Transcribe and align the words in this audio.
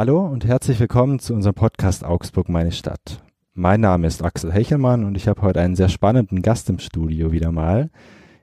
Hallo 0.00 0.26
und 0.26 0.46
herzlich 0.46 0.80
willkommen 0.80 1.18
zu 1.18 1.34
unserem 1.34 1.54
Podcast 1.54 2.06
Augsburg 2.06 2.48
meine 2.48 2.72
Stadt. 2.72 3.22
Mein 3.52 3.82
Name 3.82 4.06
ist 4.06 4.24
Axel 4.24 4.50
Hechelmann 4.50 5.04
und 5.04 5.14
ich 5.14 5.28
habe 5.28 5.42
heute 5.42 5.60
einen 5.60 5.76
sehr 5.76 5.90
spannenden 5.90 6.40
Gast 6.40 6.70
im 6.70 6.78
Studio 6.78 7.32
wieder 7.32 7.52
mal. 7.52 7.90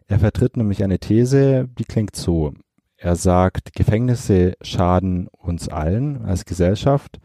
Er 0.05 0.19
vertritt 0.19 0.55
nämlich 0.55 0.83
eine 0.83 0.99
These, 0.99 1.67
die 1.79 1.85
klingt 1.85 2.15
so. 2.15 2.53
Er 2.95 3.15
sagt, 3.15 3.73
Gefängnisse 3.73 4.53
schaden 4.61 5.29
uns 5.31 5.67
allen 5.67 6.23
als 6.23 6.45
Gesellschaft 6.45 7.19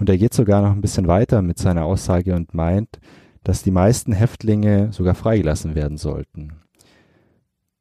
und 0.00 0.08
er 0.08 0.18
geht 0.18 0.34
sogar 0.34 0.60
noch 0.60 0.72
ein 0.72 0.80
bisschen 0.80 1.06
weiter 1.06 1.40
mit 1.40 1.58
seiner 1.58 1.84
Aussage 1.84 2.34
und 2.34 2.54
meint, 2.54 2.98
dass 3.44 3.62
die 3.62 3.70
meisten 3.70 4.12
Häftlinge 4.12 4.92
sogar 4.92 5.14
freigelassen 5.14 5.76
werden 5.76 5.96
sollten. 5.96 6.54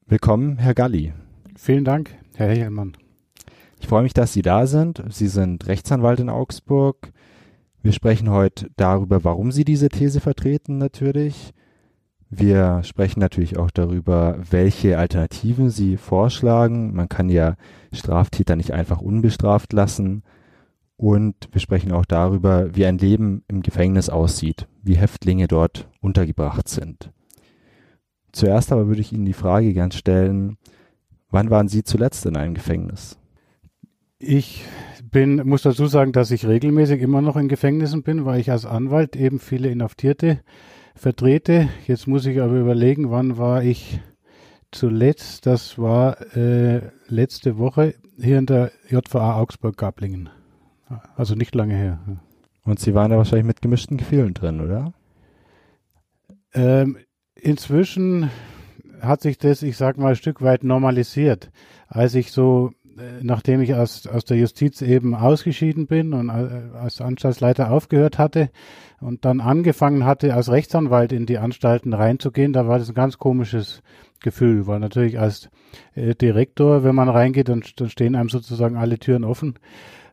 Willkommen, 0.05 0.59
Herr 0.59 0.75
Galli. 0.75 1.13
Vielen 1.57 1.83
Dank, 1.83 2.15
Herr 2.35 2.49
Hechelmann. 2.49 2.93
Ich 3.83 3.89
freue 3.89 4.03
mich, 4.03 4.13
dass 4.13 4.31
Sie 4.31 4.41
da 4.41 4.65
sind. 4.65 5.03
Sie 5.09 5.27
sind 5.27 5.67
Rechtsanwalt 5.67 6.21
in 6.21 6.29
Augsburg. 6.29 7.11
Wir 7.81 7.91
sprechen 7.91 8.29
heute 8.29 8.69
darüber, 8.77 9.25
warum 9.25 9.51
Sie 9.51 9.65
diese 9.65 9.89
These 9.89 10.21
vertreten 10.21 10.77
natürlich. 10.77 11.53
Wir 12.29 12.81
sprechen 12.83 13.19
natürlich 13.19 13.57
auch 13.57 13.71
darüber, 13.71 14.37
welche 14.49 14.97
Alternativen 14.97 15.69
Sie 15.69 15.97
vorschlagen. 15.97 16.93
Man 16.93 17.09
kann 17.09 17.27
ja 17.27 17.57
Straftäter 17.91 18.55
nicht 18.55 18.71
einfach 18.71 19.01
unbestraft 19.01 19.73
lassen. 19.73 20.23
Und 20.95 21.49
wir 21.51 21.59
sprechen 21.59 21.91
auch 21.91 22.05
darüber, 22.05 22.73
wie 22.73 22.85
ein 22.85 22.97
Leben 22.97 23.43
im 23.49 23.61
Gefängnis 23.63 24.09
aussieht, 24.09 24.65
wie 24.81 24.95
Häftlinge 24.95 25.49
dort 25.49 25.89
untergebracht 25.99 26.69
sind. 26.69 27.11
Zuerst 28.31 28.71
aber 28.71 28.87
würde 28.87 29.01
ich 29.01 29.11
Ihnen 29.11 29.25
die 29.25 29.33
Frage 29.33 29.73
gern 29.73 29.91
stellen, 29.91 30.55
wann 31.31 31.49
waren 31.49 31.67
Sie 31.67 31.83
zuletzt 31.83 32.25
in 32.25 32.37
einem 32.37 32.53
Gefängnis? 32.53 33.17
Ich 34.25 34.63
bin, 35.11 35.45
muss 35.45 35.63
dazu 35.63 35.87
sagen, 35.87 36.13
dass 36.13 36.31
ich 36.31 36.47
regelmäßig 36.47 37.01
immer 37.01 37.21
noch 37.21 37.35
in 37.35 37.49
Gefängnissen 37.49 38.03
bin, 38.03 38.23
weil 38.23 38.39
ich 38.39 38.51
als 38.51 38.65
Anwalt 38.65 39.17
eben 39.17 39.37
viele 39.37 39.69
Inhaftierte 39.69 40.39
vertrete. 40.95 41.67
Jetzt 41.87 42.07
muss 42.07 42.25
ich 42.25 42.39
aber 42.39 42.57
überlegen, 42.57 43.11
wann 43.11 43.37
war 43.37 43.63
ich 43.63 43.99
zuletzt? 44.71 45.45
Das 45.45 45.77
war 45.77 46.35
äh, 46.37 46.83
letzte 47.07 47.57
Woche 47.57 47.95
hier 48.17 48.39
in 48.39 48.45
der 48.45 48.71
JVA 48.87 49.41
Augsburg-Gablingen. 49.41 50.29
Also 51.17 51.35
nicht 51.35 51.53
lange 51.53 51.75
her. 51.75 51.99
Und 52.63 52.79
Sie 52.79 52.93
waren 52.93 53.11
da 53.11 53.17
wahrscheinlich 53.17 53.47
mit 53.47 53.61
gemischten 53.61 53.97
Gefühlen 53.97 54.33
drin, 54.33 54.61
oder? 54.61 54.93
Ähm, 56.53 56.97
inzwischen 57.35 58.29
hat 59.01 59.21
sich 59.21 59.37
das, 59.37 59.63
ich 59.63 59.75
sag 59.75 59.97
mal, 59.97 60.11
ein 60.11 60.15
Stück 60.15 60.41
weit 60.41 60.63
normalisiert. 60.63 61.51
Als 61.89 62.15
ich 62.15 62.31
so 62.31 62.71
nachdem 63.21 63.61
ich 63.61 63.73
aus, 63.75 64.07
aus 64.07 64.25
der 64.25 64.37
Justiz 64.37 64.81
eben 64.81 65.15
ausgeschieden 65.15 65.87
bin 65.87 66.13
und 66.13 66.29
äh, 66.29 66.77
als 66.77 67.01
Anstaltsleiter 67.01 67.71
aufgehört 67.71 68.17
hatte 68.17 68.49
und 68.99 69.25
dann 69.25 69.41
angefangen 69.41 70.05
hatte, 70.05 70.33
als 70.33 70.51
Rechtsanwalt 70.51 71.11
in 71.11 71.25
die 71.25 71.37
Anstalten 71.37 71.93
reinzugehen, 71.93 72.53
da 72.53 72.67
war 72.67 72.79
das 72.79 72.89
ein 72.89 72.95
ganz 72.95 73.17
komisches 73.17 73.81
Gefühl, 74.21 74.67
weil 74.67 74.79
natürlich 74.79 75.19
als 75.19 75.49
äh, 75.95 76.15
Direktor, 76.15 76.83
wenn 76.83 76.95
man 76.95 77.09
reingeht, 77.09 77.49
dann, 77.49 77.63
dann 77.75 77.89
stehen 77.89 78.15
einem 78.15 78.29
sozusagen 78.29 78.77
alle 78.77 78.99
Türen 78.99 79.23
offen. 79.23 79.59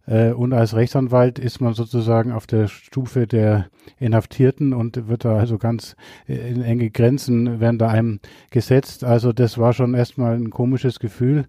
Äh, 0.06 0.32
und 0.32 0.52
als 0.52 0.74
Rechtsanwalt 0.74 1.38
ist 1.38 1.60
man 1.60 1.74
sozusagen 1.74 2.32
auf 2.32 2.46
der 2.46 2.68
Stufe 2.68 3.26
der 3.26 3.66
Inhaftierten 3.98 4.72
und 4.72 5.08
wird 5.08 5.24
da 5.24 5.36
also 5.36 5.58
ganz 5.58 5.96
in 6.26 6.62
enge 6.62 6.90
Grenzen 6.90 7.60
werden 7.60 7.78
da 7.78 7.88
einem 7.88 8.20
gesetzt. 8.50 9.04
Also 9.04 9.32
das 9.32 9.58
war 9.58 9.72
schon 9.72 9.94
erstmal 9.94 10.34
ein 10.34 10.50
komisches 10.50 10.98
Gefühl. 10.98 11.46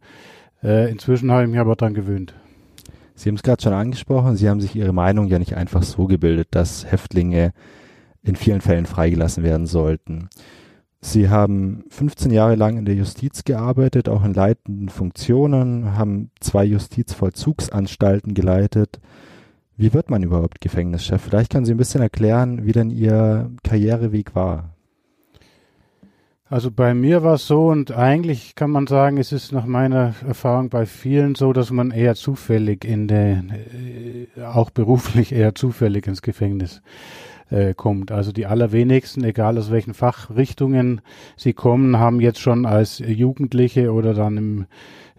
Äh, 0.64 0.92
inzwischen 0.92 1.32
habe 1.32 1.44
ich 1.44 1.50
mich 1.50 1.60
aber 1.60 1.76
daran 1.76 1.94
gewöhnt. 1.94 2.34
Sie 3.16 3.30
haben 3.30 3.36
es 3.36 3.44
gerade 3.44 3.62
schon 3.62 3.74
angesprochen, 3.74 4.36
Sie 4.36 4.50
haben 4.50 4.62
sich 4.62 4.76
Ihre 4.76 4.94
Meinung 4.94 5.28
ja 5.28 5.40
nicht 5.40 5.56
einfach 5.56 5.84
so 5.84 6.08
gebildet, 6.08 6.50
dass 6.52 6.90
Häftlinge 6.92 7.54
in 8.24 8.36
vielen 8.36 8.62
Fällen 8.62 8.86
freigelassen 8.86 9.44
werden 9.44 9.66
sollten. 9.66 10.30
Sie 11.02 11.30
haben 11.30 11.84
15 11.90 12.32
Jahre 12.32 12.56
lang 12.56 12.78
in 12.78 12.86
der 12.86 12.94
Justiz 12.94 13.44
gearbeitet, 13.44 14.08
auch 14.08 14.24
in 14.24 14.36
leitenden 14.36 14.90
Funktionen, 14.90 15.98
haben 15.98 16.30
zwei 16.40 16.64
Justizvollzugsanstalten 16.64 18.36
geleitet. 18.36 19.00
Wie 19.78 19.96
wird 19.96 20.12
man 20.12 20.22
überhaupt 20.22 20.62
Gefängnischef? 20.62 21.20
Vielleicht 21.20 21.52
können 21.52 21.66
Sie 21.66 21.74
ein 21.74 21.78
bisschen 21.78 22.04
erklären, 22.04 22.66
wie 22.66 22.72
denn 22.72 22.92
Ihr 22.92 23.50
Karriereweg 23.64 24.36
war. 24.36 24.71
Also 26.52 26.70
bei 26.70 26.94
mir 26.94 27.24
war 27.24 27.36
es 27.36 27.48
so 27.48 27.70
und 27.70 27.94
eigentlich 27.94 28.56
kann 28.56 28.72
man 28.72 28.86
sagen, 28.86 29.16
es 29.16 29.32
ist 29.32 29.54
nach 29.54 29.66
meiner 29.66 30.16
Erfahrung 30.28 30.68
bei 30.68 30.86
vielen 30.86 31.34
so, 31.36 31.54
dass 31.54 31.72
man 31.72 31.92
eher 31.92 32.14
zufällig 32.16 32.84
in 32.84 33.08
der, 33.08 33.38
äh, 33.38 34.44
auch 34.44 34.70
beruflich 34.70 35.32
eher 35.32 35.56
zufällig 35.56 36.08
ins 36.08 36.22
Gefängnis 36.22 36.82
äh, 37.52 37.74
kommt. 37.74 38.12
Also 38.12 38.34
die 38.34 38.48
allerwenigsten, 38.48 39.24
egal 39.24 39.58
aus 39.58 39.72
welchen 39.72 39.94
Fachrichtungen 39.94 41.00
sie 41.38 41.54
kommen, 41.54 41.98
haben 42.00 42.20
jetzt 42.20 42.42
schon 42.42 42.66
als 42.66 43.00
Jugendliche 43.00 43.94
oder 43.94 44.14
dann 44.14 44.36
im, 44.36 44.66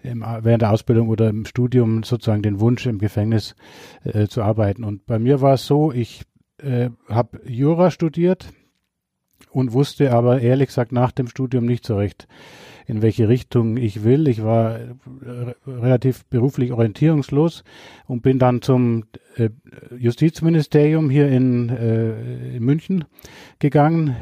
im, 0.03 0.23
während 0.43 0.61
der 0.61 0.71
Ausbildung 0.71 1.09
oder 1.09 1.31
im 1.31 1.47
Studium 1.47 2.03
sozusagen 2.03 2.43
den 2.43 2.61
Wunsch, 2.61 2.85
im 2.85 2.99
Gefängnis 2.99 3.57
äh, 4.05 4.27
zu 4.27 4.43
arbeiten. 4.43 4.85
Und 4.85 5.07
bei 5.07 5.19
mir 5.19 5.41
war 5.41 5.55
es 5.55 5.67
so, 5.67 5.93
ich 5.93 6.25
äh, 6.59 6.91
habe 7.09 7.41
Jura 7.47 7.91
studiert 7.91 8.53
und 9.53 9.73
wusste 9.73 10.13
aber 10.13 10.41
ehrlich 10.41 10.69
gesagt 10.69 10.93
nach 10.93 11.13
dem 11.13 11.29
Studium 11.29 11.67
nicht 11.67 11.87
so 11.87 11.97
recht, 11.97 12.27
in 12.87 13.03
welche 13.03 13.29
Richtung 13.29 13.77
ich 13.77 14.05
will. 14.05 14.29
Ich 14.29 14.43
war 14.43 14.79
äh, 14.81 14.89
relativ 15.67 16.25
beruflich 16.27 16.73
orientierungslos 16.73 17.63
und 18.07 18.23
bin 18.23 18.39
dann 18.39 18.63
zum 18.63 19.05
äh, 19.37 19.51
Justizministerium 19.97 21.11
hier 21.11 21.29
in, 21.29 21.69
äh, 21.69 22.57
in 22.57 22.65
München 22.65 23.05
gegangen 23.59 24.17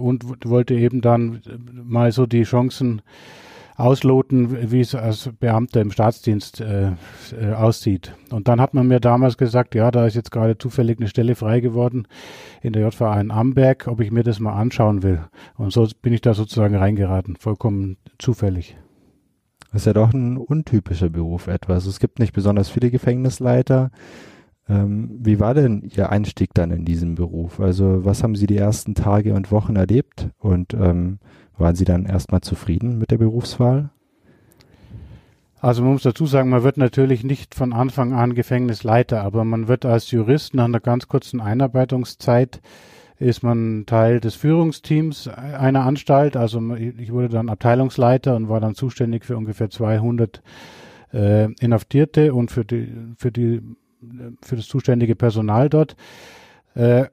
und 0.00 0.24
wollte 0.44 0.74
eben 0.74 1.00
dann 1.00 1.40
mal 1.72 2.10
so 2.10 2.26
die 2.26 2.42
Chancen 2.42 3.02
ausloten, 3.76 4.70
wie 4.70 4.80
es 4.80 4.94
als 4.94 5.30
Beamter 5.40 5.80
im 5.80 5.90
Staatsdienst 5.90 6.60
äh, 6.60 6.92
äh, 7.40 7.52
aussieht. 7.54 8.14
Und 8.30 8.48
dann 8.48 8.60
hat 8.60 8.74
man 8.74 8.86
mir 8.86 9.00
damals 9.00 9.36
gesagt, 9.36 9.74
ja, 9.74 9.90
da 9.90 10.06
ist 10.06 10.14
jetzt 10.14 10.30
gerade 10.30 10.58
zufällig 10.58 10.98
eine 10.98 11.08
Stelle 11.08 11.34
frei 11.34 11.60
geworden 11.60 12.06
in 12.60 12.72
der 12.72 12.86
JVA 12.86 13.20
in 13.20 13.30
Amberg, 13.30 13.86
ob 13.88 14.00
ich 14.00 14.10
mir 14.10 14.22
das 14.22 14.40
mal 14.40 14.54
anschauen 14.54 15.02
will. 15.02 15.20
Und 15.56 15.72
so 15.72 15.86
bin 16.02 16.12
ich 16.12 16.20
da 16.20 16.34
sozusagen 16.34 16.76
reingeraten, 16.76 17.36
vollkommen 17.36 17.96
zufällig. 18.18 18.76
Das 19.72 19.82
ist 19.82 19.86
ja 19.86 19.94
doch 19.94 20.12
ein 20.12 20.36
untypischer 20.36 21.08
Beruf 21.08 21.46
etwas. 21.46 21.86
Es 21.86 21.98
gibt 21.98 22.18
nicht 22.18 22.34
besonders 22.34 22.68
viele 22.68 22.90
Gefängnisleiter. 22.90 23.90
Ähm, 24.68 25.18
wie 25.22 25.40
war 25.40 25.54
denn 25.54 25.82
Ihr 25.96 26.10
Einstieg 26.10 26.50
dann 26.54 26.70
in 26.70 26.84
diesem 26.84 27.14
Beruf? 27.14 27.58
Also 27.58 28.04
was 28.04 28.22
haben 28.22 28.36
Sie 28.36 28.46
die 28.46 28.58
ersten 28.58 28.94
Tage 28.94 29.34
und 29.34 29.50
Wochen 29.50 29.76
erlebt? 29.76 30.28
Und 30.38 30.74
ähm, 30.74 31.18
waren 31.58 31.74
Sie 31.74 31.84
dann 31.84 32.06
erstmal 32.06 32.40
zufrieden 32.40 32.98
mit 32.98 33.10
der 33.10 33.18
Berufswahl? 33.18 33.90
Also 35.60 35.82
man 35.82 35.92
muss 35.92 36.02
dazu 36.02 36.26
sagen, 36.26 36.50
man 36.50 36.64
wird 36.64 36.76
natürlich 36.76 37.22
nicht 37.22 37.54
von 37.54 37.72
Anfang 37.72 38.12
an 38.12 38.34
Gefängnisleiter, 38.34 39.22
aber 39.22 39.44
man 39.44 39.68
wird 39.68 39.84
als 39.84 40.10
Jurist 40.10 40.54
nach 40.54 40.64
einer 40.64 40.80
ganz 40.80 41.06
kurzen 41.06 41.40
Einarbeitungszeit 41.40 42.60
ist 43.22 43.42
man 43.42 43.84
Teil 43.86 44.20
des 44.20 44.34
Führungsteams 44.34 45.28
einer 45.28 45.84
Anstalt. 45.84 46.36
Also 46.36 46.74
ich 46.74 47.12
wurde 47.12 47.28
dann 47.28 47.48
Abteilungsleiter 47.48 48.34
und 48.34 48.48
war 48.48 48.60
dann 48.60 48.74
zuständig 48.74 49.24
für 49.24 49.36
ungefähr 49.36 49.70
200 49.70 50.42
äh, 51.12 51.52
Inhaftierte 51.60 52.34
und 52.34 52.50
für 52.50 52.64
die 52.64 52.92
für 53.16 53.30
die 53.30 53.62
für 54.42 54.56
das 54.56 54.66
zuständige 54.66 55.14
Personal 55.14 55.68
dort. 55.68 55.94
Äh, 56.74 57.06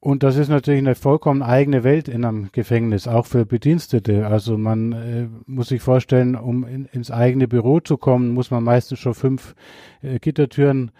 und 0.00 0.22
das 0.22 0.36
ist 0.36 0.48
natürlich 0.48 0.78
eine 0.78 0.94
vollkommen 0.94 1.42
eigene 1.42 1.82
Welt 1.82 2.08
in 2.08 2.24
einem 2.24 2.50
Gefängnis, 2.52 3.08
auch 3.08 3.26
für 3.26 3.46
Bedienstete. 3.46 4.26
Also 4.26 4.58
man 4.58 4.92
äh, 4.92 5.28
muss 5.46 5.68
sich 5.68 5.82
vorstellen, 5.82 6.36
um 6.36 6.64
in, 6.64 6.84
ins 6.86 7.10
eigene 7.10 7.48
Büro 7.48 7.80
zu 7.80 7.96
kommen, 7.96 8.34
muss 8.34 8.50
man 8.50 8.62
meistens 8.62 8.98
schon 8.98 9.14
fünf 9.14 9.54
äh, 10.02 10.18
Gittertüren 10.18 10.92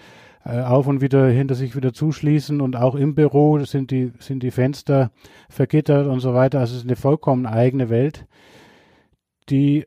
äh, 0.44 0.60
auf 0.60 0.86
und 0.86 1.02
wieder 1.02 1.28
hinter 1.28 1.54
sich 1.54 1.76
wieder 1.76 1.92
zuschließen. 1.92 2.60
Und 2.60 2.74
auch 2.76 2.94
im 2.94 3.14
Büro 3.14 3.58
sind 3.64 3.90
die, 3.90 4.12
sind 4.18 4.42
die 4.42 4.50
Fenster 4.50 5.10
vergittert 5.50 6.06
und 6.06 6.20
so 6.20 6.34
weiter. 6.34 6.60
Also 6.60 6.72
es 6.72 6.80
ist 6.80 6.88
eine 6.88 6.96
vollkommen 6.96 7.46
eigene 7.46 7.90
Welt, 7.90 8.26
die 9.50 9.86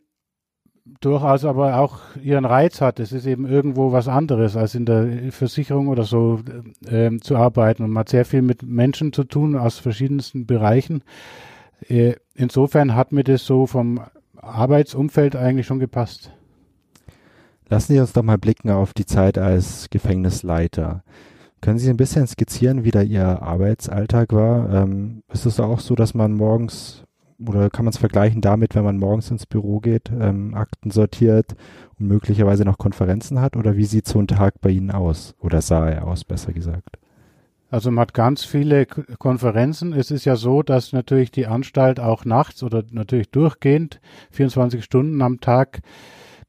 durchaus 0.99 1.45
aber 1.45 1.79
auch 1.79 1.99
ihren 2.21 2.45
Reiz 2.45 2.81
hat. 2.81 2.99
Es 2.99 3.11
ist 3.11 3.25
eben 3.25 3.45
irgendwo 3.45 3.91
was 3.91 4.07
anderes, 4.07 4.55
als 4.55 4.75
in 4.75 4.85
der 4.85 5.31
Versicherung 5.31 5.87
oder 5.87 6.03
so 6.03 6.39
äh, 6.85 7.17
zu 7.19 7.37
arbeiten. 7.37 7.83
Und 7.83 7.91
man 7.91 8.01
hat 8.01 8.09
sehr 8.09 8.25
viel 8.25 8.41
mit 8.41 8.63
Menschen 8.63 9.13
zu 9.13 9.23
tun 9.23 9.55
aus 9.55 9.79
verschiedensten 9.79 10.45
Bereichen. 10.45 11.03
Äh, 11.87 12.15
insofern 12.35 12.95
hat 12.95 13.11
mir 13.11 13.23
das 13.23 13.45
so 13.45 13.67
vom 13.67 14.01
Arbeitsumfeld 14.37 15.35
eigentlich 15.35 15.67
schon 15.67 15.79
gepasst. 15.79 16.31
Lassen 17.67 17.93
Sie 17.93 17.99
uns 17.99 18.13
doch 18.13 18.23
mal 18.23 18.37
blicken 18.37 18.71
auf 18.71 18.93
die 18.93 19.05
Zeit 19.05 19.37
als 19.37 19.89
Gefängnisleiter. 19.89 21.03
Können 21.61 21.77
Sie 21.77 21.89
ein 21.89 21.97
bisschen 21.97 22.25
skizzieren, 22.25 22.83
wie 22.83 22.91
da 22.91 23.01
Ihr 23.01 23.41
Arbeitsalltag 23.41 24.31
war? 24.33 24.73
Ähm, 24.73 25.23
ist 25.31 25.45
es 25.45 25.59
auch 25.59 25.79
so, 25.79 25.93
dass 25.93 26.13
man 26.13 26.33
morgens 26.33 27.03
oder 27.45 27.69
kann 27.69 27.85
man 27.85 27.91
es 27.91 27.97
vergleichen 27.97 28.41
damit, 28.41 28.75
wenn 28.75 28.83
man 28.83 28.97
morgens 28.97 29.31
ins 29.31 29.45
Büro 29.45 29.79
geht, 29.79 30.11
ähm, 30.11 30.53
Akten 30.53 30.91
sortiert 30.91 31.55
und 31.97 32.07
möglicherweise 32.07 32.65
noch 32.65 32.77
Konferenzen 32.77 33.39
hat? 33.39 33.55
Oder 33.55 33.77
wie 33.77 33.85
sieht 33.85 34.07
so 34.07 34.19
ein 34.19 34.27
Tag 34.27 34.61
bei 34.61 34.69
Ihnen 34.69 34.91
aus? 34.91 35.35
Oder 35.39 35.61
sah 35.61 35.89
er 35.89 36.07
aus, 36.07 36.23
besser 36.23 36.53
gesagt? 36.53 36.97
Also 37.71 37.91
man 37.91 38.01
hat 38.01 38.13
ganz 38.13 38.43
viele 38.43 38.85
Konferenzen. 38.85 39.93
Es 39.93 40.09
ist 40.09 40.25
ja 40.25 40.35
so, 40.35 40.63
dass 40.63 40.91
natürlich 40.91 41.31
die 41.31 41.45
Anstalt 41.45 41.99
auch 41.99 42.25
nachts 42.25 42.63
oder 42.63 42.83
natürlich 42.91 43.29
durchgehend 43.29 44.01
24 44.31 44.83
Stunden 44.83 45.21
am 45.21 45.39
Tag 45.39 45.81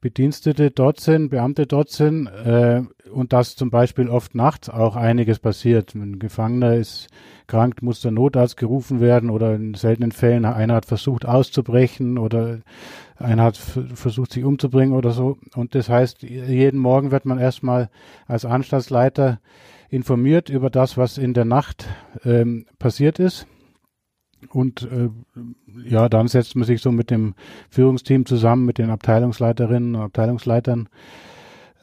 Bedienstete 0.01 0.71
dort 0.71 0.99
sind, 0.99 1.29
Beamte 1.29 1.67
dort 1.67 1.89
sind 1.89 2.25
äh, 2.25 2.81
und 3.13 3.33
dass 3.33 3.55
zum 3.55 3.69
Beispiel 3.69 4.09
oft 4.09 4.33
nachts 4.33 4.67
auch 4.67 4.95
einiges 4.95 5.37
passiert. 5.37 5.93
Ein 5.93 6.17
Gefangener 6.17 6.73
ist 6.73 7.07
krank, 7.45 7.83
muss 7.83 8.01
der 8.01 8.11
Notarzt 8.11 8.57
gerufen 8.57 8.99
werden 8.99 9.29
oder 9.29 9.53
in 9.53 9.75
seltenen 9.75 10.11
Fällen 10.11 10.45
einer 10.45 10.73
hat 10.73 10.85
versucht 10.85 11.25
auszubrechen 11.25 12.17
oder 12.17 12.61
einer 13.17 13.43
hat 13.43 13.57
versucht 13.57 14.33
sich 14.33 14.43
umzubringen 14.43 14.95
oder 14.95 15.11
so. 15.11 15.37
Und 15.55 15.75
das 15.75 15.87
heißt, 15.87 16.23
jeden 16.23 16.79
Morgen 16.79 17.11
wird 17.11 17.25
man 17.25 17.37
erstmal 17.37 17.89
als 18.25 18.43
Anstaltsleiter 18.43 19.39
informiert 19.89 20.49
über 20.49 20.71
das, 20.71 20.97
was 20.97 21.19
in 21.19 21.35
der 21.35 21.45
Nacht 21.45 21.87
ähm, 22.25 22.65
passiert 22.79 23.19
ist. 23.19 23.45
Und 24.49 24.83
äh, 24.83 25.09
ja, 25.87 26.09
dann 26.09 26.27
setzt 26.27 26.55
man 26.55 26.65
sich 26.65 26.81
so 26.81 26.91
mit 26.91 27.11
dem 27.11 27.35
Führungsteam 27.69 28.25
zusammen, 28.25 28.65
mit 28.65 28.77
den 28.77 28.89
Abteilungsleiterinnen 28.89 29.95
und 29.95 30.01
Abteilungsleitern 30.01 30.89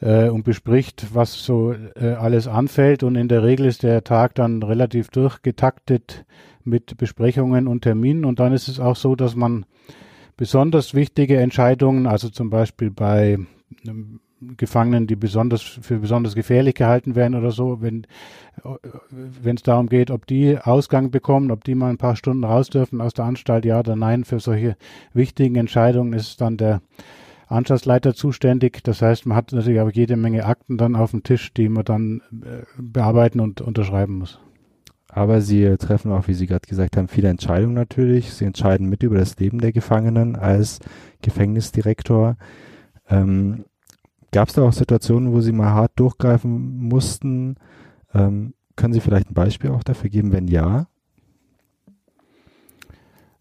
äh, 0.01 0.29
und 0.29 0.43
bespricht, 0.43 1.07
was 1.13 1.43
so 1.43 1.73
äh, 1.73 2.13
alles 2.13 2.47
anfällt. 2.47 3.03
Und 3.03 3.15
in 3.15 3.27
der 3.27 3.43
Regel 3.43 3.65
ist 3.65 3.83
der 3.83 4.03
Tag 4.03 4.35
dann 4.35 4.61
relativ 4.63 5.09
durchgetaktet 5.09 6.25
mit 6.63 6.97
Besprechungen 6.97 7.67
und 7.67 7.81
Terminen. 7.81 8.25
Und 8.25 8.39
dann 8.39 8.53
ist 8.53 8.67
es 8.67 8.79
auch 8.79 8.95
so, 8.95 9.15
dass 9.15 9.35
man 9.35 9.65
besonders 10.37 10.93
wichtige 10.93 11.37
Entscheidungen, 11.37 12.07
also 12.07 12.29
zum 12.29 12.49
Beispiel 12.49 12.91
bei 12.91 13.39
einem 13.83 14.19
Gefangenen, 14.57 15.07
die 15.07 15.15
besonders 15.15 15.61
für 15.61 15.99
besonders 15.99 16.35
gefährlich 16.35 16.75
gehalten 16.75 17.15
werden 17.15 17.35
oder 17.35 17.51
so, 17.51 17.81
wenn 17.81 18.05
es 19.55 19.63
darum 19.63 19.87
geht, 19.87 20.11
ob 20.11 20.25
die 20.27 20.57
Ausgang 20.57 21.11
bekommen, 21.11 21.51
ob 21.51 21.63
die 21.63 21.75
mal 21.75 21.89
ein 21.89 21.97
paar 21.97 22.15
Stunden 22.15 22.43
raus 22.43 22.69
dürfen 22.69 23.01
aus 23.01 23.13
der 23.13 23.25
Anstalt, 23.25 23.65
ja 23.65 23.79
oder 23.79 23.95
nein, 23.95 24.23
für 24.23 24.39
solche 24.39 24.77
wichtigen 25.13 25.55
Entscheidungen 25.55 26.13
ist 26.13 26.41
dann 26.41 26.57
der 26.57 26.81
Anstaltsleiter 27.47 28.13
zuständig. 28.13 28.83
Das 28.83 29.01
heißt, 29.01 29.25
man 29.25 29.35
hat 29.35 29.51
natürlich 29.51 29.81
auch 29.81 29.91
jede 29.91 30.15
Menge 30.15 30.45
Akten 30.45 30.77
dann 30.77 30.95
auf 30.95 31.11
dem 31.11 31.23
Tisch, 31.23 31.53
die 31.53 31.67
man 31.67 31.83
dann 31.83 32.21
äh, 32.43 32.63
bearbeiten 32.77 33.39
und 33.39 33.61
unterschreiben 33.61 34.19
muss. 34.19 34.39
Aber 35.11 35.41
Sie 35.41 35.75
treffen 35.77 36.11
auch, 36.11 36.27
wie 36.27 36.35
Sie 36.35 36.45
gerade 36.45 36.67
gesagt 36.67 36.95
haben, 36.95 37.07
viele 37.07 37.29
Entscheidungen 37.29 37.73
natürlich. 37.73 38.31
Sie 38.31 38.45
entscheiden 38.45 38.87
mit 38.87 39.01
über 39.01 39.17
das 39.17 39.37
Leben 39.39 39.59
der 39.59 39.71
Gefangenen 39.71 40.35
als 40.35 40.79
Gefängnisdirektor. 41.23 42.37
Ähm, 43.09 43.65
Gab 44.31 44.49
es 44.49 44.55
da 44.55 44.63
auch 44.63 44.73
Situationen, 44.73 45.33
wo 45.33 45.41
Sie 45.41 45.51
mal 45.51 45.71
hart 45.71 45.93
durchgreifen 45.95 46.79
mussten? 46.87 47.55
Ähm, 48.13 48.53
können 48.75 48.93
Sie 48.93 49.01
vielleicht 49.01 49.29
ein 49.29 49.33
Beispiel 49.33 49.71
auch 49.71 49.83
dafür 49.83 50.09
geben, 50.09 50.31
wenn 50.31 50.47
ja? 50.47 50.87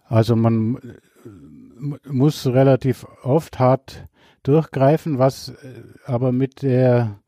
Also 0.07 0.35
man 0.37 0.77
äh, 0.77 2.09
muss 2.11 2.47
relativ 2.47 3.07
oft 3.23 3.59
hart 3.59 4.07
durchgreifen, 4.43 5.19
was 5.19 5.51
äh, 5.51 5.83
aber 6.07 6.33
mit 6.33 6.63
der 6.63 7.21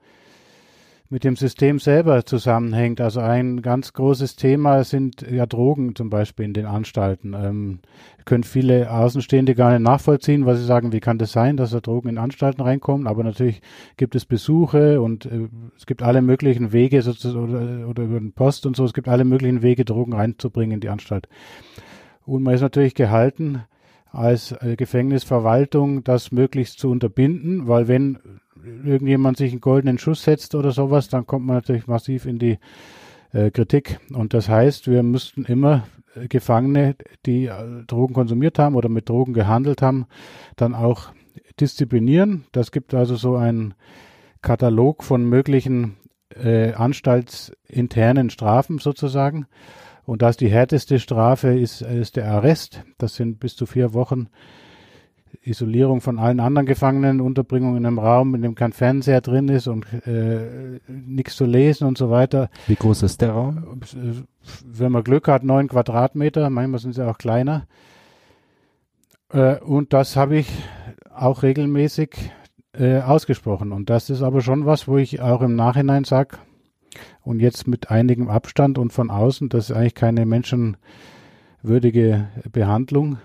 mit 1.12 1.24
dem 1.24 1.34
System 1.34 1.80
selber 1.80 2.24
zusammenhängt. 2.24 3.00
Also 3.00 3.18
ein 3.18 3.62
ganz 3.62 3.92
großes 3.92 4.36
Thema 4.36 4.84
sind 4.84 5.22
ja 5.28 5.44
Drogen 5.44 5.96
zum 5.96 6.08
Beispiel 6.08 6.44
in 6.44 6.52
den 6.52 6.66
Anstalten. 6.66 7.34
Ähm, 7.34 7.80
können 8.24 8.44
viele 8.44 8.92
Außenstehende 8.92 9.56
gar 9.56 9.72
nicht 9.72 9.82
nachvollziehen, 9.82 10.46
weil 10.46 10.54
sie 10.54 10.64
sagen, 10.64 10.92
wie 10.92 11.00
kann 11.00 11.18
das 11.18 11.32
sein, 11.32 11.56
dass 11.56 11.72
da 11.72 11.80
Drogen 11.80 12.10
in 12.10 12.18
Anstalten 12.18 12.62
reinkommen? 12.62 13.08
Aber 13.08 13.24
natürlich 13.24 13.60
gibt 13.96 14.14
es 14.14 14.24
Besuche 14.24 15.02
und 15.02 15.26
äh, 15.26 15.48
es 15.76 15.84
gibt 15.84 16.04
alle 16.04 16.22
möglichen 16.22 16.72
Wege 16.72 17.02
sozusagen 17.02 17.42
oder, 17.42 17.88
oder 17.88 18.04
über 18.04 18.20
den 18.20 18.32
Post 18.32 18.64
und 18.64 18.76
so. 18.76 18.84
Es 18.84 18.94
gibt 18.94 19.08
alle 19.08 19.24
möglichen 19.24 19.62
Wege, 19.62 19.84
Drogen 19.84 20.12
reinzubringen 20.12 20.74
in 20.74 20.80
die 20.80 20.90
Anstalt. 20.90 21.28
Und 22.24 22.44
man 22.44 22.54
ist 22.54 22.60
natürlich 22.60 22.94
gehalten, 22.94 23.64
als 24.12 24.52
äh, 24.52 24.76
Gefängnisverwaltung 24.76 26.04
das 26.04 26.30
möglichst 26.30 26.78
zu 26.78 26.88
unterbinden, 26.88 27.66
weil 27.66 27.88
wenn 27.88 28.18
irgendjemand 28.64 29.36
sich 29.36 29.52
einen 29.52 29.60
goldenen 29.60 29.98
Schuss 29.98 30.22
setzt 30.22 30.54
oder 30.54 30.72
sowas, 30.72 31.08
dann 31.08 31.26
kommt 31.26 31.46
man 31.46 31.56
natürlich 31.56 31.86
massiv 31.86 32.26
in 32.26 32.38
die 32.38 32.58
äh, 33.32 33.50
Kritik. 33.50 34.00
Und 34.12 34.34
das 34.34 34.48
heißt, 34.48 34.88
wir 34.88 35.02
müssten 35.02 35.44
immer 35.44 35.86
äh, 36.14 36.28
Gefangene, 36.28 36.96
die 37.26 37.46
äh, 37.46 37.84
Drogen 37.86 38.14
konsumiert 38.14 38.58
haben 38.58 38.74
oder 38.74 38.88
mit 38.88 39.08
Drogen 39.08 39.32
gehandelt 39.32 39.82
haben, 39.82 40.06
dann 40.56 40.74
auch 40.74 41.12
disziplinieren. 41.60 42.44
Das 42.52 42.72
gibt 42.72 42.94
also 42.94 43.16
so 43.16 43.36
einen 43.36 43.74
Katalog 44.42 45.04
von 45.04 45.24
möglichen 45.24 45.96
äh, 46.34 46.72
anstaltsinternen 46.72 48.30
Strafen 48.30 48.78
sozusagen. 48.78 49.46
Und 50.04 50.22
das 50.22 50.36
die 50.36 50.48
härteste 50.48 50.98
Strafe 50.98 51.58
ist, 51.58 51.82
ist 51.82 52.16
der 52.16 52.30
Arrest. 52.30 52.82
Das 52.98 53.14
sind 53.14 53.38
bis 53.38 53.54
zu 53.54 53.66
vier 53.66 53.94
Wochen 53.94 54.28
Isolierung 55.42 56.00
von 56.00 56.18
allen 56.18 56.40
anderen 56.40 56.66
Gefangenen, 56.66 57.20
Unterbringung 57.20 57.76
in 57.76 57.86
einem 57.86 57.98
Raum, 57.98 58.34
in 58.34 58.42
dem 58.42 58.54
kein 58.54 58.72
Fernseher 58.72 59.20
drin 59.20 59.48
ist 59.48 59.68
und 59.68 59.86
äh, 60.06 60.80
nichts 60.88 61.36
zu 61.36 61.44
lesen 61.44 61.86
und 61.86 61.96
so 61.96 62.10
weiter. 62.10 62.50
Wie 62.66 62.76
groß 62.76 63.02
ist 63.02 63.20
der 63.20 63.30
Raum? 63.30 63.80
Wenn 64.64 64.92
man 64.92 65.04
Glück 65.04 65.28
hat, 65.28 65.44
neun 65.44 65.68
Quadratmeter, 65.68 66.50
manchmal 66.50 66.80
sind 66.80 66.94
sie 66.94 67.06
auch 67.06 67.18
kleiner. 67.18 67.66
Äh, 69.32 69.58
und 69.60 69.92
das 69.92 70.16
habe 70.16 70.36
ich 70.36 70.50
auch 71.14 71.42
regelmäßig 71.42 72.32
äh, 72.72 73.00
ausgesprochen. 73.00 73.72
Und 73.72 73.90
das 73.90 74.10
ist 74.10 74.22
aber 74.22 74.40
schon 74.40 74.66
was, 74.66 74.88
wo 74.88 74.96
ich 74.96 75.20
auch 75.20 75.42
im 75.42 75.56
Nachhinein 75.56 76.04
sage, 76.04 76.38
und 77.22 77.40
jetzt 77.40 77.68
mit 77.68 77.90
einigem 77.90 78.28
Abstand 78.28 78.78
und 78.78 78.92
von 78.92 79.10
außen, 79.10 79.48
das 79.48 79.70
ist 79.70 79.76
eigentlich 79.76 79.94
keine 79.94 80.26
menschenwürdige 80.26 82.28
Behandlung. 82.50 83.18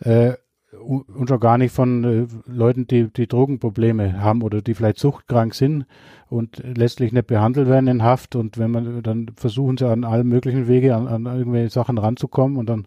Äh, 0.00 0.34
und 0.80 1.28
schon 1.28 1.40
gar 1.40 1.58
nicht 1.58 1.72
von 1.72 2.04
äh, 2.04 2.26
Leuten, 2.50 2.86
die, 2.86 3.12
die 3.12 3.26
Drogenprobleme 3.26 4.20
haben 4.20 4.42
oder 4.42 4.62
die 4.62 4.74
vielleicht 4.74 4.98
suchtkrank 4.98 5.54
sind 5.54 5.86
und 6.28 6.62
letztlich 6.64 7.12
nicht 7.12 7.26
behandelt 7.26 7.68
werden 7.68 7.88
in 7.88 8.02
Haft. 8.02 8.36
Und 8.36 8.58
wenn 8.58 8.70
man, 8.70 9.02
dann 9.02 9.30
versuchen 9.36 9.76
sie 9.76 9.88
an 9.88 10.04
allen 10.04 10.28
möglichen 10.28 10.68
Wege 10.68 10.94
an, 10.94 11.06
an 11.08 11.26
irgendwelche 11.26 11.70
Sachen 11.70 11.98
ranzukommen 11.98 12.56
und 12.56 12.68
dann 12.68 12.86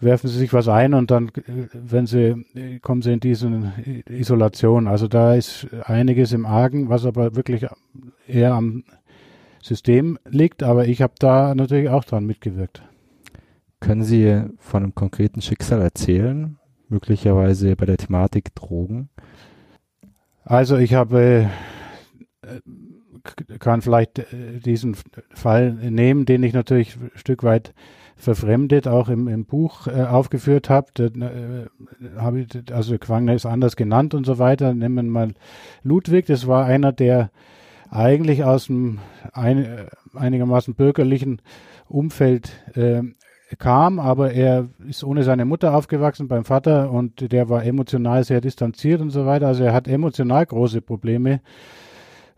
werfen 0.00 0.28
sie 0.28 0.38
sich 0.38 0.52
was 0.52 0.68
ein 0.68 0.94
und 0.94 1.10
dann, 1.10 1.28
äh, 1.28 1.68
wenn 1.72 2.06
sie, 2.06 2.44
äh, 2.54 2.78
kommen 2.80 3.02
sie 3.02 3.12
in 3.12 3.20
diese 3.20 3.72
Isolation. 4.08 4.88
Also 4.88 5.08
da 5.08 5.34
ist 5.34 5.66
einiges 5.84 6.32
im 6.32 6.46
Argen, 6.46 6.88
was 6.88 7.06
aber 7.06 7.34
wirklich 7.36 7.66
eher 8.26 8.54
am 8.54 8.84
System 9.62 10.18
liegt. 10.28 10.62
Aber 10.62 10.86
ich 10.86 11.02
habe 11.02 11.14
da 11.18 11.54
natürlich 11.54 11.88
auch 11.88 12.04
dran 12.04 12.26
mitgewirkt. 12.26 12.82
Können 13.80 14.04
Sie 14.04 14.42
von 14.58 14.82
einem 14.82 14.94
konkreten 14.94 15.42
Schicksal 15.42 15.82
erzählen, 15.82 16.58
möglicherweise 16.88 17.76
bei 17.76 17.86
der 17.86 17.96
Thematik 17.96 18.54
Drogen? 18.54 19.08
Also 20.44 20.76
ich 20.76 20.94
habe, 20.94 21.50
äh, 22.42 23.58
kann 23.58 23.82
vielleicht 23.82 24.20
äh, 24.20 24.60
diesen 24.64 24.96
Fall 25.34 25.72
nehmen, 25.72 26.24
den 26.24 26.42
ich 26.42 26.52
natürlich 26.52 26.96
ein 26.96 27.10
Stück 27.14 27.42
weit 27.42 27.74
verfremdet 28.16 28.88
auch 28.88 29.08
im, 29.08 29.28
im 29.28 29.44
Buch 29.44 29.86
äh, 29.86 30.02
aufgeführt 30.02 30.70
habe. 30.70 30.90
Hab 32.16 32.34
ich, 32.34 32.48
also 32.72 32.96
Quangner 32.98 33.34
ist 33.34 33.44
anders 33.44 33.76
genannt 33.76 34.14
und 34.14 34.24
so 34.24 34.38
weiter. 34.38 34.72
Nehmen 34.72 34.94
wir 34.94 35.02
mal 35.02 35.34
Ludwig, 35.82 36.26
das 36.26 36.46
war 36.46 36.64
einer, 36.64 36.92
der 36.92 37.30
eigentlich 37.90 38.42
aus 38.42 38.66
dem 38.66 38.98
ein, 39.32 39.86
einigermaßen 40.14 40.74
bürgerlichen 40.74 41.42
Umfeld 41.88 42.50
äh, 42.74 43.02
kam, 43.58 43.98
aber 44.00 44.32
er 44.32 44.68
ist 44.88 45.04
ohne 45.04 45.22
seine 45.22 45.44
Mutter 45.44 45.74
aufgewachsen 45.74 46.28
beim 46.28 46.44
Vater 46.44 46.90
und 46.90 47.32
der 47.32 47.48
war 47.48 47.64
emotional 47.64 48.24
sehr 48.24 48.40
distanziert 48.40 49.00
und 49.00 49.10
so 49.10 49.24
weiter. 49.26 49.46
Also 49.46 49.64
er 49.64 49.72
hat 49.72 49.86
emotional 49.86 50.44
große 50.46 50.80
Probleme 50.80 51.40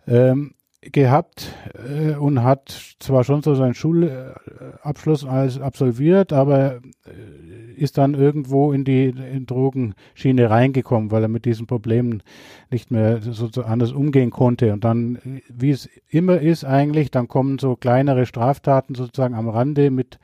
ähm, 0.07 0.55
gehabt 0.81 1.55
äh, 1.75 2.15
und 2.15 2.43
hat 2.43 2.97
zwar 3.01 3.25
schon 3.25 3.43
so 3.43 3.55
seinen 3.55 3.75
Schulabschluss 3.75 5.25
als 5.25 5.61
absolviert, 5.61 6.33
aber 6.33 6.77
äh, 6.77 7.73
ist 7.77 7.99
dann 7.99 8.15
irgendwo 8.15 8.73
in 8.73 8.85
die 8.85 9.07
in 9.07 9.47
Drogenschiene 9.47 10.51
reingekommen, 10.51 11.11
weil 11.11 11.23
er 11.23 11.29
mit 11.29 11.45
diesen 11.45 11.67
Problemen 11.67 12.23
nicht 12.71 12.91
mehr 12.91 13.21
so, 13.23 13.49
so 13.51 13.63
anders 13.63 13.93
umgehen 13.93 14.31
konnte. 14.31 14.73
Und 14.73 14.85
dann, 14.85 15.19
wie 15.49 15.71
es 15.71 15.89
immer 16.09 16.39
ist 16.39 16.65
eigentlich, 16.65 17.11
dann 17.11 17.29
kommen 17.29 17.59
so 17.59 17.77
kleinere 17.77 18.27
Straftaten 18.27 18.95
sozusagen 18.95 19.35
am 19.35 19.49
Rande 19.49 19.91
mit 19.91 20.19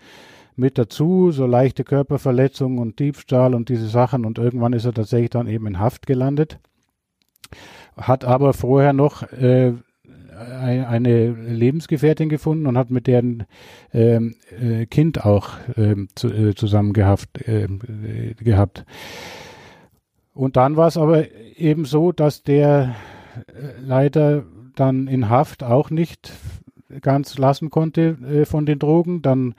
mit 0.56 0.78
dazu, 0.78 1.30
so 1.30 1.46
leichte 1.46 1.84
Körperverletzungen 1.84 2.78
und 2.78 2.98
Diebstahl 2.98 3.54
und 3.54 3.68
diese 3.68 3.88
Sachen. 3.88 4.24
Und 4.24 4.38
irgendwann 4.38 4.72
ist 4.72 4.84
er 4.84 4.94
tatsächlich 4.94 5.30
dann 5.30 5.48
eben 5.48 5.66
in 5.66 5.78
Haft 5.78 6.06
gelandet. 6.06 6.58
Hat 7.96 8.24
aber 8.24 8.52
vorher 8.52 8.92
noch 8.92 9.22
äh, 9.32 9.74
eine 10.34 11.30
Lebensgefährtin 11.30 12.28
gefunden 12.28 12.66
und 12.66 12.76
hat 12.76 12.90
mit 12.90 13.06
deren 13.06 13.44
ähm, 13.92 14.34
äh, 14.60 14.86
Kind 14.86 15.24
auch 15.24 15.50
ähm, 15.76 16.08
zu, 16.14 16.28
äh, 16.28 16.54
zusammen 16.54 16.92
gehabt, 16.92 17.46
äh, 17.46 17.68
gehabt. 18.34 18.84
Und 20.32 20.56
dann 20.56 20.76
war 20.76 20.88
es 20.88 20.96
aber 20.96 21.24
eben 21.56 21.84
so, 21.84 22.10
dass 22.10 22.42
der 22.42 22.96
äh, 23.46 23.80
leider 23.80 24.44
dann 24.74 25.06
in 25.06 25.28
Haft 25.28 25.62
auch 25.62 25.90
nicht 25.90 26.32
ganz 27.00 27.38
lassen 27.38 27.70
konnte 27.70 28.16
äh, 28.26 28.44
von 28.44 28.66
den 28.66 28.78
Drogen. 28.78 29.22
Dann 29.22 29.54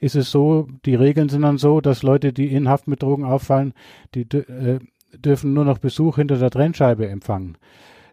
ist 0.00 0.16
es 0.16 0.30
so, 0.30 0.68
die 0.84 0.94
Regeln 0.94 1.28
sind 1.28 1.42
dann 1.42 1.58
so, 1.58 1.80
dass 1.80 2.02
Leute, 2.02 2.32
die 2.32 2.52
in 2.52 2.68
Haft 2.68 2.88
mit 2.88 3.02
Drogen 3.02 3.24
auffallen, 3.24 3.74
die 4.14 4.22
äh, 4.22 4.78
dürfen 5.14 5.52
nur 5.52 5.64
noch 5.64 5.78
Besuch 5.78 6.16
hinter 6.16 6.36
der 6.36 6.50
Trennscheibe 6.50 7.08
empfangen. 7.08 7.56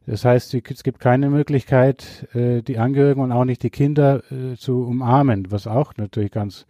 Das 0.08 0.24
heißt, 0.24 0.54
es 0.54 0.84
gibt 0.84 1.00
keine 1.00 1.30
Möglichkeit, 1.30 2.28
äh, 2.34 2.62
die 2.62 2.78
Angehörigen 2.78 3.22
und 3.22 3.32
auch 3.32 3.46
nicht 3.46 3.64
die 3.64 3.72
Kinder 3.72 4.22
äh, 4.32 4.56
zu 4.56 4.86
umarmen, 4.86 5.52
was 5.52 5.66
auch 5.66 5.94
natürlich 5.98 6.32
ganz 6.32 6.66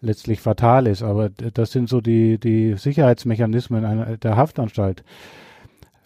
letztlich 0.00 0.40
fatal 0.40 0.86
ist. 0.86 1.02
Aber 1.02 1.30
das 1.30 1.72
sind 1.72 1.88
so 1.88 2.00
die, 2.00 2.38
die 2.38 2.74
Sicherheitsmechanismen 2.74 3.84
einer, 3.84 4.16
der 4.16 4.36
Haftanstalt. 4.36 5.04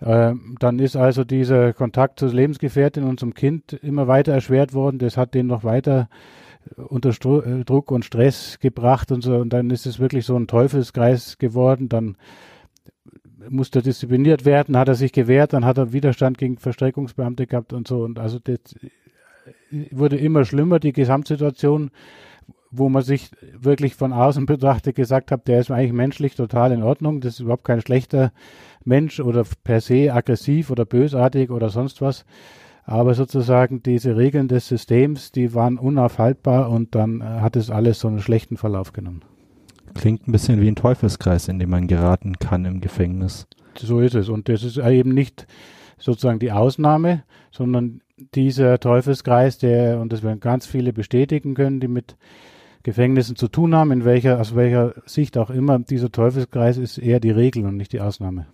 Ähm, 0.00 0.56
dann 0.60 0.78
ist 0.78 0.96
also 0.96 1.24
dieser 1.24 1.72
Kontakt 1.72 2.20
zur 2.20 2.32
Lebensgefährtin 2.32 3.04
und 3.04 3.18
zum 3.18 3.34
Kind 3.34 3.72
immer 3.72 4.06
weiter 4.06 4.32
erschwert 4.32 4.72
worden. 4.74 4.98
Das 4.98 5.16
hat 5.16 5.34
den 5.34 5.46
noch 5.46 5.64
weiter 5.64 6.08
unter 6.76 7.12
Stru 7.12 7.40
Druck 7.64 7.90
und 7.90 8.04
Stress 8.04 8.58
gebracht 8.60 9.10
und 9.10 9.22
so. 9.22 9.36
Und 9.36 9.52
dann 9.52 9.70
ist 9.70 9.86
es 9.86 9.98
wirklich 9.98 10.26
so 10.26 10.36
ein 10.36 10.46
Teufelskreis 10.46 11.38
geworden. 11.38 11.88
Dann 11.88 12.16
musste 13.48 13.82
diszipliniert 13.82 14.44
werden, 14.44 14.76
hat 14.76 14.88
er 14.88 14.94
sich 14.94 15.12
gewehrt, 15.12 15.52
dann 15.52 15.64
hat 15.64 15.78
er 15.78 15.92
Widerstand 15.92 16.38
gegen 16.38 16.58
Verstreckungsbeamte 16.58 17.46
gehabt 17.46 17.72
und 17.72 17.88
so. 17.88 18.02
Und 18.02 18.18
also 18.18 18.38
das 18.38 18.58
wurde 19.90 20.16
immer 20.16 20.44
schlimmer, 20.44 20.78
die 20.78 20.92
Gesamtsituation, 20.92 21.90
wo 22.70 22.88
man 22.88 23.02
sich 23.02 23.30
wirklich 23.58 23.94
von 23.94 24.12
außen 24.12 24.46
betrachtet 24.46 24.96
gesagt 24.96 25.30
hat, 25.30 25.48
der 25.48 25.60
ist 25.60 25.70
eigentlich 25.70 25.92
menschlich 25.92 26.34
total 26.34 26.72
in 26.72 26.82
Ordnung, 26.82 27.20
das 27.20 27.34
ist 27.34 27.40
überhaupt 27.40 27.64
kein 27.64 27.80
schlechter 27.80 28.32
Mensch 28.84 29.20
oder 29.20 29.44
per 29.64 29.80
se 29.80 30.12
aggressiv 30.12 30.70
oder 30.70 30.84
bösartig 30.84 31.50
oder 31.50 31.68
sonst 31.68 32.00
was. 32.00 32.24
Aber 32.84 33.12
sozusagen 33.12 33.82
diese 33.82 34.16
Regeln 34.16 34.48
des 34.48 34.66
Systems, 34.66 35.30
die 35.30 35.54
waren 35.54 35.78
unaufhaltbar 35.78 36.70
und 36.70 36.94
dann 36.94 37.22
hat 37.22 37.54
es 37.56 37.70
alles 37.70 38.00
so 38.00 38.08
einen 38.08 38.20
schlechten 38.20 38.56
Verlauf 38.56 38.94
genommen. 38.94 39.22
Klingt 39.94 40.26
ein 40.26 40.32
bisschen 40.32 40.60
wie 40.60 40.68
ein 40.68 40.76
Teufelskreis, 40.76 41.48
in 41.48 41.58
dem 41.58 41.70
man 41.70 41.86
geraten 41.86 42.38
kann 42.38 42.64
im 42.64 42.80
Gefängnis. 42.80 43.46
So 43.76 44.00
ist 44.00 44.14
es. 44.14 44.30
Und 44.30 44.48
das 44.48 44.62
ist 44.62 44.78
eben 44.78 45.12
nicht 45.12 45.46
sozusagen 45.98 46.38
die 46.38 46.52
Ausnahme, 46.52 47.24
sondern 47.50 48.00
dieser 48.34 48.78
Teufelskreis, 48.80 49.58
der, 49.58 50.00
und 50.00 50.12
das 50.12 50.22
werden 50.22 50.40
ganz 50.40 50.66
viele 50.66 50.92
bestätigen 50.92 51.54
können, 51.54 51.80
die 51.80 51.88
mit 51.88 52.16
Gefängnissen 52.82 53.36
zu 53.36 53.48
tun 53.48 53.74
haben, 53.74 53.90
in 53.90 54.04
welcher, 54.04 54.40
aus 54.40 54.54
welcher 54.54 54.94
Sicht 55.06 55.36
auch 55.36 55.50
immer, 55.50 55.78
dieser 55.78 56.10
Teufelskreis 56.10 56.76
ist 56.78 56.98
eher 56.98 57.20
die 57.20 57.30
Regel 57.30 57.66
und 57.66 57.76
nicht 57.76 57.92
die 57.92 58.00
Ausnahme. 58.00 58.46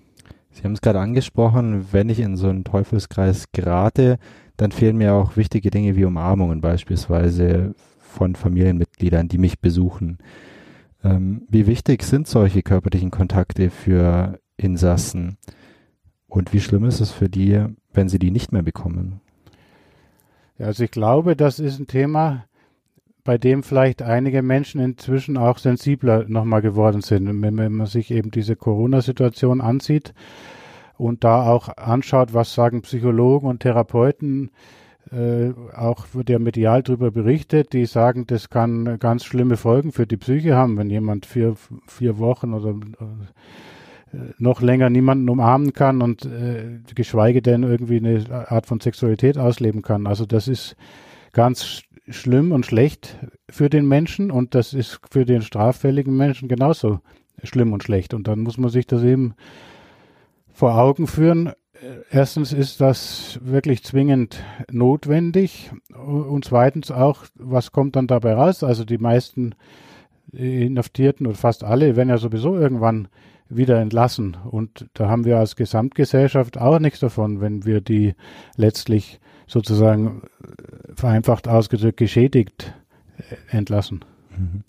Sie 0.50 0.62
haben 0.62 0.72
es 0.72 0.80
gerade 0.80 1.00
angesprochen, 1.00 1.86
wenn 1.92 2.08
ich 2.08 2.20
in 2.20 2.36
so 2.36 2.48
einen 2.48 2.64
Teufelskreis 2.64 3.46
gerate, 3.52 4.18
dann 4.56 4.70
fehlen 4.70 4.96
mir 4.96 5.14
auch 5.14 5.36
wichtige 5.36 5.70
Dinge 5.70 5.96
wie 5.96 6.04
Umarmungen 6.04 6.60
beispielsweise 6.60 7.74
von 7.98 8.36
Familienmitgliedern, 8.36 9.28
die 9.28 9.38
mich 9.38 9.58
besuchen. 9.58 10.18
Ähm, 11.02 11.42
wie 11.48 11.66
wichtig 11.66 12.04
sind 12.04 12.28
solche 12.28 12.62
körperlichen 12.62 13.10
Kontakte 13.10 13.70
für 13.70 14.38
Insassen? 14.56 15.38
Und 16.28 16.52
wie 16.52 16.60
schlimm 16.60 16.84
ist 16.84 17.00
es 17.00 17.10
für 17.10 17.28
die, 17.28 17.64
wenn 17.92 18.08
sie 18.08 18.18
die 18.18 18.30
nicht 18.30 18.52
mehr 18.52 18.62
bekommen? 18.62 19.20
Ja, 20.58 20.66
also 20.66 20.84
ich 20.84 20.90
glaube, 20.92 21.34
das 21.34 21.58
ist 21.58 21.80
ein 21.80 21.88
Thema, 21.88 22.44
bei 23.24 23.38
dem 23.38 23.62
vielleicht 23.62 24.02
einige 24.02 24.42
Menschen 24.42 24.80
inzwischen 24.80 25.38
auch 25.38 25.58
sensibler 25.58 26.26
nochmal 26.28 26.60
geworden 26.60 27.00
sind. 27.00 27.26
Wenn, 27.42 27.56
wenn 27.56 27.72
man 27.72 27.86
sich 27.86 28.10
eben 28.10 28.30
diese 28.30 28.54
Corona-Situation 28.54 29.62
ansieht 29.62 30.12
und 30.98 31.24
da 31.24 31.46
auch 31.46 31.74
anschaut, 31.76 32.34
was 32.34 32.54
sagen 32.54 32.82
Psychologen 32.82 33.48
und 33.48 33.60
Therapeuten, 33.60 34.50
äh, 35.10 35.52
auch 35.74 36.06
wird 36.12 36.28
ja 36.28 36.38
medial 36.38 36.82
darüber 36.82 37.10
berichtet, 37.10 37.72
die 37.72 37.86
sagen, 37.86 38.26
das 38.26 38.50
kann 38.50 38.98
ganz 38.98 39.24
schlimme 39.24 39.56
Folgen 39.56 39.92
für 39.92 40.06
die 40.06 40.16
Psyche 40.16 40.54
haben, 40.54 40.76
wenn 40.76 40.90
jemand 40.90 41.24
vier, 41.26 41.56
vier 41.86 42.18
Wochen 42.18 42.52
oder 42.52 42.70
äh, 42.70 44.16
noch 44.38 44.60
länger 44.60 44.90
niemanden 44.90 45.28
umarmen 45.28 45.72
kann 45.72 46.02
und 46.02 46.26
äh, 46.26 46.80
geschweige 46.94 47.42
denn 47.42 47.62
irgendwie 47.62 47.96
eine 47.96 48.50
Art 48.50 48.66
von 48.66 48.80
Sexualität 48.80 49.38
ausleben 49.38 49.82
kann. 49.82 50.06
Also 50.06 50.26
das 50.26 50.46
ist 50.46 50.76
ganz 51.32 51.82
schlimm 52.08 52.52
und 52.52 52.66
schlecht 52.66 53.18
für 53.48 53.70
den 53.70 53.86
Menschen 53.86 54.30
und 54.30 54.54
das 54.54 54.74
ist 54.74 55.00
für 55.10 55.24
den 55.24 55.42
straffälligen 55.42 56.16
Menschen 56.16 56.48
genauso 56.48 57.00
schlimm 57.42 57.72
und 57.72 57.82
schlecht. 57.82 58.14
Und 58.14 58.28
dann 58.28 58.40
muss 58.40 58.58
man 58.58 58.70
sich 58.70 58.86
das 58.86 59.02
eben 59.02 59.34
vor 60.52 60.76
Augen 60.76 61.06
führen, 61.06 61.52
erstens 62.10 62.52
ist 62.52 62.80
das 62.80 63.38
wirklich 63.42 63.84
zwingend 63.84 64.42
notwendig 64.70 65.70
und 65.94 66.44
zweitens 66.44 66.90
auch, 66.90 67.24
was 67.34 67.72
kommt 67.72 67.96
dann 67.96 68.06
dabei 68.06 68.34
raus? 68.34 68.62
Also 68.62 68.84
die 68.84 68.98
meisten 68.98 69.54
Inhaftierten 70.32 71.26
und 71.26 71.36
fast 71.36 71.64
alle 71.64 71.96
werden 71.96 72.08
ja 72.08 72.18
sowieso 72.18 72.56
irgendwann 72.56 73.08
wieder 73.48 73.80
entlassen 73.80 74.36
und 74.50 74.86
da 74.94 75.08
haben 75.08 75.24
wir 75.24 75.38
als 75.38 75.54
Gesamtgesellschaft 75.54 76.58
auch 76.58 76.78
nichts 76.78 77.00
davon, 77.00 77.40
wenn 77.40 77.64
wir 77.64 77.80
die 77.80 78.14
letztlich 78.56 79.20
sozusagen 79.54 80.22
vereinfacht 80.96 81.46
ausgedrückt 81.46 81.96
geschädigt 81.96 82.74
entlassen. 83.48 84.04
Mhm. 84.36 84.64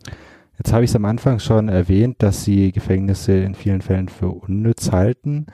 Jetzt 0.60 0.72
habe 0.72 0.86
ich 0.86 0.92
es 0.92 0.96
am 0.96 1.06
Anfang 1.06 1.39
schon 1.39 1.70
erwähnt, 1.70 2.18
dass 2.20 2.46
Sie 2.46 2.72
Gefängnisse 2.72 3.34
in 3.34 3.56
vielen 3.56 3.82
Fällen 3.82 4.10
für 4.10 4.30
unnütz 4.30 4.92
halten 4.92 5.48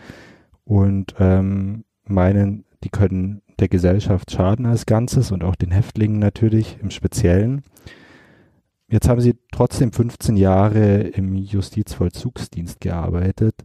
und 0.65 1.15
ähm, 1.17 1.85
meinen, 2.03 2.65
die 2.83 2.89
können 2.89 3.41
der 3.59 3.69
Gesellschaft 3.69 4.31
schaden 4.31 4.65
als 4.65 4.85
Ganzes 4.85 5.31
und 5.31 5.45
auch 5.45 5.55
den 5.55 5.71
Häftlingen 5.71 6.19
natürlich 6.19 6.77
im 6.81 6.91
Speziellen. 6.91 7.63
Jetzt 8.89 9.07
haben 9.07 9.21
Sie 9.21 9.39
trotzdem 9.53 9.93
15 9.93 10.35
Jahre 10.35 10.99
im 11.03 11.35
Justizvollzugsdienst 11.35 12.81
gearbeitet. 12.81 13.55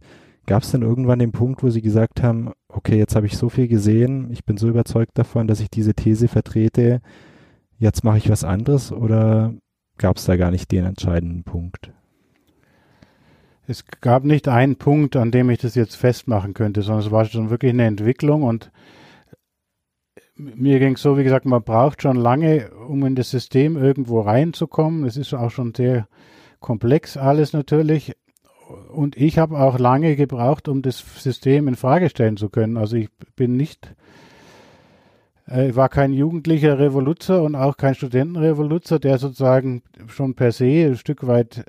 Gab 0.47 0.63
es 0.63 0.71
denn 0.71 0.81
irgendwann 0.81 1.19
den 1.19 1.31
Punkt, 1.31 1.61
wo 1.61 1.69
Sie 1.69 1.83
gesagt 1.83 2.23
haben, 2.23 2.53
okay, 2.67 2.97
jetzt 2.97 3.15
habe 3.15 3.27
ich 3.27 3.37
so 3.37 3.49
viel 3.49 3.67
gesehen, 3.67 4.31
ich 4.31 4.45
bin 4.45 4.57
so 4.57 4.67
überzeugt 4.67 5.11
davon, 5.19 5.45
dass 5.45 5.59
ich 5.59 5.69
diese 5.69 5.93
These 5.93 6.27
vertrete, 6.27 7.01
jetzt 7.77 8.03
mache 8.03 8.17
ich 8.17 8.29
was 8.29 8.43
anderes 8.43 8.91
oder 8.91 9.53
gab 9.99 10.17
es 10.17 10.25
da 10.25 10.35
gar 10.37 10.49
nicht 10.49 10.71
den 10.71 10.85
entscheidenden 10.85 11.43
Punkt? 11.43 11.91
es 13.67 13.85
gab 14.01 14.23
nicht 14.23 14.47
einen 14.47 14.77
Punkt, 14.77 15.15
an 15.17 15.31
dem 15.31 15.49
ich 15.49 15.59
das 15.59 15.75
jetzt 15.75 15.95
festmachen 15.95 16.53
könnte, 16.53 16.81
sondern 16.81 17.05
es 17.05 17.11
war 17.11 17.25
schon 17.25 17.49
wirklich 17.49 17.73
eine 17.73 17.85
Entwicklung 17.85 18.43
und 18.43 18.71
mir 20.35 20.79
ging 20.79 20.93
es 20.93 21.01
so, 21.01 21.17
wie 21.17 21.23
gesagt, 21.23 21.45
man 21.45 21.63
braucht 21.63 22.01
schon 22.01 22.15
lange, 22.15 22.71
um 22.71 23.03
in 23.05 23.15
das 23.15 23.29
System 23.29 23.75
irgendwo 23.75 24.21
reinzukommen. 24.21 25.03
Es 25.03 25.17
ist 25.17 25.33
auch 25.33 25.49
schon 25.49 25.73
sehr 25.73 26.07
komplex 26.59 27.17
alles 27.17 27.53
natürlich. 27.53 28.13
Und 28.91 29.15
ich 29.15 29.37
habe 29.37 29.59
auch 29.59 29.79
lange 29.79 30.15
gebraucht, 30.15 30.67
um 30.67 30.81
das 30.81 30.99
System 31.21 31.67
in 31.67 31.75
Frage 31.75 32.09
stellen 32.09 32.37
zu 32.37 32.49
können. 32.49 32.77
Also 32.77 32.97
ich 32.97 33.09
bin 33.35 33.55
nicht, 33.55 33.95
äh, 35.47 35.73
war 35.75 35.89
kein 35.89 36.11
jugendlicher 36.11 36.77
Revoluzer 36.77 37.43
und 37.43 37.55
auch 37.55 37.77
kein 37.77 37.95
Studentenrevoluzer, 37.95 38.99
der 38.99 39.17
sozusagen 39.19 39.83
schon 40.07 40.35
per 40.35 40.51
se 40.51 40.87
ein 40.87 40.97
Stück 40.97 41.27
weit 41.27 41.65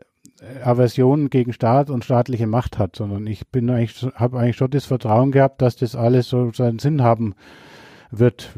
Aversion 0.62 1.30
gegen 1.30 1.52
Staat 1.52 1.90
und 1.90 2.04
staatliche 2.04 2.46
Macht 2.46 2.78
hat, 2.78 2.96
sondern 2.96 3.26
ich 3.26 3.48
bin 3.48 3.68
eigentlich, 3.70 4.06
habe 4.14 4.38
eigentlich 4.38 4.56
schon 4.56 4.70
das 4.70 4.84
Vertrauen 4.84 5.32
gehabt, 5.32 5.62
dass 5.62 5.76
das 5.76 5.96
alles 5.96 6.28
so 6.28 6.52
seinen 6.52 6.78
Sinn 6.78 7.02
haben 7.02 7.34
wird. 8.10 8.50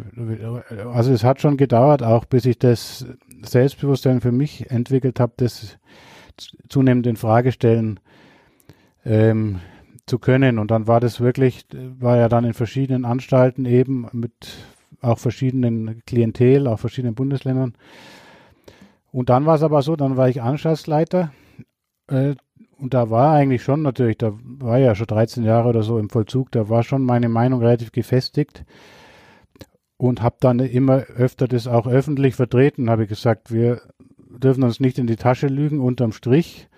Also 0.93 1.13
es 1.13 1.25
hat 1.25 1.41
schon 1.41 1.57
gedauert, 1.57 2.03
auch 2.03 2.25
bis 2.27 2.45
ich 2.45 2.59
das 2.59 3.07
Selbstbewusstsein 3.43 4.21
für 4.21 4.33
mich 4.33 4.71
entwickelt 4.71 5.21
habe, 5.21 5.33
das 5.39 5.79
zunehmend 6.69 7.07
in 7.07 7.17
Frage 7.17 7.53
stellen 7.53 7.99
ähm, 9.05 9.61
zu 10.07 10.19
können. 10.19 10.59
Und 10.59 10.71
dann 10.71 10.87
war 10.87 11.01
das 11.01 11.21
wirklich, 11.21 11.67
war 11.73 12.17
ja 12.17 12.29
dann 12.29 12.45
in 12.45 12.55
verschiedenen 12.55 13.05
Anstalten 13.05 13.65
eben 13.65 14.09
mit 14.13 14.59
auch 15.01 15.19
verschiedenen 15.19 16.03
Klientel, 16.07 16.67
auch 16.67 16.79
verschiedenen 16.79 17.15
Bundesländern. 17.15 17.75
Und 19.13 19.29
dann 19.29 19.47
war 19.47 19.57
es 19.57 19.63
aber 19.63 19.83
so, 19.83 19.97
dann 19.97 20.17
war 20.17 20.29
ich 20.29 20.43
Anstaltsleiter 20.43 21.33
äh, 22.09 22.35
und 22.77 22.95
da 22.95 23.11
war 23.11 23.35
eigentlich 23.35 23.63
schon 23.63 23.83
natürlich, 23.83 24.19
da 24.19 24.33
war 24.43 24.79
ja 24.79 24.95
schon 24.95 25.07
13 25.07 25.45
Jahre 25.45 25.69
oder 25.69 25.83
so 25.83 25.99
im 25.99 26.11
Vollzug, 26.11 26.51
da 26.53 26.69
war 26.69 26.83
schon 26.83 27.03
meine 27.03 27.29
Meinung 27.29 27.61
relativ 27.61 27.93
gefestigt 27.93 28.65
und 29.97 30.23
habe 30.23 30.37
dann 30.41 30.61
immer 30.61 30.99
öfter 31.17 31.49
das 31.49 31.67
auch 31.67 31.87
öffentlich 31.87 32.35
vertreten, 32.35 32.89
habe 32.89 33.07
gesagt, 33.07 33.53
wir 33.53 33.83
dürfen 34.19 34.63
uns 34.63 34.81
nicht 34.81 34.99
in 34.99 35.07
die 35.07 35.17
Tasche 35.17 35.49
lügen, 35.49 35.81
unterm 35.81 36.13
Strich 36.13 36.69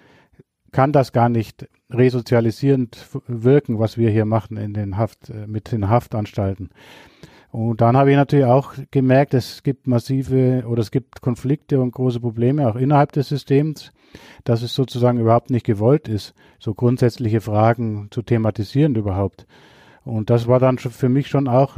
kann 0.73 0.93
das 0.93 1.13
gar 1.13 1.29
nicht 1.29 1.69
resozialisierend 1.93 3.07
wirken, 3.27 3.79
was 3.79 3.99
wir 3.99 4.11
hier 4.11 4.25
machen 4.25 4.57
in 4.57 4.75
den 4.75 4.97
Haft, 4.97 5.31
äh, 5.31 5.47
mit 5.47 5.73
den 5.73 5.89
Haftanstalten. 5.89 6.71
Und 7.51 7.83
dann 7.83 7.99
habe 7.99 8.11
ich 8.11 8.17
natürlich 8.17 8.47
auch 8.47 8.73
gemerkt, 8.91 9.35
es 9.35 9.63
gibt 9.63 9.87
massive 9.87 10.65
oder 10.67 10.81
es 10.81 10.91
gibt 10.91 11.21
Konflikte 11.21 11.81
und 11.81 11.93
große 11.93 12.19
Probleme 12.19 12.67
auch 12.67 12.77
innerhalb 12.77 13.13
des 13.13 13.29
Systems, 13.29 13.93
dass 14.45 14.63
es 14.63 14.75
sozusagen 14.75 15.21
überhaupt 15.21 15.51
nicht 15.51 15.67
gewollt 15.67 16.09
ist, 16.09 16.35
so 16.59 16.73
grundsätzliche 16.73 17.43
Fragen 17.43 18.09
zu 18.11 18.23
thematisieren 18.23 18.95
überhaupt. 18.95 19.47
Und 20.03 20.31
das 20.31 20.49
war 20.49 20.61
dann 20.61 20.79
für 20.79 21.11
mich 21.11 21.29
schon 21.29 21.47
auch 21.47 21.77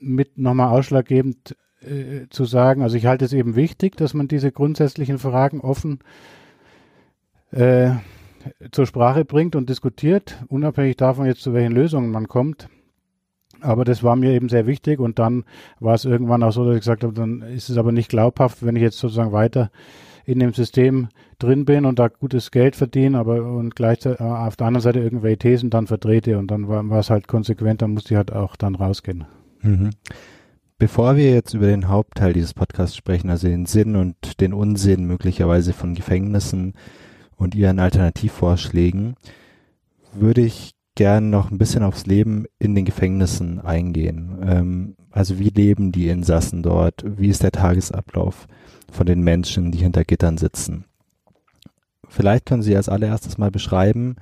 mit 0.00 0.38
nochmal 0.38 0.70
ausschlaggebend 0.70 1.54
äh, 1.82 2.26
zu 2.30 2.46
sagen, 2.46 2.82
also 2.82 2.96
ich 2.96 3.04
halte 3.04 3.26
es 3.26 3.34
eben 3.34 3.56
wichtig, 3.56 3.96
dass 3.96 4.14
man 4.14 4.26
diese 4.26 4.50
grundsätzlichen 4.50 5.18
Fragen 5.18 5.60
offen 5.60 6.00
äh, 7.50 7.90
zur 8.72 8.86
Sprache 8.86 9.24
bringt 9.24 9.56
und 9.56 9.68
diskutiert, 9.68 10.42
unabhängig 10.48 10.96
davon 10.96 11.26
jetzt 11.26 11.42
zu 11.42 11.52
welchen 11.52 11.72
Lösungen 11.72 12.10
man 12.10 12.28
kommt. 12.28 12.68
Aber 13.60 13.84
das 13.84 14.02
war 14.02 14.16
mir 14.16 14.32
eben 14.32 14.48
sehr 14.48 14.66
wichtig 14.66 15.00
und 15.00 15.18
dann 15.18 15.44
war 15.80 15.94
es 15.94 16.04
irgendwann 16.04 16.42
auch 16.42 16.52
so, 16.52 16.64
dass 16.64 16.74
ich 16.74 16.80
gesagt 16.80 17.04
habe, 17.04 17.12
dann 17.12 17.42
ist 17.42 17.68
es 17.68 17.76
aber 17.76 17.92
nicht 17.92 18.08
glaubhaft, 18.08 18.64
wenn 18.64 18.76
ich 18.76 18.82
jetzt 18.82 18.98
sozusagen 18.98 19.32
weiter 19.32 19.70
in 20.24 20.38
dem 20.38 20.52
System 20.52 21.08
drin 21.38 21.64
bin 21.64 21.84
und 21.84 21.98
da 21.98 22.08
gutes 22.08 22.50
Geld 22.50 22.76
verdiene, 22.76 23.18
aber 23.18 23.42
und 23.42 23.74
gleichzeitig 23.74 24.20
äh, 24.20 24.24
auf 24.24 24.56
der 24.56 24.66
anderen 24.66 24.82
Seite 24.82 25.00
irgendwelche 25.00 25.38
Thesen 25.38 25.70
dann 25.70 25.86
vertrete 25.86 26.38
und 26.38 26.50
dann 26.50 26.68
war, 26.68 26.88
war 26.88 27.00
es 27.00 27.10
halt 27.10 27.28
konsequent, 27.28 27.82
dann 27.82 27.92
musste 27.92 28.14
ich 28.14 28.16
halt 28.16 28.32
auch 28.32 28.56
dann 28.56 28.74
rausgehen. 28.74 29.24
Mhm. 29.62 29.90
Bevor 30.78 31.16
wir 31.16 31.34
jetzt 31.34 31.52
über 31.52 31.66
den 31.66 31.88
Hauptteil 31.88 32.32
dieses 32.32 32.54
Podcasts 32.54 32.96
sprechen, 32.96 33.28
also 33.28 33.48
den 33.48 33.66
Sinn 33.66 33.96
und 33.96 34.40
den 34.40 34.54
Unsinn 34.54 35.04
möglicherweise 35.04 35.74
von 35.74 35.94
Gefängnissen 35.94 36.74
und 37.40 37.54
ihren 37.54 37.78
Alternativvorschlägen, 37.78 39.16
würde 40.12 40.42
ich 40.42 40.72
gern 40.94 41.30
noch 41.30 41.50
ein 41.50 41.56
bisschen 41.56 41.82
aufs 41.82 42.04
Leben 42.04 42.44
in 42.58 42.74
den 42.74 42.84
Gefängnissen 42.84 43.60
eingehen. 43.60 44.38
Ähm, 44.46 44.96
also 45.10 45.38
wie 45.38 45.48
leben 45.48 45.90
die 45.90 46.08
Insassen 46.08 46.62
dort? 46.62 47.02
Wie 47.04 47.28
ist 47.28 47.42
der 47.42 47.52
Tagesablauf 47.52 48.46
von 48.92 49.06
den 49.06 49.22
Menschen, 49.22 49.72
die 49.72 49.78
hinter 49.78 50.04
Gittern 50.04 50.36
sitzen? 50.36 50.84
Vielleicht 52.08 52.44
können 52.44 52.62
Sie 52.62 52.76
als 52.76 52.88
allererstes 52.88 53.38
mal 53.38 53.50
beschreiben, 53.50 54.16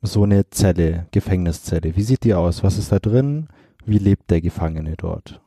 so 0.00 0.22
eine 0.22 0.48
Zelle, 0.48 1.06
Gefängniszelle. 1.10 1.94
Wie 1.96 2.02
sieht 2.02 2.24
die 2.24 2.34
aus? 2.34 2.62
Was 2.62 2.78
ist 2.78 2.90
da 2.90 2.98
drin? 2.98 3.48
Wie 3.84 3.98
lebt 3.98 4.30
der 4.30 4.40
Gefangene 4.40 4.94
dort? 4.96 5.42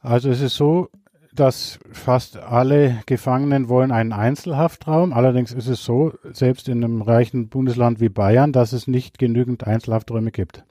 Also 0.00 0.30
es 0.30 0.40
ist 0.40 0.56
so, 0.56 0.88
dass 1.34 1.78
fast 1.92 2.36
alle 2.36 3.00
Gefangenen 3.06 3.68
wollen 3.68 3.90
einen 3.90 4.12
Einzelhaftraum. 4.12 5.12
Allerdings 5.12 5.52
ist 5.52 5.68
es 5.68 5.82
so, 5.82 6.12
selbst 6.32 6.68
in 6.68 6.84
einem 6.84 7.00
reichen 7.02 7.48
Bundesland 7.48 8.00
wie 8.00 8.10
Bayern, 8.10 8.52
dass 8.52 8.72
es 8.72 8.86
nicht 8.86 9.18
genügend 9.18 9.66
Einzelhafträume 9.66 10.30
gibt. 10.30 10.64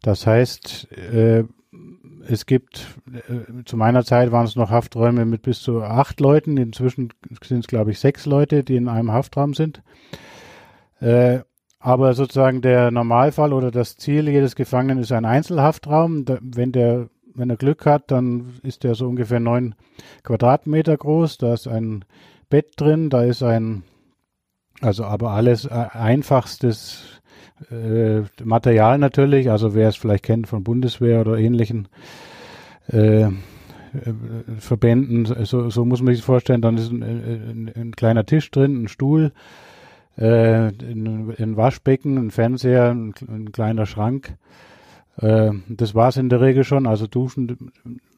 Das 0.00 0.26
heißt, 0.26 0.88
äh, 0.92 1.44
es 2.26 2.46
gibt, 2.46 2.86
äh, 3.12 3.64
zu 3.64 3.76
meiner 3.76 4.04
Zeit 4.04 4.32
waren 4.32 4.46
es 4.46 4.56
noch 4.56 4.70
Hafträume 4.70 5.24
mit 5.24 5.42
bis 5.42 5.60
zu 5.60 5.82
acht 5.82 6.20
Leuten. 6.20 6.56
Inzwischen 6.56 7.10
sind 7.42 7.60
es, 7.60 7.66
glaube 7.66 7.90
ich, 7.90 8.00
sechs 8.00 8.26
Leute, 8.26 8.64
die 8.64 8.76
in 8.76 8.88
einem 8.88 9.12
Haftraum 9.12 9.54
sind. 9.54 9.82
Äh, 11.00 11.40
aber 11.78 12.14
sozusagen 12.14 12.62
der 12.62 12.90
Normalfall 12.92 13.52
oder 13.52 13.70
das 13.72 13.96
Ziel 13.96 14.28
jedes 14.28 14.54
Gefangenen 14.54 14.98
ist 14.98 15.10
ein 15.12 15.24
Einzelhaftraum. 15.24 16.24
Da, 16.24 16.38
wenn 16.40 16.70
der 16.72 17.08
wenn 17.34 17.50
er 17.50 17.56
Glück 17.56 17.86
hat, 17.86 18.10
dann 18.10 18.54
ist 18.62 18.84
der 18.84 18.94
so 18.94 19.08
ungefähr 19.08 19.40
neun 19.40 19.74
Quadratmeter 20.22 20.96
groß. 20.96 21.38
Da 21.38 21.54
ist 21.54 21.66
ein 21.66 22.04
Bett 22.48 22.72
drin, 22.76 23.10
da 23.10 23.22
ist 23.22 23.42
ein, 23.42 23.82
also 24.80 25.04
aber 25.04 25.30
alles 25.30 25.64
äh, 25.64 25.70
einfachstes 25.70 27.20
äh, 27.70 28.22
Material 28.42 28.98
natürlich. 28.98 29.50
Also 29.50 29.74
wer 29.74 29.88
es 29.88 29.96
vielleicht 29.96 30.24
kennt 30.24 30.48
von 30.48 30.64
Bundeswehr 30.64 31.20
oder 31.20 31.38
ähnlichen 31.38 31.88
äh, 32.88 33.28
Verbänden, 34.58 35.26
so, 35.44 35.68
so 35.68 35.84
muss 35.84 36.00
man 36.00 36.14
sich 36.14 36.24
vorstellen. 36.24 36.62
Dann 36.62 36.78
ist 36.78 36.90
ein, 36.90 37.02
ein, 37.02 37.72
ein 37.76 37.92
kleiner 37.92 38.24
Tisch 38.24 38.50
drin, 38.50 38.84
ein 38.84 38.88
Stuhl, 38.88 39.32
äh, 40.16 40.68
ein, 40.68 41.34
ein 41.38 41.56
Waschbecken, 41.56 42.16
ein 42.16 42.30
Fernseher, 42.30 42.90
ein 42.90 43.52
kleiner 43.52 43.86
Schrank 43.86 44.36
äh, 45.16 45.50
das 45.68 45.94
war 45.94 46.08
es 46.08 46.16
in 46.16 46.28
der 46.28 46.40
Regel 46.40 46.64
schon. 46.64 46.86
Also 46.86 47.06
Duschen 47.06 47.70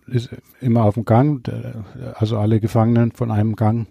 ist 0.07 0.31
immer 0.61 0.85
auf 0.85 0.95
dem 0.95 1.05
Gang, 1.05 1.47
also 2.15 2.39
alle 2.39 2.61
Gefangenen 2.61 3.13
von 3.13 3.31
einem 3.31 3.57
Gang 3.57 3.87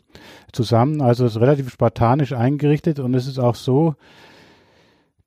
zusammen. 0.52 1.02
Also 1.02 1.26
es 1.26 1.36
ist 1.36 1.42
relativ 1.42 1.72
spartanisch 1.72 2.34
eingerichtet 2.34 3.00
und 3.00 3.14
es 3.14 3.28
ist 3.28 3.40
auch 3.40 3.56
so, 3.56 3.96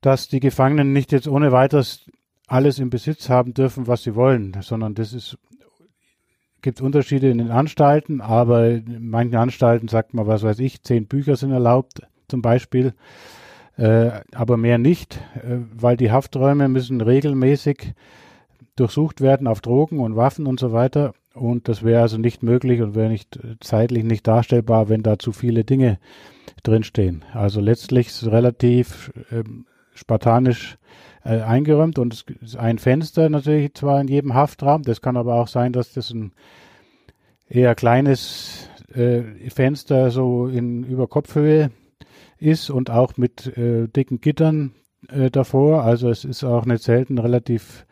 dass 0.01 0.29
die 0.29 0.39
Gefangenen 0.39 0.93
nicht 0.93 1.11
jetzt 1.11 1.27
ohne 1.27 1.51
weiteres 1.51 2.09
alles 2.47 2.79
im 2.79 2.89
Besitz 2.89 3.29
haben 3.29 3.53
dürfen, 3.53 3.87
was 3.87 4.03
sie 4.03 4.15
wollen, 4.15 4.55
sondern 4.61 4.95
das 4.95 5.11
ist 5.11 5.37
gibt 6.61 6.81
Unterschiede 6.81 7.29
in 7.29 7.37
den 7.37 7.51
Anstalten, 7.51 8.19
aber 8.19 8.69
in 8.69 9.09
manchen 9.09 9.35
Anstalten 9.35 9.87
sagt 9.87 10.13
man, 10.13 10.27
was 10.27 10.43
weiß 10.43 10.59
ich, 10.59 10.81
zehn 10.83 11.07
Bücher 11.07 11.35
sind 11.35 11.51
erlaubt, 11.51 12.01
zum 12.27 12.41
Beispiel 12.41 12.93
äh, 13.77 14.21
aber 14.33 14.57
mehr 14.57 14.77
nicht, 14.77 15.19
äh, 15.35 15.59
weil 15.75 15.97
die 15.97 16.11
Hafträume 16.11 16.67
müssen 16.67 17.01
regelmäßig 17.01 17.93
durchsucht 18.75 19.21
werden 19.21 19.47
auf 19.47 19.61
Drogen 19.61 19.99
und 19.99 20.15
Waffen 20.15 20.47
und 20.47 20.59
so 20.59 20.71
weiter. 20.71 21.13
Und 21.33 21.67
das 21.67 21.83
wäre 21.83 22.01
also 22.01 22.17
nicht 22.17 22.41
möglich 22.41 22.81
und 22.81 22.95
wäre 22.95 23.09
nicht 23.09 23.37
äh, 23.37 23.55
zeitlich 23.59 24.03
nicht 24.03 24.27
darstellbar, 24.27 24.89
wenn 24.89 25.03
da 25.03 25.19
zu 25.19 25.31
viele 25.31 25.63
Dinge 25.63 25.99
drinstehen. 26.63 27.23
Also 27.33 27.61
letztlich 27.61 28.11
relativ 28.25 29.11
ähm, 29.31 29.65
spartanisch 29.93 30.77
äh, 31.23 31.41
eingeräumt 31.41 31.99
und 31.99 32.13
es 32.13 32.25
ist 32.41 32.57
ein 32.57 32.79
Fenster 32.79 33.29
natürlich 33.29 33.73
zwar 33.75 34.01
in 34.01 34.07
jedem 34.07 34.33
Haftraum. 34.33 34.83
Das 34.83 35.01
kann 35.01 35.17
aber 35.17 35.35
auch 35.35 35.47
sein, 35.47 35.73
dass 35.73 35.93
das 35.93 36.11
ein 36.11 36.31
eher 37.47 37.75
kleines 37.75 38.69
äh, 38.93 39.21
Fenster 39.49 40.09
so 40.09 40.47
in 40.47 40.83
über 40.83 41.07
Kopfhöhe 41.07 41.69
ist 42.39 42.69
und 42.69 42.89
auch 42.89 43.17
mit 43.17 43.57
äh, 43.57 43.87
dicken 43.87 44.21
Gittern 44.21 44.73
äh, 45.09 45.29
davor. 45.29 45.83
Also 45.83 46.09
es 46.09 46.25
ist 46.25 46.43
auch 46.43 46.65
nicht 46.65 46.83
selten 46.83 47.17
relativ 47.17 47.85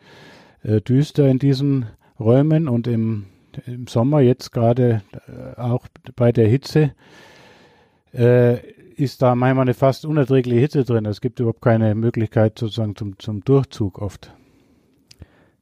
äh, 0.62 0.80
düster 0.80 1.28
in 1.28 1.38
diesen 1.38 1.86
Räumen 2.18 2.68
und 2.68 2.86
im, 2.86 3.26
im 3.66 3.86
Sommer 3.86 4.20
jetzt 4.20 4.52
gerade 4.52 5.02
äh, 5.26 5.60
auch 5.60 5.86
bei 6.14 6.32
der 6.32 6.48
Hitze 6.48 6.92
äh, 8.12 8.58
ist 8.96 9.20
da 9.20 9.34
manchmal 9.34 9.64
eine 9.64 9.74
fast 9.74 10.06
unerträgliche 10.06 10.60
Hitze 10.60 10.84
drin. 10.84 11.04
Es 11.04 11.20
gibt 11.20 11.38
überhaupt 11.38 11.60
keine 11.60 11.94
Möglichkeit 11.94 12.58
sozusagen 12.58 12.96
zum, 12.96 13.18
zum 13.18 13.44
Durchzug 13.44 14.00
oft. 14.00 14.32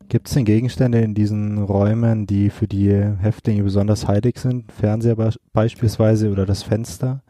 Gibt 0.08 0.28
es 0.28 0.34
denn 0.34 0.44
Gegenstände 0.44 1.00
in 1.00 1.14
diesen 1.14 1.62
Räumen, 1.62 2.26
die 2.26 2.50
für 2.50 2.68
die 2.68 2.92
Häftlinge 2.92 3.62
besonders 3.64 4.06
heilig 4.06 4.38
sind? 4.38 4.70
Fernseher 4.70 5.16
beispielsweise 5.52 6.30
oder 6.30 6.46
das 6.46 6.62
Fenster? 6.62 7.22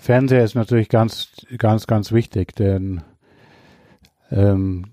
Fernseher 0.00 0.42
ist 0.42 0.54
natürlich 0.54 0.88
ganz, 0.88 1.28
ganz, 1.58 1.86
ganz 1.86 2.10
wichtig, 2.10 2.56
denn 2.56 3.02
ähm, 4.30 4.86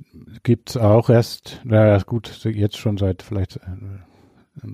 gibt 0.43 0.71
es 0.71 0.77
auch 0.77 1.09
erst, 1.09 1.61
naja 1.63 1.97
gut, 1.99 2.43
jetzt 2.43 2.77
schon 2.77 2.97
seit 2.97 3.23
vielleicht 3.23 3.55
äh, 3.55 4.67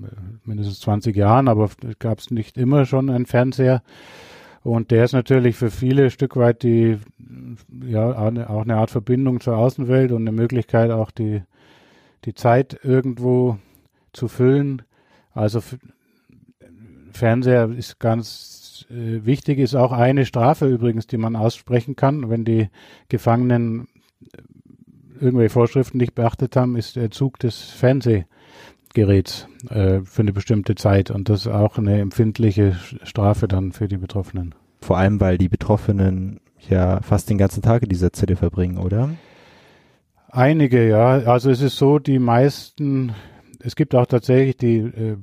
mindestens 0.44 0.80
20 0.80 1.14
Jahren, 1.14 1.46
aber 1.46 1.70
gab 2.00 2.18
es 2.18 2.32
nicht 2.32 2.58
immer 2.58 2.84
schon 2.84 3.10
einen 3.10 3.26
Fernseher. 3.26 3.84
Und 4.64 4.90
der 4.90 5.04
ist 5.04 5.12
natürlich 5.12 5.54
für 5.54 5.70
viele 5.70 6.04
ein 6.04 6.10
Stück 6.10 6.34
weit 6.34 6.64
die, 6.64 6.98
ja, 7.84 8.10
auch 8.10 8.62
eine 8.62 8.76
Art 8.76 8.90
Verbindung 8.90 9.40
zur 9.40 9.56
Außenwelt 9.56 10.10
und 10.10 10.22
eine 10.22 10.32
Möglichkeit 10.32 10.90
auch 10.90 11.12
die, 11.12 11.42
die 12.24 12.34
Zeit 12.34 12.80
irgendwo 12.82 13.58
zu 14.12 14.26
füllen. 14.26 14.82
Also 15.32 15.62
Fernseher 17.12 17.68
ist 17.70 18.00
ganz 18.00 18.63
äh, 18.90 19.24
wichtig 19.24 19.58
ist 19.58 19.74
auch 19.74 19.92
eine 19.92 20.26
Strafe 20.26 20.66
übrigens, 20.66 21.06
die 21.06 21.16
man 21.16 21.36
aussprechen 21.36 21.96
kann, 21.96 22.30
wenn 22.30 22.44
die 22.44 22.68
Gefangenen 23.08 23.88
äh, 24.22 25.24
irgendwelche 25.24 25.52
Vorschriften 25.52 25.98
nicht 25.98 26.14
beachtet 26.14 26.56
haben, 26.56 26.76
ist 26.76 26.96
der 26.96 27.10
Zug 27.10 27.38
des 27.38 27.58
Fernsehgeräts 27.58 29.48
äh, 29.68 30.00
für 30.00 30.22
eine 30.22 30.32
bestimmte 30.32 30.74
Zeit 30.74 31.10
und 31.10 31.28
das 31.28 31.42
ist 31.42 31.52
auch 31.52 31.78
eine 31.78 32.00
empfindliche 32.00 32.76
Strafe 33.02 33.48
dann 33.48 33.72
für 33.72 33.88
die 33.88 33.98
Betroffenen. 33.98 34.54
Vor 34.80 34.98
allem, 34.98 35.20
weil 35.20 35.38
die 35.38 35.48
Betroffenen 35.48 36.40
ja 36.68 37.00
fast 37.02 37.30
den 37.30 37.38
ganzen 37.38 37.62
Tag 37.62 37.82
in 37.82 37.88
dieser 37.88 38.12
Zelle 38.12 38.36
verbringen, 38.36 38.78
oder? 38.78 39.10
Einige, 40.28 40.88
ja. 40.88 41.18
Also 41.18 41.50
es 41.50 41.60
ist 41.60 41.76
so, 41.76 41.98
die 41.98 42.18
meisten 42.18 43.12
es 43.64 43.76
gibt 43.76 43.94
auch 43.94 44.06
tatsächlich 44.06 44.56
die, 44.58 44.76
äh, 44.76 45.16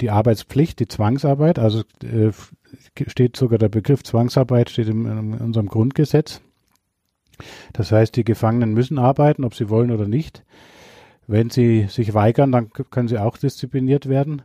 die 0.00 0.10
Arbeitspflicht, 0.10 0.78
die 0.78 0.88
Zwangsarbeit. 0.88 1.58
Also 1.58 1.80
äh, 2.02 2.30
steht 3.06 3.36
sogar 3.36 3.58
der 3.58 3.68
Begriff 3.68 4.02
Zwangsarbeit 4.02 4.70
steht 4.70 4.88
in, 4.88 5.06
in 5.06 5.34
unserem 5.34 5.68
Grundgesetz. 5.68 6.40
Das 7.72 7.92
heißt, 7.92 8.14
die 8.16 8.24
Gefangenen 8.24 8.72
müssen 8.72 8.98
arbeiten, 8.98 9.44
ob 9.44 9.54
sie 9.54 9.68
wollen 9.68 9.90
oder 9.90 10.06
nicht. 10.06 10.44
Wenn 11.26 11.50
sie 11.50 11.86
sich 11.88 12.14
weigern, 12.14 12.52
dann 12.52 12.70
können 12.70 13.08
sie 13.08 13.18
auch 13.18 13.36
diszipliniert 13.36 14.08
werden. 14.08 14.42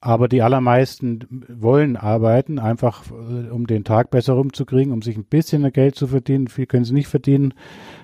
aber 0.00 0.28
die 0.28 0.42
allermeisten 0.42 1.44
wollen 1.48 1.96
arbeiten, 1.96 2.58
einfach 2.58 3.04
äh, 3.10 3.50
um 3.50 3.66
den 3.66 3.84
Tag 3.84 4.10
besser 4.10 4.34
rumzukriegen, 4.34 4.92
um 4.92 5.02
sich 5.02 5.16
ein 5.16 5.24
bisschen 5.24 5.70
Geld 5.72 5.94
zu 5.96 6.06
verdienen. 6.06 6.48
Viel 6.48 6.66
können 6.66 6.84
sie 6.84 6.94
nicht 6.94 7.08
verdienen, 7.08 7.54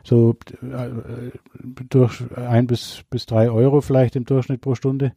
so 0.05 0.37
äh, 0.63 1.31
durch 1.89 2.23
ein 2.37 2.67
bis, 2.67 3.03
bis 3.11 3.27
drei 3.27 3.51
Euro 3.51 3.81
vielleicht 3.81 4.17
im 4.17 4.25
Durchschnitt 4.25 4.61
pro 4.61 4.75
Stunde. 4.75 5.13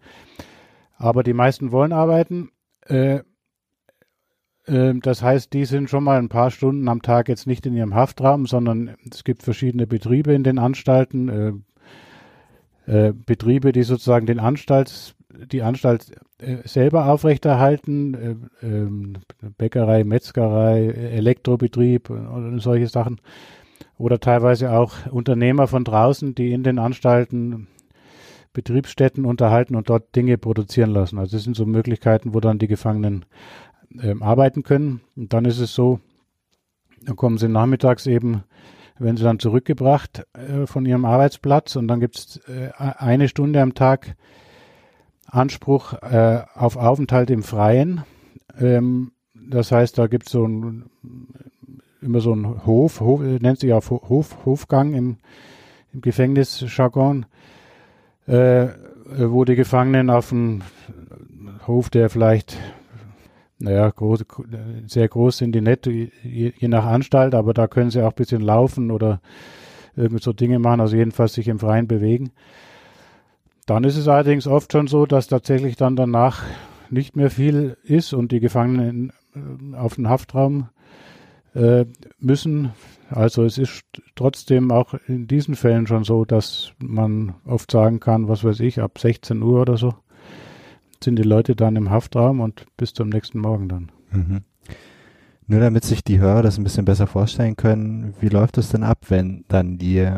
Aber 0.98 1.24
die 1.24 1.34
meisten 1.34 1.72
wollen 1.72 1.92
arbeiten. 1.92 2.52
Äh, 2.86 3.22
das 4.68 5.22
heißt, 5.22 5.54
die 5.54 5.66
sind 5.66 5.92
schon 5.92 6.04
mal 6.04 6.18
ein 6.18 6.30
paar 6.30 6.50
Stunden 6.50 6.88
am 6.90 7.04
Tag 7.04 7.30
jetzt 7.30 7.46
nicht 7.46 7.66
in 7.68 7.76
ihrem 7.76 7.94
Haftraum, 7.94 8.48
sondern 8.48 8.96
es 9.12 9.24
gibt 9.24 9.44
verschiedene 9.44 9.86
Betriebe 9.86 10.34
in 10.34 10.44
den 10.44 10.58
Anstalten. 10.58 11.30
Äh, 11.30 11.54
äh, 12.88 13.14
Betriebe, 13.14 13.72
die 13.72 13.84
sozusagen 13.84 14.26
den 14.26 14.40
Anstalts, 14.40 15.16
die 15.52 15.62
Anstalt 15.64 16.12
äh, 16.40 16.58
selber 16.66 17.08
aufrechterhalten, 17.08 18.14
äh, 18.62 18.66
ähm, 18.66 19.14
Bäckerei, 19.58 20.04
Metzgerei, 20.04 20.88
Elektrobetrieb 20.88 22.10
und 22.10 22.60
solche 22.60 22.88
Sachen. 22.88 23.20
Oder 23.98 24.20
teilweise 24.20 24.72
auch 24.72 24.94
Unternehmer 25.10 25.68
von 25.68 25.84
draußen, 25.84 26.36
die 26.36 26.52
in 26.52 26.64
den 26.64 26.80
Anstalten 26.80 27.68
Betriebsstätten 28.54 29.26
unterhalten 29.26 29.76
und 29.76 29.90
dort 29.90 30.16
Dinge 30.16 30.38
produzieren 30.38 30.92
lassen. 30.92 31.20
Also 31.20 31.36
das 31.36 31.44
sind 31.44 31.56
so 31.56 31.66
Möglichkeiten, 31.66 32.34
wo 32.34 32.40
dann 32.40 32.58
die 32.58 32.68
Gefangenen 32.68 33.26
äh, 34.00 34.16
arbeiten 34.20 34.64
können. 34.64 35.02
Und 35.16 35.34
dann 35.34 35.46
ist 35.46 35.60
es 35.60 35.74
so, 35.74 36.00
dann 37.04 37.16
kommen 37.16 37.38
sie 37.38 37.48
nachmittags 37.48 38.06
eben 38.08 38.44
werden 38.98 39.18
sie 39.18 39.24
dann 39.24 39.40
zurückgebracht 39.40 40.26
äh, 40.34 40.66
von 40.66 40.86
ihrem 40.86 41.06
Arbeitsplatz 41.06 41.76
und 41.76 41.88
dann 41.88 42.00
gibt 42.00 42.18
es 42.18 42.38
äh, 42.48 42.70
eine 42.78 43.28
Stunde 43.28 43.62
am 43.62 43.74
Tag 43.74 44.16
Anspruch 45.28 45.94
äh, 46.02 46.44
auf 46.54 46.78
Aufenthalt 46.78 47.30
im 47.30 47.44
Freien. 47.44 48.04
Ähm, 48.58 49.12
das 49.34 49.72
heißt, 49.72 49.98
da 49.98 50.08
gibt 50.08 50.28
es 50.28 50.32
so 50.32 50.48
ein, 50.48 50.86
immer 52.02 52.22
so 52.22 52.32
einen 52.32 52.66
Hof, 52.66 53.02
Hof 53.02 53.22
nennt 53.22 53.60
sich 53.60 53.74
auch 53.74 53.90
Hof, 53.90 54.46
Hofgang 54.46 54.94
im, 54.94 55.18
im 55.94 56.02
Gefängnisjargon, 56.02 57.26
äh, 58.28 58.68
wo 59.06 59.44
die 59.44 59.56
Gefangenen 59.56 60.10
auf 60.10 60.30
dem 60.30 60.62
Hof, 61.68 61.90
der 61.90 62.10
vielleicht 62.10 62.58
naja, 63.60 63.90
groß, 63.90 64.26
sehr 64.88 65.08
groß 65.08 65.38
sind 65.38 65.54
die 65.54 65.62
nicht, 65.62 65.86
je, 65.86 66.10
je, 66.24 66.68
nach 66.68 66.86
Anstalt, 66.86 67.34
aber 67.34 67.54
da 67.54 67.68
können 67.68 67.90
sie 67.90 68.02
auch 68.02 68.12
ein 68.12 68.16
bisschen 68.16 68.42
laufen 68.42 68.92
oder 68.92 69.22
irgendwie 69.96 70.22
so 70.22 70.34
Dinge 70.34 70.60
machen, 70.60 70.82
also 70.82 70.98
jedenfalls 70.98 71.34
sich 71.34 71.48
im 71.48 71.60
Freien 71.60 71.88
bewegen. 71.88 72.32
Dann 73.66 73.84
ist 73.84 73.98
es 73.98 74.08
allerdings 74.08 74.46
oft 74.46 74.72
schon 74.72 74.88
so, 74.88 75.06
dass 75.06 75.28
tatsächlich 75.28 75.76
dann 75.78 75.96
danach 75.96 76.44
nicht 76.90 77.16
mehr 77.16 77.32
viel 77.32 77.78
ist 77.84 78.14
und 78.14 78.32
die 78.32 78.40
Gefangenen 78.40 79.12
äh, 79.36 79.76
auf 79.76 79.96
den 79.96 80.10
Haftraum 80.10 80.70
äh, 81.56 81.86
müssen. 82.20 82.74
Also 83.10 83.44
es 83.44 83.58
ist 83.58 83.84
trotzdem 84.16 84.72
auch 84.72 84.94
in 85.08 85.28
diesen 85.28 85.56
Fällen 85.56 85.88
schon 85.88 86.04
so, 86.04 86.26
dass 86.26 86.74
man 86.80 87.36
oft 87.46 87.72
sagen 87.72 88.00
kann, 88.00 88.28
was 88.28 88.44
weiß 88.44 88.60
ich, 88.60 88.82
ab 88.82 89.00
16 89.00 89.42
Uhr 89.42 89.62
oder 89.62 89.78
so 89.78 89.96
sind 91.06 91.18
die 91.18 91.24
Leute 91.24 91.56
dann 91.56 91.78
im 91.78 91.90
Haftraum 91.90 92.42
und 92.42 92.66
bis 92.76 92.94
zum 92.94 93.10
nächsten 93.10 93.40
Morgen 93.40 93.70
dann. 93.70 93.92
Mhm. 94.12 94.42
Nur 95.48 95.60
damit 95.60 95.86
sich 95.86 96.04
die 96.04 96.20
Hörer 96.20 96.42
das 96.42 96.58
ein 96.58 96.64
bisschen 96.64 96.86
besser 96.86 97.08
vorstellen 97.08 97.56
können, 97.56 98.14
wie 98.20 98.30
läuft 98.30 98.58
es 98.58 98.70
denn 98.70 98.84
ab, 98.84 99.06
wenn 99.10 99.46
dann 99.48 99.78
die 99.78 100.10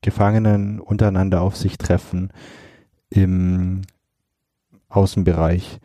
Gefangenen 0.00 0.80
untereinander 0.80 1.42
auf 1.42 1.56
sich 1.56 1.76
treffen 1.76 2.30
im 3.10 3.82
Außenbereich? 4.88 5.80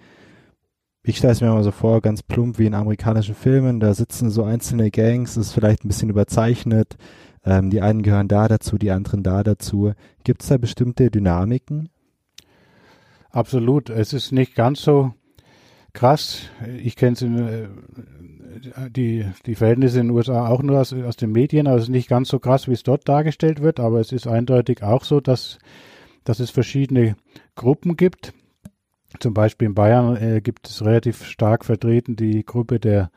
Ich 1.04 1.18
stelle 1.18 1.34
es 1.34 1.42
mir 1.42 1.52
mal 1.52 1.64
so 1.64 1.72
vor, 1.72 2.02
ganz 2.02 2.22
plump 2.22 2.60
wie 2.60 2.68
in 2.68 2.76
amerikanischen 2.76 3.34
Filmen, 3.34 3.80
da 3.80 3.96
sitzen 3.96 4.30
so 4.30 4.44
einzelne 4.44 4.92
Gangs, 4.92 5.36
ist 5.36 5.52
vielleicht 5.52 5.84
ein 5.84 5.88
bisschen 5.88 6.12
überzeichnet, 6.12 6.96
ähm, 7.44 7.72
die 7.72 7.82
einen 7.82 8.04
gehören 8.04 8.28
da 8.28 8.48
dazu, 8.48 8.78
die 8.78 8.92
anderen 8.92 9.24
da 9.24 9.42
dazu. 9.42 9.94
Gibt 10.24 10.44
es 10.44 10.50
da 10.50 10.58
bestimmte 10.58 11.10
Dynamiken? 11.10 11.90
Absolut. 13.32 13.90
Es 13.90 14.14
ist 14.14 14.32
nicht 14.32 14.56
ganz 14.56 14.82
so 14.82 15.14
krass. 15.94 16.50
Ich 16.78 16.96
kenne 16.96 17.70
äh, 18.78 18.90
die, 18.90 19.26
die 19.46 19.56
Verhältnisse 19.56 20.00
in 20.00 20.08
den 20.08 20.16
USA 20.16 20.48
auch 20.48 20.62
nur 20.62 20.80
aus, 20.80 20.94
aus 20.94 21.16
den 21.16 21.32
Medien, 21.32 21.68
aber 21.68 21.78
es 21.78 21.84
ist 21.84 21.90
nicht 21.90 22.10
ganz 22.10 22.30
so 22.30 22.40
krass, 22.40 22.68
wie 22.68 22.74
es 22.74 22.84
dort 22.84 23.08
dargestellt 23.08 23.62
wird. 23.62 23.80
Aber 23.80 24.00
es 24.00 24.12
ist 24.12 24.28
eindeutig 24.28 24.84
auch 24.84 25.04
so, 25.04 25.20
dass, 25.20 25.60
dass 26.24 26.40
es 26.40 26.52
verschiedene 26.52 27.16
Gruppen 27.56 27.96
gibt. 27.96 28.34
Zum 29.20 29.34
Beispiel 29.34 29.68
in 29.68 29.76
Bayern 29.76 30.16
äh, 30.18 30.42
gibt 30.42 30.68
es 30.68 30.84
relativ 30.84 31.26
stark 31.26 31.66
vertreten 31.66 32.16
die 32.16 32.46
Gruppe 32.46 32.80
der 32.80 33.12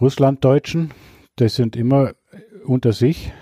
Russlanddeutschen. 0.00 0.92
Das 1.36 1.54
sind 1.54 1.76
immer 1.76 2.12
unter 2.64 2.92
sich. 2.92 3.32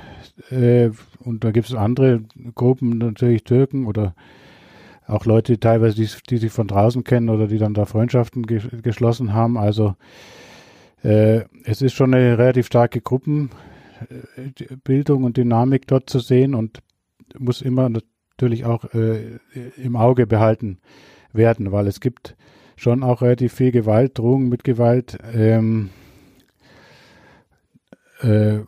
Äh, 0.50 0.90
und 1.20 1.44
da 1.44 1.50
gibt 1.50 1.68
es 1.68 1.74
andere 1.74 2.22
Gruppen, 2.54 2.98
natürlich 2.98 3.44
Türken 3.44 3.86
oder 3.86 4.14
auch 5.08 5.24
Leute 5.24 5.58
teilweise, 5.58 5.96
die, 5.96 6.08
die 6.28 6.36
sich 6.36 6.52
von 6.52 6.68
draußen 6.68 7.02
kennen 7.02 7.30
oder 7.30 7.48
die 7.48 7.58
dann 7.58 7.74
da 7.74 7.86
Freundschaften 7.86 8.46
ge 8.46 8.60
geschlossen 8.82 9.32
haben. 9.32 9.56
Also 9.56 9.96
äh, 11.02 11.40
es 11.64 11.82
ist 11.82 11.94
schon 11.94 12.14
eine 12.14 12.38
relativ 12.38 12.66
starke 12.66 13.00
Gruppenbildung 13.00 15.24
und 15.24 15.36
Dynamik 15.36 15.86
dort 15.86 16.10
zu 16.10 16.18
sehen 16.20 16.54
und 16.54 16.80
muss 17.38 17.62
immer 17.62 17.88
natürlich 17.88 18.66
auch 18.66 18.84
äh, 18.94 19.38
im 19.76 19.96
Auge 19.96 20.26
behalten 20.26 20.78
werden, 21.32 21.72
weil 21.72 21.86
es 21.86 22.00
gibt 22.00 22.36
schon 22.76 23.02
auch 23.02 23.22
relativ 23.22 23.54
viel 23.54 23.72
Gewalt, 23.72 24.18
Drohungen 24.18 24.50
mit 24.50 24.62
Gewalt. 24.62 25.16
Ähm, 25.34 25.88
äh, 28.20 28.58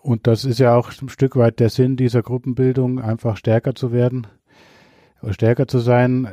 und 0.00 0.26
das 0.26 0.46
ist 0.46 0.60
ja 0.60 0.74
auch 0.74 0.90
ein 1.02 1.10
Stück 1.10 1.36
weit 1.36 1.60
der 1.60 1.68
Sinn 1.68 1.96
dieser 1.96 2.22
Gruppenbildung, 2.22 3.00
einfach 3.00 3.36
stärker 3.36 3.74
zu 3.74 3.92
werden 3.92 4.26
stärker 5.30 5.66
zu 5.66 5.78
sein 5.78 6.28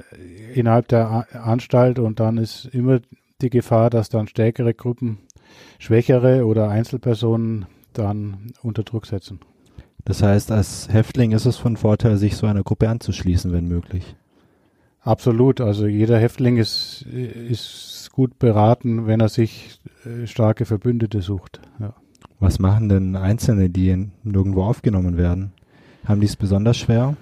innerhalb 0.54 0.88
der 0.88 1.28
Anstalt 1.34 2.00
und 2.00 2.20
dann 2.20 2.38
ist 2.38 2.66
immer 2.66 3.00
die 3.42 3.50
Gefahr, 3.50 3.90
dass 3.90 4.10
dann 4.10 4.28
stärkere 4.28 4.74
Gruppen 4.74 5.20
schwächere 5.80 6.46
oder 6.46 6.70
Einzelpersonen 6.70 7.66
dann 7.94 8.54
unter 8.62 8.84
Druck 8.84 9.06
setzen. 9.06 9.40
Das 10.04 10.22
heißt, 10.22 10.52
als 10.52 10.88
Häftling 10.92 11.32
ist 11.32 11.46
es 11.46 11.58
von 11.58 11.78
Vorteil, 11.78 12.18
sich 12.18 12.38
so 12.38 12.46
einer 12.46 12.64
Gruppe 12.64 12.90
anzuschließen, 12.90 13.52
wenn 13.52 13.68
möglich. 13.68 14.16
Absolut. 15.02 15.62
Also 15.62 15.88
jeder 15.88 16.20
Häftling 16.20 16.58
ist, 16.58 17.04
ist 17.04 18.10
gut 18.12 18.38
beraten, 18.40 19.08
wenn 19.08 19.20
er 19.20 19.30
sich 19.30 19.80
äh, 20.06 20.26
starke 20.28 20.66
Verbündete 20.66 21.22
sucht. 21.22 21.62
Ja. 21.80 21.94
Was 22.40 22.60
machen 22.60 22.90
denn 22.90 23.16
Einzelne, 23.16 23.70
die 23.70 24.10
nirgendwo 24.24 24.64
aufgenommen 24.64 25.18
werden? 25.18 25.54
Haben 26.06 26.22
die 26.22 26.28
es 26.28 26.36
besonders 26.36 26.78
schwer? 26.78 27.16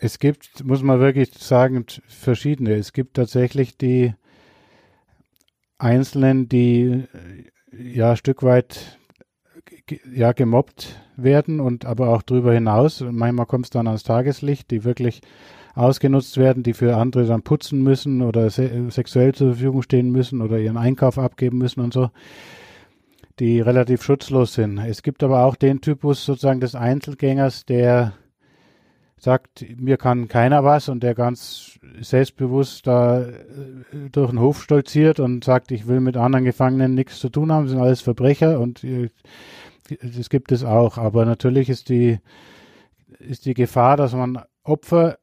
Es 0.00 0.18
gibt, 0.18 0.64
muss 0.64 0.82
man 0.82 0.98
wirklich 0.98 1.34
sagen, 1.34 1.84
verschiedene. 2.08 2.74
Es 2.74 2.92
gibt 2.92 3.14
tatsächlich 3.14 3.76
die 3.76 4.14
Einzelnen, 5.78 6.48
die 6.48 7.04
ja 7.72 8.12
ein 8.12 8.16
Stück 8.16 8.42
weit 8.42 8.98
ja 10.12 10.32
gemobbt 10.32 11.00
werden 11.16 11.60
und 11.60 11.84
aber 11.84 12.08
auch 12.08 12.22
darüber 12.22 12.54
hinaus. 12.54 13.04
Manchmal 13.08 13.46
kommt 13.46 13.66
es 13.66 13.70
dann 13.70 13.86
ans 13.86 14.02
Tageslicht, 14.02 14.70
die 14.70 14.84
wirklich 14.84 15.20
ausgenutzt 15.74 16.36
werden, 16.38 16.62
die 16.62 16.72
für 16.72 16.96
andere 16.96 17.26
dann 17.26 17.42
putzen 17.42 17.82
müssen 17.82 18.22
oder 18.22 18.48
se 18.50 18.90
sexuell 18.90 19.34
zur 19.34 19.52
Verfügung 19.52 19.82
stehen 19.82 20.10
müssen 20.10 20.40
oder 20.40 20.58
ihren 20.58 20.76
Einkauf 20.76 21.18
abgeben 21.18 21.58
müssen 21.58 21.80
und 21.80 21.92
so, 21.92 22.10
die 23.38 23.60
relativ 23.60 24.02
schutzlos 24.02 24.54
sind. 24.54 24.78
Es 24.78 25.02
gibt 25.02 25.22
aber 25.22 25.44
auch 25.44 25.56
den 25.56 25.80
Typus 25.80 26.24
sozusagen 26.24 26.60
des 26.60 26.74
Einzelgängers, 26.74 27.66
der 27.66 28.14
sagt, 29.22 29.64
mir 29.78 29.96
kann 29.96 30.28
keiner 30.28 30.64
was 30.64 30.88
und 30.88 31.02
der 31.02 31.14
ganz 31.14 31.78
selbstbewusst 32.00 32.86
da 32.86 33.20
äh, 33.20 33.32
durch 34.10 34.30
den 34.30 34.40
Hof 34.40 34.62
stolziert 34.62 35.20
und 35.20 35.44
sagt, 35.44 35.70
ich 35.72 35.86
will 35.86 36.00
mit 36.00 36.16
anderen 36.16 36.44
Gefangenen 36.44 36.94
nichts 36.94 37.18
zu 37.18 37.28
tun 37.28 37.52
haben, 37.52 37.68
sind 37.68 37.80
alles 37.80 38.00
Verbrecher 38.00 38.60
und 38.60 38.82
äh, 38.84 39.10
das 40.02 40.30
gibt 40.30 40.52
es 40.52 40.64
auch. 40.64 40.98
Aber 40.98 41.24
natürlich 41.24 41.68
ist 41.68 41.88
die, 41.88 42.18
ist 43.18 43.44
die 43.44 43.54
Gefahr, 43.54 43.96
dass 43.96 44.12
man 44.12 44.42
Opfer 44.62 45.18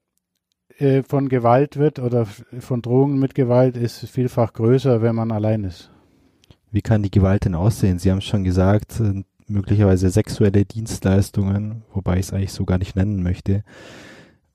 äh, 0.77 1.03
von 1.03 1.29
Gewalt 1.29 1.77
wird 1.77 1.99
oder 1.99 2.25
von 2.25 2.81
Drohungen 2.81 3.19
mit 3.19 3.33
Gewalt, 3.33 3.77
ist 3.77 4.07
vielfach 4.09 4.53
größer, 4.53 5.01
wenn 5.01 5.15
man 5.15 5.31
allein 5.31 5.63
ist. 5.63 5.91
Wie 6.71 6.81
kann 6.81 7.01
die 7.01 7.11
Gewalt 7.11 7.45
denn 7.45 7.55
aussehen? 7.55 7.97
Sie 7.97 8.11
haben 8.11 8.21
schon 8.21 8.43
gesagt, 8.43 9.01
möglicherweise 9.47 10.09
sexuelle 10.09 10.65
Dienstleistungen, 10.65 11.83
wobei 11.93 12.15
ich 12.15 12.27
es 12.27 12.33
eigentlich 12.33 12.53
so 12.53 12.65
gar 12.65 12.77
nicht 12.77 12.95
nennen 12.95 13.23
möchte, 13.23 13.63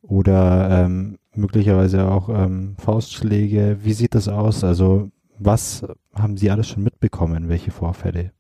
oder 0.03 0.85
ähm, 0.85 1.19
möglicherweise 1.35 2.11
auch 2.11 2.29
ähm, 2.29 2.77
Faustschläge. 2.79 3.79
Wie 3.83 3.93
sieht 3.93 4.15
das 4.15 4.29
aus? 4.29 4.65
Also 4.65 5.11
was 5.39 5.85
haben 6.15 6.37
Sie 6.37 6.51
alles 6.51 6.69
schon 6.69 6.83
mitbekommen? 6.83 7.49
Welche 7.49 7.71
Vorfälle? 7.71 8.33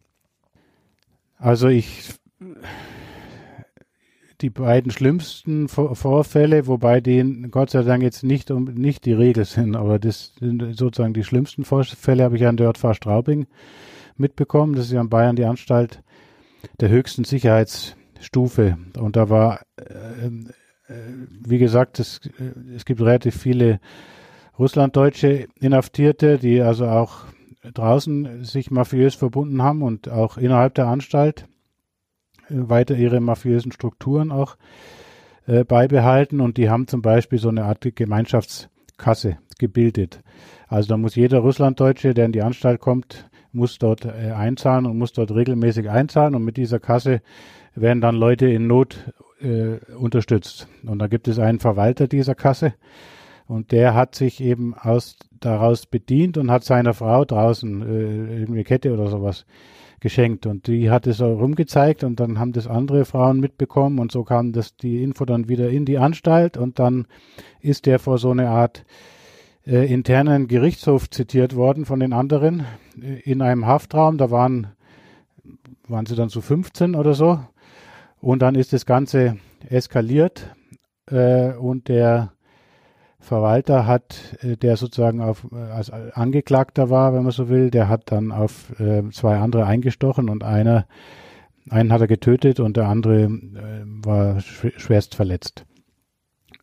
Also 1.39 1.69
ich 1.69 2.15
die 4.41 4.51
beiden 4.51 4.91
schlimmsten 4.91 5.69
Vorfälle, 5.69 6.67
wobei 6.67 7.01
die 7.01 7.47
Gott 7.51 7.71
sei 7.71 7.83
Dank 7.83 8.03
jetzt 8.03 8.25
nicht 8.25 8.51
um 8.51 8.65
nicht 8.65 9.05
die 9.07 9.13
Regel 9.13 9.45
sind, 9.45 9.77
aber 9.77 9.99
das 10.01 10.35
sind 10.39 10.77
sozusagen 10.77 11.15
die 11.15 11.25
schlimmsten 11.25 11.65
Vorfälle 11.65 12.25
habe 12.25 12.37
ich 12.37 12.47
an 12.47 12.57
der 12.57 12.67
JV 12.69 12.93
Straubing 12.93 13.47
mitbekommen. 14.17 14.75
Das 14.75 14.87
ist 14.87 14.93
ja 14.93 15.01
in 15.01 15.09
Bayern 15.09 15.37
die 15.37 15.45
Anstalt 15.45 16.03
der 16.81 16.89
höchsten 16.89 17.25
Sicherheitsstufe. 17.25 18.79
Und 18.99 19.17
da 19.17 19.29
war, 19.29 19.61
äh, 19.77 20.27
äh, 20.27 20.95
wie 21.47 21.59
gesagt, 21.59 21.99
es, 22.01 22.21
äh, 22.39 22.75
es 22.75 22.85
gibt 22.85 23.01
relativ 23.01 23.37
viele 23.37 23.81
Russlanddeutsche 24.59 25.49
Inhaftierte, 25.61 26.39
die 26.39 26.61
also 26.61 26.87
auch 26.87 27.25
draußen 27.63 28.45
sich 28.45 28.71
mafiös 28.71 29.15
verbunden 29.15 29.63
haben 29.63 29.83
und 29.83 30.09
auch 30.09 30.37
innerhalb 30.37 30.75
der 30.75 30.87
Anstalt 30.87 31.47
äh, 32.49 32.55
weiter 32.55 32.97
ihre 32.97 33.21
mafiösen 33.21 33.73
Strukturen 33.73 34.33
auch 34.33 34.57
äh, 35.47 35.65
beibehalten 35.65 36.41
und 36.41 36.57
die 36.57 36.71
haben 36.71 36.87
zum 36.87 37.03
Beispiel 37.03 37.39
so 37.39 37.49
eine 37.49 37.65
Art 37.65 37.87
Gemeinschaftskasse 37.95 39.39
gebildet. 39.59 40.21
Also 40.69 40.89
da 40.89 40.97
muss 40.97 41.15
jeder 41.15 41.41
Russlanddeutsche, 41.41 42.15
der 42.15 42.27
in 42.27 42.33
die 42.33 42.43
Anstalt 42.43 42.81
kommt, 42.81 43.29
muss 43.53 43.79
dort 43.79 44.05
äh, 44.05 44.33
einzahlen 44.33 44.87
und 44.87 44.99
muss 44.99 45.13
dort 45.13 45.31
regelmäßig 45.31 45.91
einzahlen 45.91 46.35
und 46.35 46.45
mit 46.45 46.57
dieser 46.57 46.81
Kasse 46.81 47.21
werden 47.75 48.01
dann 48.01 48.17
Leute 48.17 48.47
in 48.49 48.67
Not 48.67 49.13
äh, 49.41 49.79
unterstützt. 49.95 50.69
Und 50.85 50.99
da 50.99 51.07
gibt 51.07 51.29
es 51.29 51.39
einen 51.39 51.59
Verwalter 51.59 52.07
dieser 52.07 52.35
Kasse 52.35 52.75
und 53.47 53.73
der 53.73 53.95
hat 53.95 54.15
sich 54.15 54.41
eben 54.41 54.75
aus, 54.75 55.17
daraus 55.41 55.87
bedient 55.87 56.39
und 56.39 56.51
hat 56.51 56.65
seiner 56.65 56.95
Frau 56.95 57.25
draußen 57.25 57.83
äh, 57.83 58.41
irgendwie 58.41 58.65
Kette 58.65 58.93
oder 58.93 59.09
sowas 59.09 59.45
geschenkt. 60.01 60.47
Und 60.47 60.67
die 60.67 60.91
hat 60.91 61.07
es 61.07 61.21
rumgezeigt 61.21 62.05
und 62.05 62.21
dann 62.21 62.39
haben 62.39 62.53
das 62.53 62.67
andere 62.67 63.05
Frauen 63.05 63.41
mitbekommen 63.41 63.99
und 63.99 64.13
so 64.13 64.25
kam 64.25 64.53
das 64.53 64.77
die 64.77 65.03
Info 65.03 65.25
dann 65.25 65.49
wieder 65.49 65.71
in 65.71 65.85
die 65.85 65.99
Anstalt 65.99 66.57
und 66.57 66.79
dann 66.79 67.07
ist 67.61 67.87
der 67.87 67.99
vor 67.99 68.19
so 68.19 68.31
eine 68.31 68.49
Art 68.49 68.85
äh, 69.67 69.93
internen 69.93 70.49
Gerichtshof 70.49 71.11
zitiert 71.11 71.55
worden 71.55 71.85
von 71.85 72.01
den 72.01 72.13
anderen 72.13 72.67
äh, 73.01 73.21
in 73.21 73.43
einem 73.43 73.67
Haftraum. 73.67 74.19
Da 74.19 74.31
waren, 74.31 74.69
waren 75.89 76.07
sie 76.07 76.17
dann 76.17 76.29
so 76.29 76.41
15 76.41 76.95
oder 76.95 77.15
so. 77.15 77.41
Und 78.21 78.41
dann 78.41 78.55
ist 78.55 78.73
das 78.73 78.87
Ganze 78.87 79.37
eskaliert 79.69 80.55
äh, 81.11 81.53
und 81.53 81.89
der 81.89 82.33
Verwalter 83.19 83.87
hat, 83.87 84.37
äh, 84.43 84.57
der 84.57 84.77
sozusagen 84.77 85.21
auf, 85.21 85.47
äh, 85.53 85.57
als 85.57 85.91
Angeklagter 85.91 86.91
war, 86.91 87.15
wenn 87.15 87.23
man 87.23 87.33
so 87.33 87.49
will, 87.49 87.71
der 87.71 87.89
hat 87.89 88.11
dann 88.11 88.33
auf 88.33 88.79
äh, 88.81 89.09
zwei 89.11 89.39
andere 89.39 89.65
eingestochen 89.65 90.29
und 90.29 90.43
einer, 90.43 90.87
einen 91.71 91.93
hat 91.93 92.01
er 92.01 92.09
getötet 92.09 92.59
und 92.59 92.77
der 92.77 92.89
andere 92.89 93.25
äh, 93.25 93.85
war 93.85 94.41
schwerst 94.41 95.15
verletzt. 95.15 95.65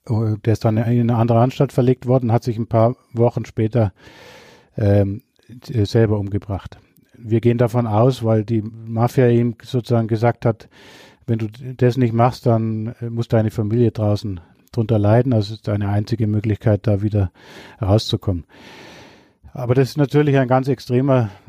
Der 0.07 0.53
ist 0.53 0.65
dann 0.65 0.77
in 0.77 0.83
eine 0.83 1.15
andere 1.15 1.39
Anstalt 1.39 1.71
verlegt 1.71 2.07
worden, 2.07 2.31
hat 2.31 2.43
sich 2.43 2.57
ein 2.57 2.67
paar 2.67 2.95
Wochen 3.13 3.45
später 3.45 3.93
ähm, 4.77 5.21
selber 5.47 6.19
umgebracht. 6.19 6.79
Wir 7.17 7.41
gehen 7.41 7.57
davon 7.57 7.85
aus, 7.85 8.23
weil 8.23 8.45
die 8.45 8.61
Mafia 8.61 9.27
ihm 9.27 9.55
sozusagen 9.61 10.07
gesagt 10.07 10.45
hat, 10.45 10.69
wenn 11.27 11.37
du 11.37 11.47
das 11.47 11.97
nicht 11.97 12.13
machst, 12.13 12.45
dann 12.45 12.95
muss 13.07 13.27
deine 13.27 13.51
Familie 13.51 13.91
draußen 13.91 14.39
drunter 14.71 14.97
leiden. 14.97 15.33
Also 15.33 15.53
ist 15.53 15.69
eine 15.69 15.89
einzige 15.89 16.27
Möglichkeit, 16.27 16.87
da 16.87 17.01
wieder 17.01 17.31
rauszukommen. 17.81 18.45
Aber 19.53 19.75
das 19.75 19.89
ist 19.89 19.97
natürlich 19.97 20.37
ein 20.37 20.47
ganz 20.47 20.67
extremer 20.67 21.29
äh, 21.47 21.48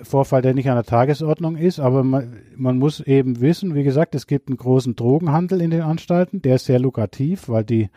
Vorfall, 0.00 0.42
der 0.42 0.54
nicht 0.54 0.68
an 0.68 0.76
der 0.76 0.84
Tagesordnung 0.84 1.56
ist, 1.56 1.80
aber 1.80 2.04
man, 2.04 2.40
man, 2.56 2.78
muss 2.78 3.00
eben 3.00 3.40
wissen, 3.40 3.74
wie 3.74 3.84
gesagt, 3.84 4.14
es 4.14 4.26
gibt 4.26 4.48
einen 4.48 4.58
großen 4.58 4.96
Drogenhandel 4.96 5.60
in 5.60 5.70
den 5.70 5.82
Anstalten, 5.82 6.42
der 6.42 6.56
ist 6.56 6.66
sehr 6.66 6.78
lukrativ, 6.78 7.48
weil 7.48 7.64
die 7.64 7.90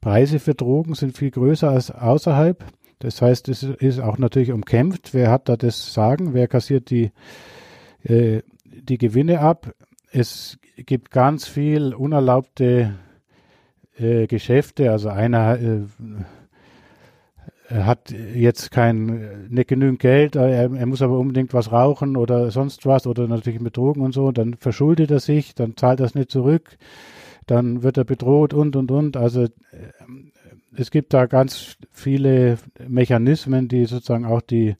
Preise 0.00 0.40
für 0.40 0.54
Drogen 0.54 0.94
sind 0.94 1.16
viel 1.16 1.30
größer 1.30 1.70
als 1.70 1.90
außerhalb. 1.90 2.64
Das 2.98 3.22
heißt, 3.22 3.48
es 3.48 3.62
ist 3.62 4.00
auch 4.00 4.18
natürlich 4.18 4.52
umkämpft. 4.52 5.14
Wer 5.14 5.30
hat 5.30 5.48
da 5.48 5.56
das 5.56 5.92
Sagen? 5.92 6.34
Wer 6.34 6.48
kassiert 6.48 6.90
die, 6.90 7.10
äh, 8.02 8.42
die 8.64 8.98
Gewinne 8.98 9.40
ab? 9.40 9.74
Es 10.10 10.58
gibt 10.76 11.10
ganz 11.10 11.46
viel 11.46 11.94
unerlaubte 11.94 12.94
äh, 13.98 14.26
Geschäfte. 14.26 14.90
Also 14.90 15.08
einer 15.08 15.60
äh, 15.60 15.80
hat 17.72 18.10
jetzt 18.10 18.70
kein 18.70 19.48
nicht 19.48 19.68
genügend 19.68 20.00
Geld, 20.00 20.36
er, 20.36 20.72
er, 20.72 20.86
muss 20.86 21.02
aber 21.02 21.18
unbedingt 21.18 21.54
was 21.54 21.72
rauchen 21.72 22.16
oder 22.16 22.50
sonst 22.50 22.86
was 22.86 23.06
oder 23.06 23.28
natürlich 23.28 23.60
mit 23.60 23.76
Drogen 23.76 24.02
und 24.02 24.12
so. 24.12 24.32
Dann 24.32 24.54
verschuldet 24.54 25.10
er 25.10 25.20
sich, 25.20 25.54
dann 25.54 25.76
zahlt 25.76 26.00
er 26.00 26.06
es 26.06 26.14
nicht 26.14 26.30
zurück, 26.30 26.76
dann 27.46 27.82
wird 27.82 27.96
er 27.96 28.04
bedroht 28.04 28.54
und 28.54 28.76
und 28.76 28.90
und. 28.90 29.16
Also 29.16 29.44
äh, 29.44 29.48
es 30.76 30.90
gibt 30.90 31.14
da 31.14 31.26
ganz 31.26 31.76
viele 31.90 32.58
Mechanismen, 32.86 33.68
die 33.68 33.84
sozusagen 33.84 34.24
auch 34.24 34.40
die 34.40 34.76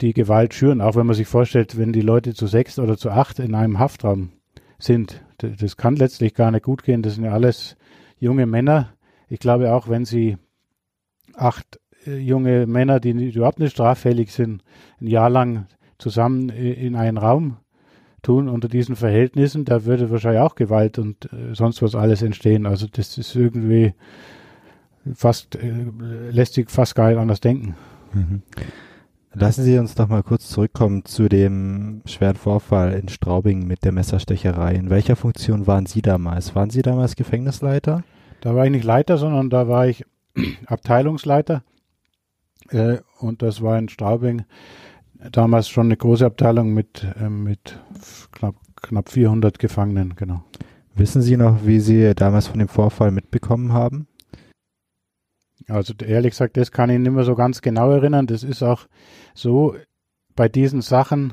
die 0.00 0.12
Gewalt 0.12 0.54
schüren, 0.54 0.80
auch 0.80 0.96
wenn 0.96 1.06
man 1.06 1.14
sich 1.14 1.28
vorstellt, 1.28 1.78
wenn 1.78 1.92
die 1.92 2.00
Leute 2.00 2.34
zu 2.34 2.46
sechs 2.46 2.78
oder 2.78 2.96
zu 2.96 3.10
acht 3.10 3.38
in 3.38 3.54
einem 3.54 3.78
Haftraum 3.78 4.32
sind. 4.78 5.24
Das 5.38 5.76
kann 5.76 5.96
letztlich 5.96 6.34
gar 6.34 6.50
nicht 6.50 6.64
gut 6.64 6.82
gehen. 6.82 7.02
Das 7.02 7.14
sind 7.14 7.24
ja 7.24 7.32
alles 7.32 7.76
junge 8.18 8.46
Männer. 8.46 8.94
Ich 9.28 9.38
glaube 9.38 9.72
auch, 9.72 9.88
wenn 9.88 10.04
sie 10.04 10.36
acht 11.36 11.80
äh, 12.06 12.16
junge 12.16 12.66
Männer, 12.66 13.00
die 13.00 13.10
überhaupt 13.10 13.58
nicht 13.58 13.72
straffällig 13.72 14.32
sind, 14.32 14.62
ein 15.00 15.06
Jahr 15.06 15.30
lang 15.30 15.66
zusammen 15.98 16.48
in 16.48 16.96
einen 16.96 17.18
Raum 17.18 17.58
tun 18.24 18.48
unter 18.48 18.68
diesen 18.68 18.96
Verhältnissen, 18.96 19.64
da 19.64 19.84
würde 19.84 20.10
wahrscheinlich 20.10 20.40
auch 20.40 20.54
Gewalt 20.54 20.98
und 20.98 21.26
äh, 21.32 21.54
sonst 21.54 21.82
was 21.82 21.94
alles 21.94 22.22
entstehen. 22.22 22.66
Also 22.66 22.86
das 22.90 23.16
ist 23.18 23.36
irgendwie 23.36 23.94
fast, 25.14 25.56
äh, 25.56 25.84
lässt 26.30 26.54
sich 26.54 26.70
fast 26.70 26.94
gar 26.94 27.08
nicht 27.08 27.18
anders 27.18 27.40
denken. 27.40 27.76
Mhm. 28.12 28.42
Lassen 29.36 29.64
Sie 29.64 29.78
uns 29.78 29.96
doch 29.96 30.08
mal 30.08 30.22
kurz 30.22 30.48
zurückkommen 30.48 31.04
zu 31.04 31.28
dem 31.28 32.02
schweren 32.06 32.36
Vorfall 32.36 32.92
in 32.92 33.08
Straubing 33.08 33.66
mit 33.66 33.84
der 33.84 33.90
Messerstecherei. 33.90 34.74
In 34.74 34.90
welcher 34.90 35.16
Funktion 35.16 35.66
waren 35.66 35.86
Sie 35.86 36.02
damals? 36.02 36.54
Waren 36.54 36.70
Sie 36.70 36.82
damals 36.82 37.16
Gefängnisleiter? 37.16 38.04
Da 38.40 38.54
war 38.54 38.64
ich 38.64 38.70
nicht 38.70 38.84
Leiter, 38.84 39.18
sondern 39.18 39.50
da 39.50 39.66
war 39.66 39.88
ich 39.88 40.04
Abteilungsleiter. 40.66 41.62
Äh, 42.68 42.98
und 43.18 43.42
das 43.42 43.62
war 43.62 43.78
in 43.78 43.88
Straubing 43.88 44.44
damals 45.32 45.68
schon 45.68 45.86
eine 45.86 45.96
große 45.96 46.26
Abteilung 46.26 46.74
mit, 46.74 47.06
äh, 47.18 47.28
mit 47.28 47.78
knapp, 48.32 48.56
knapp 48.76 49.08
400 49.08 49.58
Gefangenen, 49.58 50.16
genau. 50.16 50.44
Wissen 50.94 51.22
Sie 51.22 51.36
noch, 51.36 51.66
wie 51.66 51.80
Sie 51.80 52.14
damals 52.14 52.46
von 52.46 52.58
dem 52.58 52.68
Vorfall 52.68 53.10
mitbekommen 53.10 53.72
haben? 53.72 54.06
Also 55.66 55.94
ehrlich 56.04 56.32
gesagt, 56.32 56.56
das 56.56 56.70
kann 56.70 56.90
ich 56.90 56.98
nicht 56.98 57.10
mehr 57.10 57.24
so 57.24 57.34
ganz 57.34 57.62
genau 57.62 57.90
erinnern. 57.90 58.26
Das 58.26 58.42
ist 58.42 58.62
auch 58.62 58.86
so 59.34 59.74
bei 60.36 60.48
diesen 60.48 60.82
Sachen, 60.82 61.32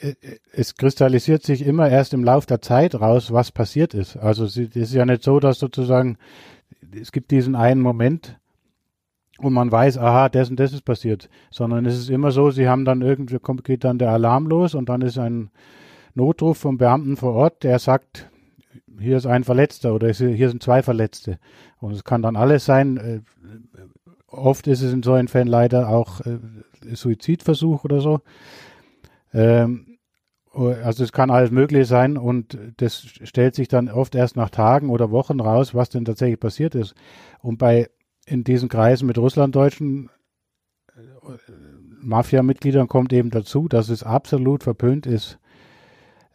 äh, 0.00 0.10
äh, 0.10 0.38
es 0.52 0.74
kristallisiert 0.74 1.42
sich 1.42 1.62
immer 1.62 1.88
erst 1.88 2.12
im 2.12 2.22
Lauf 2.22 2.46
der 2.46 2.60
Zeit 2.60 2.94
raus, 2.94 3.32
was 3.32 3.50
passiert 3.50 3.94
ist. 3.94 4.16
Also 4.16 4.44
es 4.44 4.56
ist 4.56 4.92
ja 4.92 5.06
nicht 5.06 5.22
so, 5.22 5.40
dass 5.40 5.58
sozusagen 5.58 6.18
es 6.98 7.12
gibt 7.12 7.30
diesen 7.30 7.54
einen 7.54 7.80
Moment, 7.80 8.38
wo 9.38 9.50
man 9.50 9.72
weiß, 9.72 9.98
aha, 9.98 10.28
das 10.28 10.50
und 10.50 10.60
das 10.60 10.72
ist 10.72 10.82
passiert, 10.82 11.28
sondern 11.50 11.86
es 11.86 11.96
ist 11.96 12.10
immer 12.10 12.30
so, 12.30 12.50
sie 12.50 12.68
haben 12.68 12.84
dann 12.84 13.00
irgendwie, 13.00 13.38
kommt, 13.38 13.64
geht 13.64 13.84
dann 13.84 13.98
der 13.98 14.10
Alarm 14.10 14.46
los 14.46 14.74
und 14.74 14.88
dann 14.88 15.02
ist 15.02 15.18
ein 15.18 15.50
Notruf 16.14 16.58
vom 16.58 16.78
Beamten 16.78 17.16
vor 17.16 17.34
Ort, 17.34 17.62
der 17.62 17.78
sagt, 17.78 18.30
hier 18.98 19.16
ist 19.16 19.26
ein 19.26 19.44
Verletzter 19.44 19.94
oder 19.94 20.12
hier 20.12 20.48
sind 20.48 20.62
zwei 20.62 20.82
Verletzte. 20.82 21.38
Und 21.78 21.92
es 21.92 22.04
kann 22.04 22.22
dann 22.22 22.36
alles 22.36 22.66
sein. 22.66 22.96
Äh, 22.98 23.20
oft 24.26 24.66
ist 24.66 24.82
es 24.82 24.92
in 24.92 25.02
solchen 25.02 25.28
Fällen 25.28 25.48
leider 25.48 25.88
auch 25.88 26.20
äh, 26.20 26.38
Suizidversuch 26.92 27.84
oder 27.84 28.00
so. 28.00 28.20
Ähm, 29.32 29.89
also 30.52 31.04
es 31.04 31.12
kann 31.12 31.30
alles 31.30 31.50
möglich 31.50 31.86
sein 31.86 32.16
und 32.16 32.58
das 32.78 33.02
stellt 33.02 33.54
sich 33.54 33.68
dann 33.68 33.88
oft 33.88 34.14
erst 34.14 34.36
nach 34.36 34.50
Tagen 34.50 34.90
oder 34.90 35.10
Wochen 35.10 35.40
raus, 35.40 35.74
was 35.74 35.90
denn 35.90 36.04
tatsächlich 36.04 36.40
passiert 36.40 36.74
ist. 36.74 36.94
Und 37.40 37.58
bei 37.58 37.88
in 38.26 38.44
diesen 38.44 38.68
Kreisen 38.68 39.06
mit 39.06 39.18
Russlanddeutschen 39.18 40.10
äh, 40.88 41.00
Mafia-Mitgliedern 42.02 42.88
kommt 42.88 43.12
eben 43.12 43.30
dazu, 43.30 43.68
dass 43.68 43.88
es 43.88 44.02
absolut 44.02 44.62
verpönt 44.62 45.06
ist, 45.06 45.38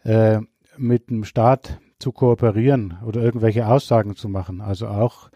äh, 0.04 0.40
mit 0.76 1.10
dem 1.10 1.24
Staat 1.24 1.80
zu 1.98 2.12
kooperieren 2.12 2.98
oder 3.04 3.22
irgendwelche 3.22 3.66
Aussagen 3.66 4.16
zu 4.16 4.28
machen. 4.28 4.60
Also 4.60 4.88
auch 4.88 5.30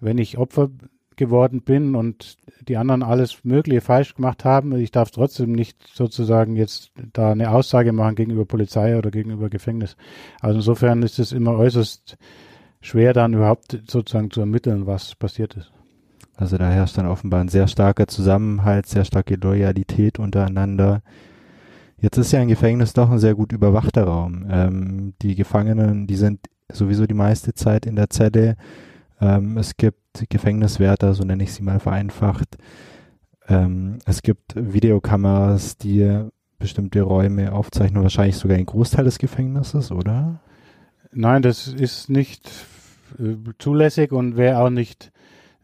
wenn 0.00 0.18
ich 0.18 0.38
Opfer 0.38 0.70
geworden 1.16 1.62
bin 1.62 1.94
und 1.94 2.36
die 2.68 2.76
anderen 2.76 3.02
alles 3.02 3.44
Mögliche 3.44 3.80
falsch 3.80 4.14
gemacht 4.14 4.44
haben, 4.44 4.76
ich 4.76 4.90
darf 4.90 5.10
trotzdem 5.10 5.52
nicht 5.52 5.76
sozusagen 5.92 6.56
jetzt 6.56 6.92
da 7.12 7.32
eine 7.32 7.50
Aussage 7.50 7.92
machen 7.92 8.14
gegenüber 8.14 8.44
Polizei 8.44 8.96
oder 8.96 9.10
gegenüber 9.10 9.50
Gefängnis. 9.50 9.96
Also 10.40 10.58
insofern 10.58 11.02
ist 11.02 11.18
es 11.18 11.32
immer 11.32 11.56
äußerst 11.56 12.16
schwer 12.80 13.12
dann 13.12 13.34
überhaupt 13.34 13.80
sozusagen 13.88 14.30
zu 14.30 14.40
ermitteln, 14.40 14.86
was 14.86 15.14
passiert 15.14 15.54
ist. 15.54 15.72
Also 16.36 16.58
da 16.58 16.68
herrscht 16.68 16.98
dann 16.98 17.06
offenbar 17.06 17.40
ein 17.40 17.48
sehr 17.48 17.68
starker 17.68 18.06
Zusammenhalt, 18.08 18.86
sehr 18.86 19.04
starke 19.04 19.36
Loyalität 19.36 20.18
untereinander. 20.18 21.02
Jetzt 21.98 22.18
ist 22.18 22.32
ja 22.32 22.40
ein 22.40 22.48
Gefängnis 22.48 22.92
doch 22.92 23.10
ein 23.10 23.18
sehr 23.18 23.34
gut 23.34 23.52
überwachter 23.52 24.04
Raum. 24.04 24.46
Ähm, 24.50 25.14
die 25.22 25.36
Gefangenen, 25.36 26.06
die 26.06 26.16
sind 26.16 26.40
sowieso 26.70 27.06
die 27.06 27.14
meiste 27.14 27.54
Zeit 27.54 27.86
in 27.86 27.96
der 27.96 28.10
Zelle. 28.10 28.56
Ähm, 29.20 29.56
es 29.56 29.76
gibt 29.76 29.98
Gefängniswärter, 30.28 31.14
so 31.14 31.24
nenne 31.24 31.42
ich 31.42 31.52
sie 31.52 31.62
mal 31.62 31.80
vereinfacht. 31.80 32.56
Ähm, 33.48 33.98
es 34.06 34.22
gibt 34.22 34.54
Videokameras, 34.54 35.76
die 35.76 36.24
bestimmte 36.58 37.02
Räume 37.02 37.52
aufzeichnen, 37.52 38.02
wahrscheinlich 38.02 38.36
sogar 38.36 38.56
ein 38.56 38.66
Großteil 38.66 39.04
des 39.04 39.18
Gefängnisses, 39.18 39.90
oder? 39.90 40.40
Nein, 41.12 41.42
das 41.42 41.68
ist 41.68 42.08
nicht 42.08 42.50
äh, 43.18 43.34
zulässig 43.58 44.12
und 44.12 44.36
wäre 44.36 44.58
auch 44.58 44.70
nicht 44.70 45.12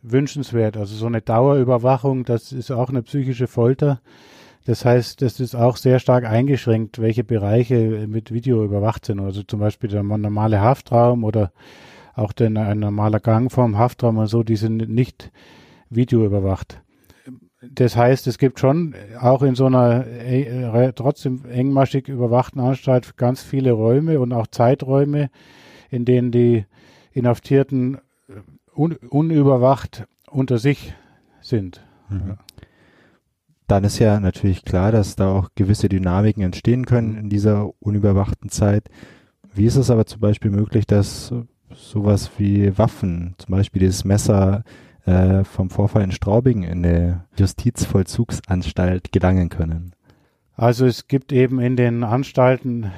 wünschenswert. 0.03 0.77
Also 0.77 0.95
so 0.95 1.07
eine 1.07 1.21
Dauerüberwachung, 1.21 2.25
das 2.25 2.53
ist 2.53 2.71
auch 2.71 2.91
eine 2.91 3.03
psychische 3.03 3.47
Folter. 3.47 4.01
Das 4.67 4.85
heißt, 4.85 5.23
es 5.23 5.41
ist 5.41 5.55
auch 5.55 5.77
sehr 5.77 5.99
stark 5.99 6.25
eingeschränkt, 6.25 7.01
welche 7.01 7.25
Bereiche 7.25 8.07
mit 8.07 8.33
Video 8.33 8.63
überwacht 8.63 9.07
sind. 9.07 9.21
Also 9.21 9.43
zum 9.43 9.61
Beispiel 9.61 9.89
der 9.89 10.03
normale 10.03 10.61
Haftraum 10.61 11.25
oder 11.25 11.53
auch 12.21 12.33
den, 12.33 12.57
ein 12.57 12.79
normaler 12.79 13.21
Gang 13.21 13.51
vom 13.51 13.79
Haftraum 13.79 14.19
und 14.19 14.27
so, 14.27 14.43
die 14.43 14.57
sind 14.57 14.89
nicht 14.89 15.31
videoüberwacht. 15.89 16.81
Das 17.63 17.95
heißt, 17.97 18.27
es 18.27 18.39
gibt 18.39 18.59
schon 18.59 18.95
auch 19.21 19.43
in 19.43 19.55
so 19.55 19.67
einer 19.67 20.07
äh, 20.07 20.93
trotzdem 20.95 21.45
engmaschig 21.45 22.09
überwachten 22.09 22.61
Anstalt 22.61 23.17
ganz 23.17 23.43
viele 23.43 23.73
Räume 23.73 24.19
und 24.19 24.33
auch 24.33 24.47
Zeiträume, 24.47 25.31
in 25.91 26.05
denen 26.05 26.31
die 26.31 26.65
Inhaftierten 27.13 27.99
un 28.75 28.95
unüberwacht 28.95 30.07
unter 30.31 30.59
sich 30.59 30.95
sind. 31.43 31.85
Mhm. 32.09 32.39
Dann 33.67 33.85
ist 33.85 33.99
ja 33.99 34.19
natürlich 34.21 34.65
klar, 34.65 34.91
dass 34.91 35.17
da 35.17 35.33
auch 35.33 35.51
gewisse 35.55 35.89
Dynamiken 35.89 36.43
entstehen 36.43 36.87
können 36.87 37.17
in 37.17 37.29
dieser 37.29 37.71
unüberwachten 37.81 38.49
Zeit. 38.49 38.89
Wie 39.53 39.67
ist 39.67 39.77
es 39.77 39.91
aber 39.91 40.07
zum 40.07 40.21
Beispiel 40.21 40.51
möglich, 40.51 40.87
dass 40.87 41.33
sowas 41.75 42.31
wie 42.39 42.77
Waffen, 42.79 43.35
zum 43.39 43.53
Beispiel 43.55 43.81
dieses 43.81 44.05
Messer 44.05 44.65
äh, 45.07 45.45
vom 45.45 45.71
Vorfall 45.71 46.03
in 46.03 46.13
Straubing 46.13 46.63
in 46.63 46.85
eine 46.85 47.25
Justizvollzugsanstalt 47.39 49.13
gelangen 49.13 49.49
können? 49.49 49.95
Also 50.57 50.87
es 50.87 51.09
gibt 51.09 51.33
eben 51.33 51.59
in 51.59 51.77
den 51.77 52.05
Anstalten 52.05 52.85
äh, 52.85 52.89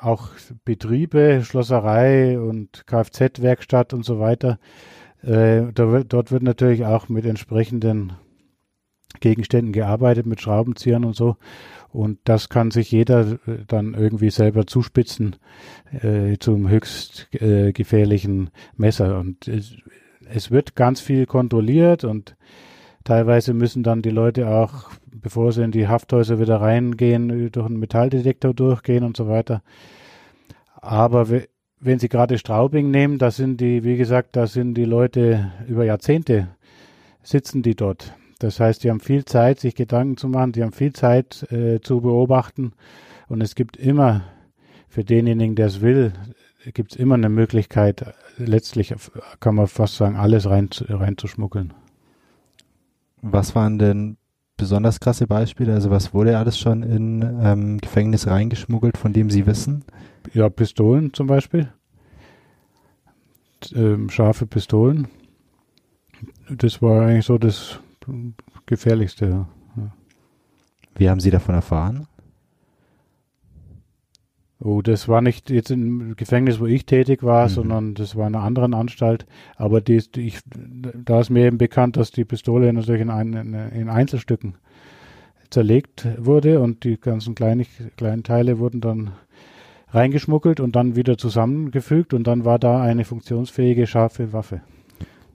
auch 0.00 0.30
Betriebe, 0.64 1.42
Schlosserei 1.44 2.38
und 2.38 2.86
Kfz-Werkstatt 2.86 3.92
und 3.92 4.04
so 4.04 4.20
weiter. 4.20 4.58
Äh, 5.22 5.72
dort 5.74 6.30
wird 6.30 6.42
natürlich 6.42 6.84
auch 6.86 7.08
mit 7.08 7.26
entsprechenden 7.26 8.12
Gegenständen 9.20 9.72
gearbeitet, 9.72 10.26
mit 10.26 10.40
Schraubenziehern 10.40 11.04
und 11.04 11.16
so. 11.16 11.36
Und 11.90 12.18
das 12.24 12.48
kann 12.48 12.70
sich 12.70 12.90
jeder 12.90 13.38
äh, 13.46 13.64
dann 13.66 13.94
irgendwie 13.94 14.30
selber 14.30 14.66
zuspitzen 14.66 15.36
äh, 16.02 16.36
zum 16.38 16.68
höchst 16.68 17.28
äh, 17.34 17.72
gefährlichen 17.72 18.50
Messer. 18.76 19.18
Und 19.18 19.48
es, 19.48 19.74
es 20.28 20.50
wird 20.50 20.76
ganz 20.76 21.00
viel 21.00 21.26
kontrolliert 21.26 22.04
und 22.04 22.36
teilweise 23.04 23.54
müssen 23.54 23.82
dann 23.82 24.02
die 24.02 24.10
Leute 24.10 24.48
auch, 24.48 24.90
bevor 25.06 25.52
sie 25.52 25.64
in 25.64 25.72
die 25.72 25.88
Hafthäuser 25.88 26.38
wieder 26.38 26.60
reingehen, 26.60 27.50
durch 27.50 27.66
einen 27.66 27.78
Metalldetektor 27.78 28.52
durchgehen 28.52 29.04
und 29.04 29.16
so 29.16 29.28
weiter. 29.28 29.62
Aber 30.74 31.26
wenn 31.80 31.98
Sie 31.98 32.08
gerade 32.08 32.38
Straubing 32.38 32.90
nehmen, 32.90 33.18
da 33.18 33.30
sind 33.30 33.60
die, 33.60 33.84
wie 33.84 33.96
gesagt, 33.96 34.36
da 34.36 34.46
sind 34.46 34.74
die 34.74 34.84
Leute 34.84 35.52
über 35.66 35.84
Jahrzehnte 35.84 36.48
sitzen 37.22 37.62
die 37.62 37.74
dort. 37.74 38.14
Das 38.38 38.60
heißt, 38.60 38.84
die 38.84 38.90
haben 38.90 39.00
viel 39.00 39.24
Zeit, 39.24 39.60
sich 39.60 39.74
Gedanken 39.74 40.16
zu 40.16 40.28
machen, 40.28 40.52
die 40.52 40.62
haben 40.62 40.72
viel 40.72 40.92
Zeit 40.92 41.50
äh, 41.50 41.80
zu 41.80 42.00
beobachten 42.00 42.72
und 43.28 43.40
es 43.42 43.54
gibt 43.54 43.76
immer 43.76 44.22
für 44.88 45.04
denjenigen, 45.04 45.56
der 45.56 45.66
es 45.66 45.80
will, 45.80 46.12
gibt 46.72 46.92
es 46.92 46.98
immer 46.98 47.14
eine 47.14 47.28
Möglichkeit, 47.28 48.14
letztlich 48.36 48.94
kann 49.40 49.54
man 49.54 49.66
fast 49.66 49.96
sagen, 49.96 50.16
alles 50.16 50.48
rein, 50.48 50.68
reinzuschmuggeln. 50.88 51.74
Was 53.22 53.54
waren 53.54 53.78
denn 53.78 54.16
besonders 54.56 55.00
krasse 55.00 55.26
Beispiele? 55.26 55.74
Also 55.74 55.90
was 55.90 56.14
wurde 56.14 56.38
alles 56.38 56.58
schon 56.58 56.82
in 56.82 57.22
ähm, 57.42 57.78
Gefängnis 57.78 58.26
reingeschmuggelt, 58.26 58.96
von 58.96 59.12
dem 59.12 59.30
Sie 59.30 59.46
wissen? 59.46 59.84
Ja, 60.32 60.48
Pistolen 60.48 61.12
zum 61.12 61.26
Beispiel. 61.26 61.72
Ähm, 63.74 64.08
scharfe 64.10 64.46
Pistolen. 64.46 65.08
Das 66.48 66.80
war 66.80 67.06
eigentlich 67.06 67.26
so 67.26 67.38
das 67.38 67.80
gefährlichste. 68.66 69.26
Ja. 69.26 69.48
Wie 70.96 71.08
haben 71.08 71.20
Sie 71.20 71.30
davon 71.30 71.54
erfahren? 71.54 72.06
Oh, 74.60 74.82
das 74.82 75.06
war 75.06 75.20
nicht 75.20 75.50
jetzt 75.50 75.70
im 75.70 76.16
Gefängnis, 76.16 76.58
wo 76.58 76.66
ich 76.66 76.84
tätig 76.84 77.22
war, 77.22 77.44
mhm. 77.44 77.52
sondern 77.52 77.94
das 77.94 78.16
war 78.16 78.26
in 78.26 78.34
einer 78.34 78.44
anderen 78.44 78.74
Anstalt. 78.74 79.26
Aber 79.56 79.80
die, 79.80 79.98
die 79.98 80.22
ich, 80.22 80.40
da 81.04 81.20
ist 81.20 81.30
mir 81.30 81.46
eben 81.46 81.58
bekannt, 81.58 81.96
dass 81.96 82.10
die 82.10 82.24
Pistole 82.24 82.72
natürlich 82.72 83.02
in, 83.02 83.10
ein, 83.10 83.32
in 83.32 83.88
Einzelstücken 83.88 84.56
zerlegt 85.50 86.06
wurde 86.18 86.60
und 86.60 86.84
die 86.84 86.98
ganzen 86.98 87.34
kleinen, 87.36 87.66
kleinen 87.96 88.24
Teile 88.24 88.58
wurden 88.58 88.80
dann 88.80 89.12
reingeschmuggelt 89.90 90.60
und 90.60 90.76
dann 90.76 90.96
wieder 90.96 91.16
zusammengefügt 91.16 92.12
und 92.12 92.26
dann 92.26 92.44
war 92.44 92.58
da 92.58 92.82
eine 92.82 93.04
funktionsfähige, 93.04 93.86
scharfe 93.86 94.32
Waffe. 94.32 94.60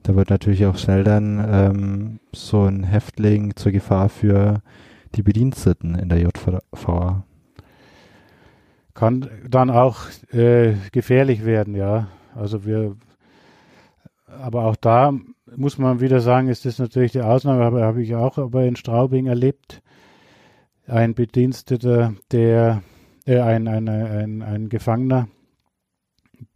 Da 0.04 0.14
wird 0.14 0.28
natürlich 0.28 0.66
auch 0.66 0.76
schnell 0.76 1.02
dann 1.02 1.42
ähm, 1.50 2.20
so 2.30 2.64
ein 2.64 2.84
Häftling 2.84 3.56
zur 3.56 3.72
Gefahr 3.72 4.10
für 4.10 4.60
die 5.14 5.22
Bediensteten 5.22 5.94
in 5.94 6.10
der 6.10 6.20
JVA. 6.20 7.24
Kann 8.92 9.30
dann 9.48 9.70
auch 9.70 10.02
äh, 10.30 10.74
gefährlich 10.92 11.46
werden, 11.46 11.74
ja. 11.74 12.08
Also 12.34 12.66
wir, 12.66 12.96
aber 14.26 14.66
auch 14.66 14.76
da 14.76 15.14
muss 15.56 15.78
man 15.78 16.00
wieder 16.00 16.20
sagen, 16.20 16.48
ist 16.48 16.66
das 16.66 16.78
natürlich 16.78 17.12
die 17.12 17.22
Ausnahme, 17.22 17.64
habe 17.64 17.82
hab 17.82 17.96
ich 17.96 18.14
auch 18.14 18.36
aber 18.36 18.64
in 18.64 18.76
Straubing 18.76 19.24
erlebt. 19.24 19.80
Ein 20.86 21.14
Bediensteter, 21.14 22.14
der, 22.30 22.82
äh, 23.24 23.40
ein, 23.40 23.68
ein, 23.68 23.88
ein, 23.88 24.42
ein 24.42 24.68
Gefangener, 24.68 25.28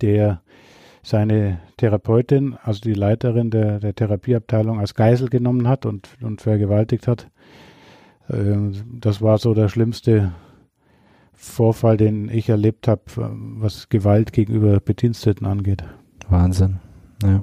der 0.03 0.43
seine 1.09 1.61
Therapeutin, 1.77 2.57
also 2.63 2.81
die 2.81 2.95
Leiterin 2.95 3.51
der, 3.51 3.81
der 3.81 3.95
Therapieabteilung, 3.95 4.79
als 4.79 4.95
Geisel 4.95 5.29
genommen 5.29 5.67
hat 5.67 5.87
und, 5.87 6.09
und 6.21 6.43
vergewaltigt 6.43 7.09
hat. 7.09 7.29
Ähm, 8.31 8.75
das 9.01 9.23
war 9.23 9.39
so 9.39 9.55
der 9.55 9.69
schlimmste 9.69 10.33
Vorfall, 11.33 11.97
den 11.97 12.29
ich 12.29 12.49
erlebt 12.49 12.89
habe, 12.89 13.03
was 13.07 13.89
Gewalt 13.89 14.33
gegenüber 14.33 14.81
Bediensteten 14.81 15.47
angeht. 15.47 15.85
Wahnsinn. 16.29 16.81
Ja. 17.23 17.43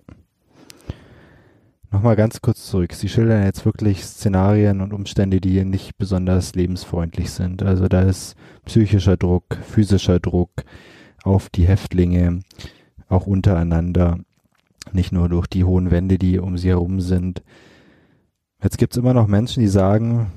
Nochmal 1.92 2.18
ganz 2.18 2.42
kurz 2.42 2.68
zurück. 2.68 2.94
Sie 2.94 3.08
schildern 3.08 3.46
jetzt 3.46 3.66
wirklich 3.66 4.04
Szenarien 4.04 4.82
und 4.82 4.92
Umstände, 4.94 5.40
die 5.40 5.64
nicht 5.64 5.98
besonders 5.98 6.54
lebensfreundlich 6.54 7.32
sind. 7.32 7.64
Also 7.64 7.88
da 7.88 8.02
ist 8.02 8.36
psychischer 8.66 9.16
Druck, 9.16 9.58
physischer 9.66 10.20
Druck 10.20 10.52
auf 11.24 11.50
die 11.50 11.66
Häftlinge 11.66 12.42
auch 13.10 13.28
untereinander, 13.28 14.20
nicht 14.92 15.12
nur 15.12 15.30
durch 15.30 15.48
die 15.48 15.64
hohen 15.64 15.92
Wände, 15.92 16.18
die 16.18 16.40
um 16.40 16.58
sie 16.58 16.70
herum 16.70 17.02
sind. 17.02 17.44
Jetzt 18.62 18.78
gibt's 18.78 18.98
immer 18.98 19.14
noch 19.14 19.28
Menschen, 19.28 19.62
die 19.62 19.68
sagen, 19.68 20.32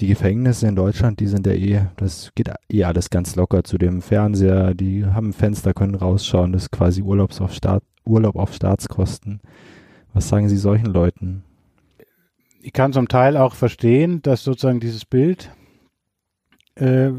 die 0.00 0.08
Gefängnisse 0.08 0.68
in 0.68 0.76
Deutschland, 0.76 1.20
die 1.20 1.26
sind 1.26 1.46
ja 1.46 1.52
eh, 1.52 1.86
das 1.96 2.32
geht 2.34 2.50
eh 2.68 2.84
alles 2.84 3.08
ganz 3.10 3.34
locker 3.36 3.64
zu 3.64 3.78
dem 3.78 4.02
Fernseher, 4.02 4.74
die 4.74 5.06
haben 5.06 5.32
Fenster, 5.32 5.72
können 5.72 5.94
rausschauen, 5.94 6.52
das 6.52 6.64
ist 6.64 6.70
quasi 6.70 7.02
Urlaubs 7.02 7.40
auf 7.40 7.54
Staat, 7.54 7.82
Urlaub 8.04 8.36
auf 8.36 8.52
Staatskosten. 8.52 9.40
Was 10.12 10.28
sagen 10.28 10.48
Sie 10.48 10.56
solchen 10.56 10.86
Leuten? 10.86 11.44
Ich 12.60 12.72
kann 12.72 12.92
zum 12.92 13.08
Teil 13.08 13.36
auch 13.36 13.54
verstehen, 13.54 14.22
dass 14.22 14.44
sozusagen 14.44 14.80
dieses 14.80 15.04
Bild 15.04 15.50
äh, 16.74 17.10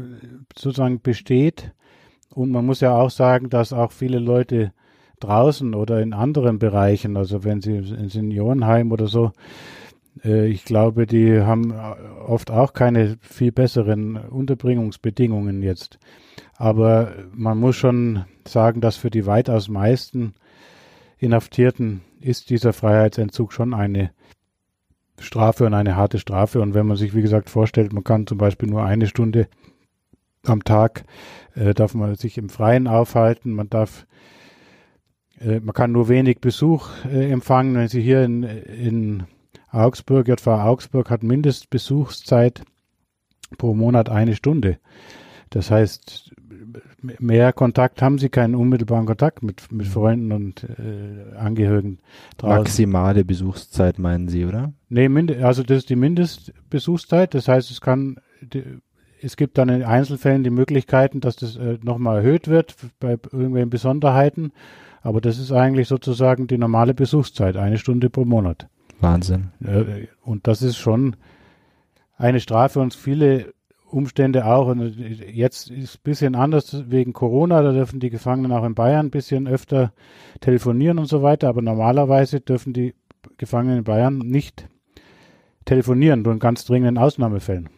sozusagen 0.56 1.00
besteht. 1.00 1.72
Und 2.30 2.50
man 2.50 2.66
muss 2.66 2.80
ja 2.80 2.94
auch 2.94 3.10
sagen, 3.10 3.50
dass 3.50 3.72
auch 3.72 3.92
viele 3.92 4.18
Leute 4.18 4.72
draußen 5.20 5.74
oder 5.74 6.00
in 6.00 6.12
anderen 6.12 6.58
Bereichen, 6.58 7.16
also 7.16 7.44
wenn 7.44 7.60
sie 7.60 7.76
in 7.76 8.08
Seniorenheim 8.08 8.92
oder 8.92 9.06
so, 9.06 9.32
äh, 10.24 10.46
ich 10.46 10.64
glaube, 10.64 11.06
die 11.06 11.40
haben 11.40 11.72
oft 12.26 12.50
auch 12.50 12.72
keine 12.72 13.16
viel 13.20 13.52
besseren 13.52 14.16
Unterbringungsbedingungen 14.16 15.62
jetzt. 15.62 15.98
Aber 16.56 17.12
man 17.32 17.58
muss 17.58 17.76
schon 17.76 18.24
sagen, 18.46 18.80
dass 18.80 18.96
für 18.96 19.10
die 19.10 19.26
weitaus 19.26 19.68
meisten 19.68 20.34
Inhaftierten 21.18 22.02
ist 22.20 22.50
dieser 22.50 22.72
Freiheitsentzug 22.72 23.52
schon 23.52 23.74
eine 23.74 24.10
Strafe 25.18 25.66
und 25.66 25.74
eine 25.74 25.96
harte 25.96 26.18
Strafe. 26.18 26.60
Und 26.60 26.74
wenn 26.74 26.86
man 26.86 26.96
sich, 26.96 27.14
wie 27.14 27.22
gesagt, 27.22 27.50
vorstellt, 27.50 27.92
man 27.92 28.04
kann 28.04 28.26
zum 28.26 28.38
Beispiel 28.38 28.68
nur 28.68 28.84
eine 28.84 29.06
Stunde 29.06 29.48
am 30.44 30.64
Tag, 30.64 31.04
äh, 31.54 31.74
darf 31.74 31.94
man 31.94 32.14
sich 32.14 32.38
im 32.38 32.48
Freien 32.48 32.86
aufhalten, 32.86 33.52
man 33.52 33.68
darf 33.68 34.06
äh, 35.40 35.60
man 35.60 35.74
kann 35.74 35.92
nur 35.92 36.08
wenig 36.08 36.40
Besuch 36.40 36.88
äh, 37.04 37.30
empfangen. 37.30 37.74
Wenn 37.74 37.88
Sie 37.88 38.02
hier 38.02 38.24
in, 38.24 38.42
in 38.42 39.22
Augsburg, 39.70 40.28
JV 40.28 40.46
Augsburg 40.48 41.10
hat 41.10 41.22
Mindestbesuchszeit 41.22 42.62
pro 43.56 43.74
Monat 43.74 44.08
eine 44.08 44.34
Stunde. 44.34 44.78
Das 45.50 45.70
heißt, 45.70 46.32
mehr 47.18 47.52
Kontakt 47.52 48.02
haben 48.02 48.18
sie 48.18 48.28
keinen 48.28 48.54
unmittelbaren 48.54 49.06
Kontakt 49.06 49.42
mit, 49.42 49.70
mit. 49.72 49.86
Freunden 49.86 50.32
und 50.32 50.64
äh, 50.64 51.36
Angehörigen 51.36 51.98
draußen. 52.36 52.58
Maximale 52.58 53.24
Besuchszeit 53.24 53.98
meinen 53.98 54.28
Sie, 54.28 54.44
oder? 54.44 54.72
Nee, 54.88 55.08
also 55.42 55.62
das 55.62 55.78
ist 55.78 55.90
die 55.90 55.96
Mindestbesuchszeit. 55.96 57.34
Das 57.34 57.48
heißt, 57.48 57.70
es 57.70 57.80
kann, 57.80 58.16
es 59.22 59.36
gibt 59.36 59.58
dann 59.58 59.68
in 59.68 59.82
Einzelfällen 59.82 60.44
die 60.44 60.50
Möglichkeiten, 60.50 61.20
dass 61.20 61.36
das 61.36 61.56
äh, 61.56 61.78
nochmal 61.82 62.18
erhöht 62.18 62.48
wird 62.48 62.76
bei 63.00 63.12
irgendwelchen 63.32 63.70
Besonderheiten. 63.70 64.52
Aber 65.08 65.22
das 65.22 65.38
ist 65.38 65.52
eigentlich 65.52 65.88
sozusagen 65.88 66.48
die 66.48 66.58
normale 66.58 66.92
Besuchszeit, 66.92 67.56
eine 67.56 67.78
Stunde 67.78 68.10
pro 68.10 68.26
Monat. 68.26 68.68
Wahnsinn. 69.00 69.52
Äh, 69.64 70.08
und 70.22 70.46
das 70.46 70.60
ist 70.60 70.76
schon 70.76 71.16
eine 72.18 72.40
Strafe 72.40 72.78
und 72.80 72.92
viele 72.92 73.54
Umstände 73.86 74.44
auch. 74.44 74.66
Und 74.66 74.98
jetzt 75.32 75.70
ist 75.70 75.84
es 75.84 75.96
ein 75.96 76.02
bisschen 76.02 76.34
anders 76.34 76.90
wegen 76.90 77.14
Corona. 77.14 77.62
Da 77.62 77.72
dürfen 77.72 78.00
die 78.00 78.10
Gefangenen 78.10 78.52
auch 78.52 78.66
in 78.66 78.74
Bayern 78.74 79.06
ein 79.06 79.10
bisschen 79.10 79.48
öfter 79.48 79.94
telefonieren 80.40 80.98
und 80.98 81.06
so 81.06 81.22
weiter. 81.22 81.48
Aber 81.48 81.62
normalerweise 81.62 82.40
dürfen 82.40 82.74
die 82.74 82.94
Gefangenen 83.38 83.78
in 83.78 83.84
Bayern 83.84 84.18
nicht 84.18 84.68
telefonieren, 85.64 86.20
nur 86.20 86.34
in 86.34 86.38
ganz 86.38 86.66
dringenden 86.66 86.98
Ausnahmefällen. 86.98 87.70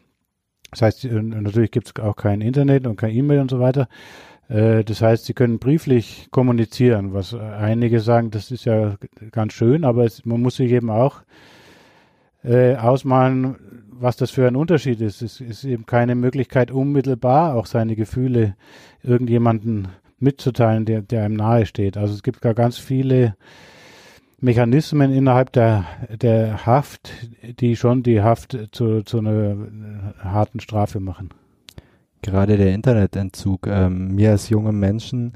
Das 0.73 0.83
heißt, 0.83 1.05
natürlich 1.05 1.71
gibt 1.71 1.87
es 1.87 2.05
auch 2.05 2.17
kein 2.17 2.41
Internet 2.41 2.89
und 2.89 2.97
kein 2.97 3.15
E-Mail 3.15 3.39
und 3.39 3.53
so 3.53 3.61
weiter. 3.61 3.87
Äh, 4.51 4.85
das 4.85 5.01
heißt, 5.01 5.25
sie 5.25 5.35
können 5.35 5.59
brieflich 5.59 6.29
kommunizieren, 6.31 7.15
was 7.15 7.35
einige 7.35 8.01
sagen, 8.01 8.31
das 8.31 8.51
ist 8.51 8.65
ja 8.65 8.97
ganz 9.31 9.53
schön, 9.53 9.85
aber 9.85 10.05
es, 10.05 10.27
man 10.27 10.43
muss 10.43 10.57
sich 10.57 10.73
eben 10.73 10.91
auch 10.91 11.23
äh, 12.43 12.75
ausmalen, 12.77 13.57
was 13.93 14.17
das 14.17 14.31
für 14.31 14.47
ein 14.47 14.57
Unterschied 14.57 15.01
ist. 15.01 15.23
Es 15.23 15.41
ist 15.41 15.65
eben 15.65 15.87
keine 15.87 16.15
Möglichkeit, 16.15 16.71
unmittelbar 16.71 17.55
auch 17.55 17.67
seine 17.67 17.97
Gefühle 17.97 18.57
irgendjemanden 19.03 19.89
mitzuteilen, 20.19 20.85
der, 20.85 21.03
der 21.03 21.25
einem 21.25 21.37
nahe 21.37 21.67
steht. 21.67 21.97
Also 21.97 22.15
es 22.15 22.23
gibt 22.23 22.41
gar 22.41 22.55
ganz 22.55 22.79
viele 22.79 23.37
Mechanismen 24.41 25.13
innerhalb 25.13 25.53
der, 25.53 25.85
der 26.11 26.65
Haft, 26.65 27.13
die 27.61 27.77
schon 27.77 28.03
die 28.03 28.23
Haft 28.23 28.59
zu, 28.73 29.03
zu 29.03 29.19
einer 29.19 29.57
harten 30.19 30.61
Strafe 30.61 30.99
machen. 30.99 31.31
Gerade 32.23 32.57
der 32.57 32.75
Internetentzug. 32.75 33.67
Ähm, 33.67 34.15
mir 34.15 34.31
als 34.31 34.49
jungem 34.49 34.79
Menschen 34.79 35.35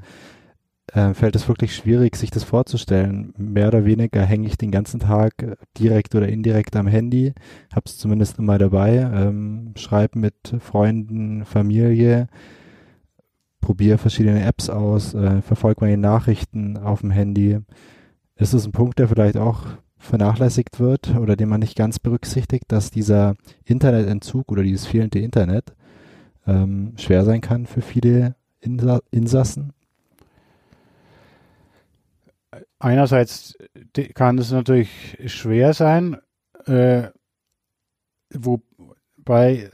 äh, 0.93 1.13
fällt 1.13 1.35
es 1.35 1.47
wirklich 1.47 1.75
schwierig, 1.75 2.15
sich 2.15 2.31
das 2.31 2.43
vorzustellen. 2.43 3.33
Mehr 3.37 3.67
oder 3.67 3.85
weniger 3.85 4.21
hänge 4.23 4.47
ich 4.47 4.57
den 4.57 4.71
ganzen 4.71 4.99
Tag 4.99 5.57
direkt 5.77 6.15
oder 6.15 6.27
indirekt 6.27 6.75
am 6.75 6.87
Handy, 6.87 7.33
habe 7.73 7.83
es 7.85 7.97
zumindest 7.97 8.39
immer 8.39 8.57
dabei, 8.57 8.97
ähm, 8.97 9.73
schreibe 9.75 10.19
mit 10.19 10.35
Freunden, 10.59 11.43
Familie, 11.45 12.27
probiere 13.61 13.97
verschiedene 13.97 14.45
Apps 14.45 14.69
aus, 14.69 15.13
äh, 15.15 15.41
verfolge 15.41 15.81
meine 15.81 15.97
Nachrichten 15.97 16.77
auf 16.77 17.01
dem 17.01 17.11
Handy. 17.11 17.59
Ist 18.35 18.53
es 18.53 18.65
ein 18.65 18.71
Punkt, 18.71 18.99
der 18.99 19.07
vielleicht 19.07 19.37
auch 19.37 19.65
vernachlässigt 19.97 20.79
wird 20.79 21.15
oder 21.15 21.35
den 21.35 21.49
man 21.49 21.61
nicht 21.61 21.75
ganz 21.75 21.97
berücksichtigt, 21.99 22.65
dass 22.67 22.91
dieser 22.91 23.35
Internetentzug 23.63 24.51
oder 24.51 24.61
dieses 24.61 24.85
fehlende 24.85 25.19
Internet 25.19 25.73
ähm, 26.47 26.93
schwer 26.97 27.23
sein 27.23 27.41
kann 27.41 27.65
für 27.65 27.81
viele 27.81 28.35
Insa 28.59 29.01
Insassen? 29.11 29.73
einerseits 32.79 33.57
kann 34.13 34.37
es 34.37 34.51
natürlich 34.51 35.17
schwer 35.25 35.73
sein, 35.73 36.17
äh, 36.65 37.09
wobei 38.33 39.71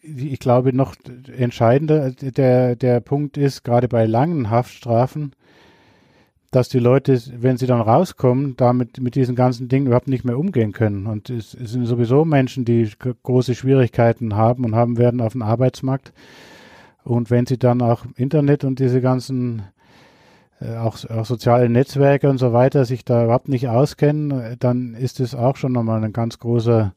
ich 0.00 0.38
glaube 0.38 0.72
noch 0.72 0.94
entscheidender 1.36 2.12
der, 2.12 2.76
der 2.76 3.00
Punkt 3.00 3.36
ist, 3.36 3.64
gerade 3.64 3.88
bei 3.88 4.06
langen 4.06 4.48
Haftstrafen, 4.50 5.34
dass 6.50 6.68
die 6.68 6.78
Leute, 6.78 7.20
wenn 7.36 7.58
sie 7.58 7.66
dann 7.66 7.80
rauskommen, 7.80 8.56
damit 8.56 9.00
mit 9.00 9.14
diesen 9.14 9.34
ganzen 9.34 9.68
Dingen 9.68 9.86
überhaupt 9.86 10.08
nicht 10.08 10.24
mehr 10.24 10.38
umgehen 10.38 10.72
können. 10.72 11.06
Und 11.06 11.28
es, 11.28 11.52
es 11.54 11.72
sind 11.72 11.84
sowieso 11.84 12.24
Menschen, 12.24 12.64
die 12.64 12.90
große 13.22 13.54
Schwierigkeiten 13.54 14.34
haben 14.34 14.64
und 14.64 14.74
haben 14.74 14.96
werden 14.96 15.20
auf 15.20 15.32
dem 15.32 15.42
Arbeitsmarkt. 15.42 16.12
Und 17.04 17.30
wenn 17.30 17.46
sie 17.46 17.58
dann 17.58 17.82
auch 17.82 18.06
Internet 18.16 18.64
und 18.64 18.78
diese 18.78 19.00
ganzen 19.00 19.62
äh, 20.60 20.76
auch, 20.76 21.04
auch 21.08 21.26
soziale 21.26 21.68
Netzwerke 21.68 22.28
und 22.28 22.38
so 22.38 22.52
weiter 22.52 22.84
sich 22.84 23.04
da 23.04 23.24
überhaupt 23.24 23.48
nicht 23.48 23.68
auskennen, 23.68 24.30
äh, 24.30 24.56
dann 24.58 24.94
ist 24.94 25.20
es 25.20 25.34
auch 25.34 25.56
schon 25.56 25.72
nochmal 25.72 26.02
ein 26.02 26.12
ganz 26.12 26.38
großer 26.38 26.94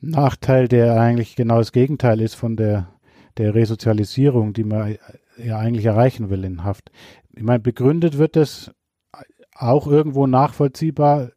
Nachteil, 0.00 0.66
der 0.66 1.00
eigentlich 1.00 1.36
genau 1.36 1.58
das 1.58 1.72
Gegenteil 1.72 2.20
ist 2.20 2.34
von 2.34 2.56
der, 2.56 2.88
der 3.36 3.54
Resozialisierung, 3.54 4.52
die 4.52 4.64
man 4.64 4.96
ja 5.38 5.58
eigentlich 5.58 5.86
erreichen 5.86 6.28
will 6.28 6.44
in 6.44 6.64
Haft. 6.64 6.90
Ich 7.34 7.42
meine, 7.42 7.60
begründet 7.60 8.18
wird 8.18 8.36
es 8.36 8.72
auch 9.54 9.86
irgendwo 9.86 10.26
nachvollziehbar 10.26 11.30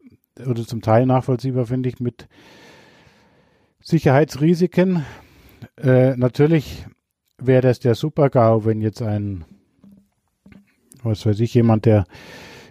oder 0.46 0.66
zum 0.66 0.82
Teil 0.82 1.06
nachvollziehbar, 1.06 1.66
finde 1.66 1.88
ich, 1.88 2.00
mit 2.00 2.28
Sicherheitsrisiken. 3.80 5.04
Äh, 5.76 6.16
natürlich 6.16 6.86
wäre 7.38 7.62
das 7.62 7.80
der 7.80 7.94
Super-GAU, 7.94 8.64
wenn 8.64 8.80
jetzt 8.80 9.02
ein 9.02 9.44
was 11.06 11.24
weiß 11.24 11.40
ich, 11.40 11.54
jemand, 11.54 11.86
der 11.86 12.04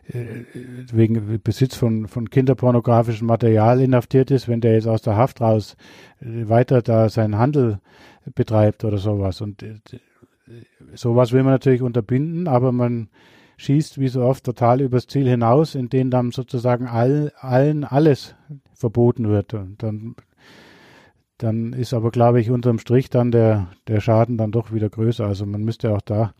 äh, 0.07 0.43
wegen 0.91 1.41
Besitz 1.41 1.75
von, 1.75 2.07
von 2.07 2.29
kinderpornografischem 2.29 3.27
Material 3.27 3.81
inhaftiert 3.81 4.31
ist, 4.31 4.47
wenn 4.47 4.61
der 4.61 4.73
jetzt 4.73 4.87
aus 4.87 5.01
der 5.01 5.15
Haft 5.15 5.41
raus 5.41 5.75
äh, 6.21 6.47
weiter 6.47 6.81
da 6.81 7.09
seinen 7.09 7.37
Handel 7.37 7.79
betreibt 8.35 8.83
oder 8.83 8.97
sowas. 8.97 9.41
Und 9.41 9.63
äh, 9.63 9.79
sowas 10.93 11.31
will 11.31 11.43
man 11.43 11.53
natürlich 11.53 11.81
unterbinden, 11.81 12.47
aber 12.47 12.71
man 12.71 13.09
schießt 13.57 13.99
wie 13.99 14.07
so 14.07 14.23
oft 14.23 14.43
total 14.43 14.81
übers 14.81 15.07
Ziel 15.07 15.27
hinaus, 15.27 15.75
in 15.75 15.89
dem 15.89 16.09
dann 16.09 16.31
sozusagen 16.31 16.87
all, 16.87 17.31
allen 17.39 17.83
alles 17.83 18.35
verboten 18.73 19.29
wird. 19.29 19.53
Und 19.53 19.81
dann, 19.81 20.15
dann 21.37 21.73
ist 21.73 21.93
aber, 21.93 22.11
glaube 22.11 22.41
ich, 22.41 22.51
unterm 22.51 22.79
Strich 22.79 23.09
dann 23.09 23.31
der, 23.31 23.67
der 23.87 24.01
Schaden 24.01 24.37
dann 24.37 24.51
doch 24.51 24.73
wieder 24.73 24.89
größer. 24.89 25.25
Also 25.25 25.45
man 25.45 25.63
müsste 25.63 25.93
auch 25.93 26.01
da 26.01 26.33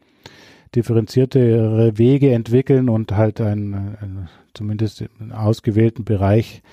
differenziertere 0.75 1.97
Wege 1.97 2.33
entwickeln 2.33 2.89
und 2.89 3.13
halt 3.13 3.39
einen, 3.39 3.73
einen 3.73 4.29
zumindest 4.53 5.05
einen 5.19 5.31
ausgewählten 5.31 6.03
Bereich 6.03 6.63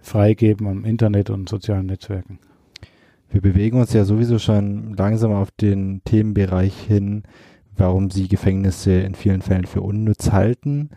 freigeben 0.00 0.66
am 0.66 0.84
Internet 0.84 1.28
und 1.28 1.48
sozialen 1.48 1.86
Netzwerken. 1.86 2.38
Wir 3.30 3.40
bewegen 3.40 3.78
uns 3.78 3.92
ja 3.92 4.04
sowieso 4.04 4.40
schon 4.40 4.94
langsam 4.94 5.32
auf 5.32 5.52
den 5.52 6.02
Themenbereich 6.04 6.76
hin, 6.76 7.22
warum 7.76 8.10
Sie 8.10 8.26
Gefängnisse 8.26 8.92
in 8.92 9.14
vielen 9.14 9.40
Fällen 9.40 9.66
für 9.66 9.82
unnütz 9.82 10.32
halten. 10.32 10.90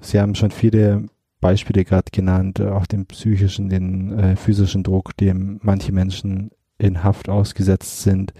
Sie 0.00 0.20
haben 0.20 0.36
schon 0.36 0.52
viele 0.52 1.06
Beispiele 1.40 1.84
gerade 1.84 2.10
genannt, 2.12 2.60
auch 2.60 2.86
den 2.86 3.06
psychischen, 3.06 3.68
den 3.68 4.16
äh, 4.16 4.36
physischen 4.36 4.84
Druck, 4.84 5.16
dem 5.16 5.58
manche 5.62 5.92
Menschen 5.92 6.50
in 6.78 7.02
Haft 7.02 7.28
ausgesetzt 7.28 8.02
sind. 8.02 8.32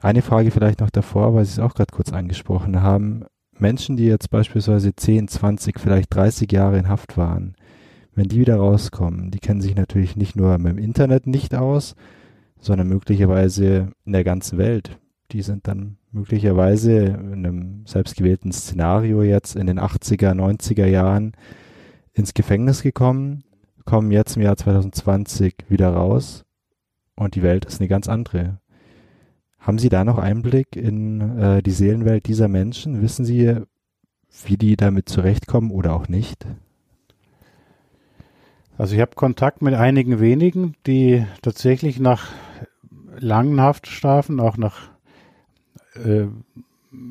Eine 0.00 0.22
Frage 0.22 0.50
vielleicht 0.50 0.80
noch 0.80 0.90
davor, 0.90 1.34
weil 1.34 1.44
Sie 1.44 1.52
es 1.52 1.58
auch 1.58 1.74
gerade 1.74 1.92
kurz 1.94 2.12
angesprochen 2.12 2.80
haben. 2.80 3.26
Menschen, 3.58 3.96
die 3.96 4.06
jetzt 4.06 4.30
beispielsweise 4.30 4.96
10, 4.96 5.28
20, 5.28 5.78
vielleicht 5.78 6.14
30 6.14 6.50
Jahre 6.50 6.78
in 6.78 6.88
Haft 6.88 7.16
waren, 7.18 7.54
wenn 8.14 8.28
die 8.28 8.40
wieder 8.40 8.56
rauskommen, 8.56 9.30
die 9.30 9.40
kennen 9.40 9.60
sich 9.60 9.74
natürlich 9.74 10.16
nicht 10.16 10.36
nur 10.36 10.56
mit 10.58 10.72
dem 10.72 10.78
Internet 10.78 11.26
nicht 11.26 11.54
aus, 11.54 11.94
sondern 12.60 12.88
möglicherweise 12.88 13.92
in 14.04 14.12
der 14.12 14.24
ganzen 14.24 14.58
Welt. 14.58 14.98
Die 15.32 15.42
sind 15.42 15.66
dann 15.66 15.96
möglicherweise 16.12 16.96
in 17.04 17.32
einem 17.32 17.86
selbstgewählten 17.86 18.52
Szenario 18.52 19.22
jetzt 19.22 19.56
in 19.56 19.66
den 19.66 19.80
80er, 19.80 20.32
90er 20.32 20.86
Jahren 20.86 21.32
ins 22.12 22.34
Gefängnis 22.34 22.82
gekommen, 22.82 23.42
kommen 23.84 24.12
jetzt 24.12 24.36
im 24.36 24.42
Jahr 24.42 24.56
2020 24.56 25.56
wieder 25.68 25.90
raus 25.90 26.44
und 27.16 27.34
die 27.34 27.42
Welt 27.42 27.64
ist 27.64 27.80
eine 27.80 27.88
ganz 27.88 28.08
andere. 28.08 28.60
Haben 29.58 29.78
Sie 29.78 29.88
da 29.88 30.04
noch 30.04 30.18
Einblick 30.18 30.76
in 30.76 31.38
äh, 31.38 31.62
die 31.62 31.70
Seelenwelt 31.70 32.26
dieser 32.26 32.48
Menschen? 32.48 33.02
Wissen 33.02 33.24
Sie, 33.24 33.56
wie 34.44 34.56
die 34.56 34.76
damit 34.76 35.08
zurechtkommen 35.08 35.70
oder 35.70 35.94
auch 35.94 36.08
nicht? 36.08 36.46
Also 38.76 38.96
ich 38.96 39.00
habe 39.00 39.14
Kontakt 39.14 39.62
mit 39.62 39.74
einigen 39.74 40.18
wenigen, 40.20 40.74
die 40.86 41.24
tatsächlich 41.42 42.00
nach 42.00 42.28
langen 43.18 43.60
Haftstrafen, 43.60 44.40
auch 44.40 44.56
nach 44.56 44.88
äh, 45.94 46.26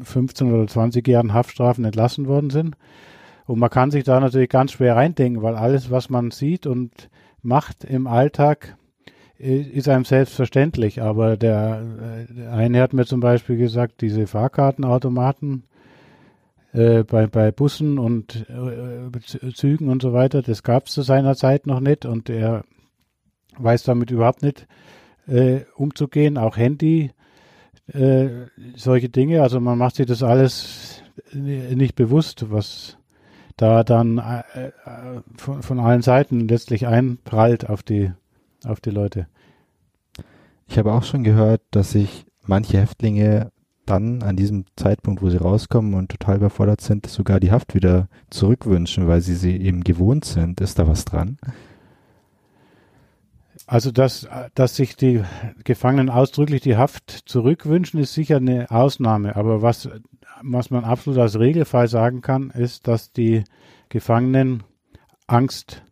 15 0.04 0.52
oder 0.52 0.68
20 0.68 1.08
Jahren 1.08 1.34
Haftstrafen 1.34 1.86
entlassen 1.86 2.28
worden 2.28 2.50
sind. 2.50 2.76
Und 3.46 3.60
man 3.60 3.70
kann 3.70 3.92
sich 3.92 4.04
da 4.04 4.20
natürlich 4.20 4.50
ganz 4.50 4.74
schwer 4.74 4.96
reindenken, 4.96 5.42
weil 5.42 5.56
alles, 5.56 5.92
was 5.92 6.10
man 6.10 6.32
sieht 6.32 6.66
und 6.66 7.10
macht 7.42 7.84
im 7.84 8.08
Alltag, 8.08 8.78
ist 9.38 9.90
einem 9.90 10.06
selbstverständlich, 10.06 11.02
aber 11.02 11.36
der, 11.36 11.82
der, 12.30 12.54
eine 12.54 12.82
hat 12.82 12.94
mir 12.94 13.06
zum 13.06 13.20
Beispiel 13.20 13.58
gesagt, 13.58 14.00
diese 14.00 14.28
Fahrkartenautomaten 14.28 15.64
äh, 16.74 17.04
bei, 17.04 17.28
bei 17.28 17.52
Bussen 17.52 17.98
und 18.00 18.46
äh, 18.50 19.54
Zügen 19.54 19.90
und 19.90 20.02
so 20.02 20.12
weiter, 20.14 20.42
das 20.42 20.64
gab 20.64 20.88
es 20.88 20.94
zu 20.94 21.02
seiner 21.04 21.36
Zeit 21.36 21.68
noch 21.68 21.80
nicht 21.80 22.06
und 22.06 22.30
er 22.30 22.64
weiß 23.58 23.84
damit 23.84 24.12
überhaupt 24.12 24.42
nicht, 24.42 24.68
äh, 25.28 25.62
umzugehen, 25.76 26.38
auch 26.38 26.58
Handy, 26.58 27.12
äh, 27.88 28.28
solche 28.76 29.10
Dinge. 29.10 29.42
Also 29.42 29.60
man 29.60 29.78
macht 29.78 29.96
sich 29.96 30.06
das 30.06 30.24
alles 30.24 31.04
nicht 31.32 31.96
bewusst, 31.96 32.52
was 32.52 32.98
da 33.56 33.84
dann 33.84 34.18
äh, 34.18 34.68
äh, 34.68 35.22
von, 35.38 35.62
von 35.62 35.80
allen 35.80 36.02
Seiten 36.02 36.48
letztlich 36.48 36.88
einprallt 36.88 37.70
auf 37.70 37.84
die, 37.84 38.12
auf 38.66 38.82
die 38.82 38.90
Leute. 38.90 39.28
Ich 40.68 40.78
habe 40.78 40.92
auch 40.92 41.04
schon 41.04 41.24
gehört, 41.24 41.62
dass 41.72 41.92
sich 41.92 42.26
manche 42.46 42.80
Häftlinge 42.80 43.52
dann 43.86 44.24
an 44.24 44.36
diesem 44.36 44.66
Zeitpunkt, 44.76 45.22
wo 45.22 45.30
sie 45.30 45.38
rauskommen 45.38 45.94
und 45.94 46.10
total 46.10 46.38
überfordert 46.38 46.82
sind, 46.82 47.06
sogar 47.06 47.40
die 47.40 47.52
Haft 47.52 47.76
wieder 47.76 48.08
zurückwünschen, 48.30 49.08
weil 49.08 49.22
sie 49.22 49.36
sie 49.36 49.58
eben 49.58 49.84
gewohnt 49.84 50.26
sind. 50.26 50.62
Ist 50.62 50.80
da 50.80 50.88
was 50.88 51.06
dran? 51.06 51.38
Also, 53.66 53.92
dass, 53.92 54.28
dass 54.56 54.76
sich 54.76 54.96
die 54.96 55.24
Gefangenen 55.64 56.10
ausdrücklich 56.10 56.62
die 56.62 56.78
Haft 56.78 57.12
zurückwünschen, 57.26 58.00
ist 58.00 58.14
sicher 58.14 58.38
eine 58.38 58.70
Ausnahme. 58.72 59.36
Aber 59.36 59.62
was, 59.62 59.90
was 60.42 60.70
man 60.70 60.84
absolut 60.84 61.20
als 61.20 61.40
Regelfall 61.40 61.88
sagen 61.88 62.22
kann, 62.22 62.50
ist, 62.50 62.88
dass 62.88 63.12
die 63.12 63.44
Gefangenen 63.90 64.64
Angst 65.28 65.84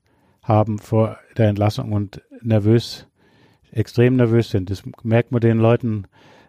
haben 0.44 0.80
vor 0.80 1.18
der 1.38 1.50
Entlassung 1.50 1.92
und 1.92 2.22
nervös, 2.42 3.08
extrem 3.72 4.16
nervös 4.16 4.50
sind. 4.50 4.70
Das 4.70 4.84
merkt 5.04 5.32
man 5.32 5.39
den 5.39 5.60
Leuten 5.60 6.06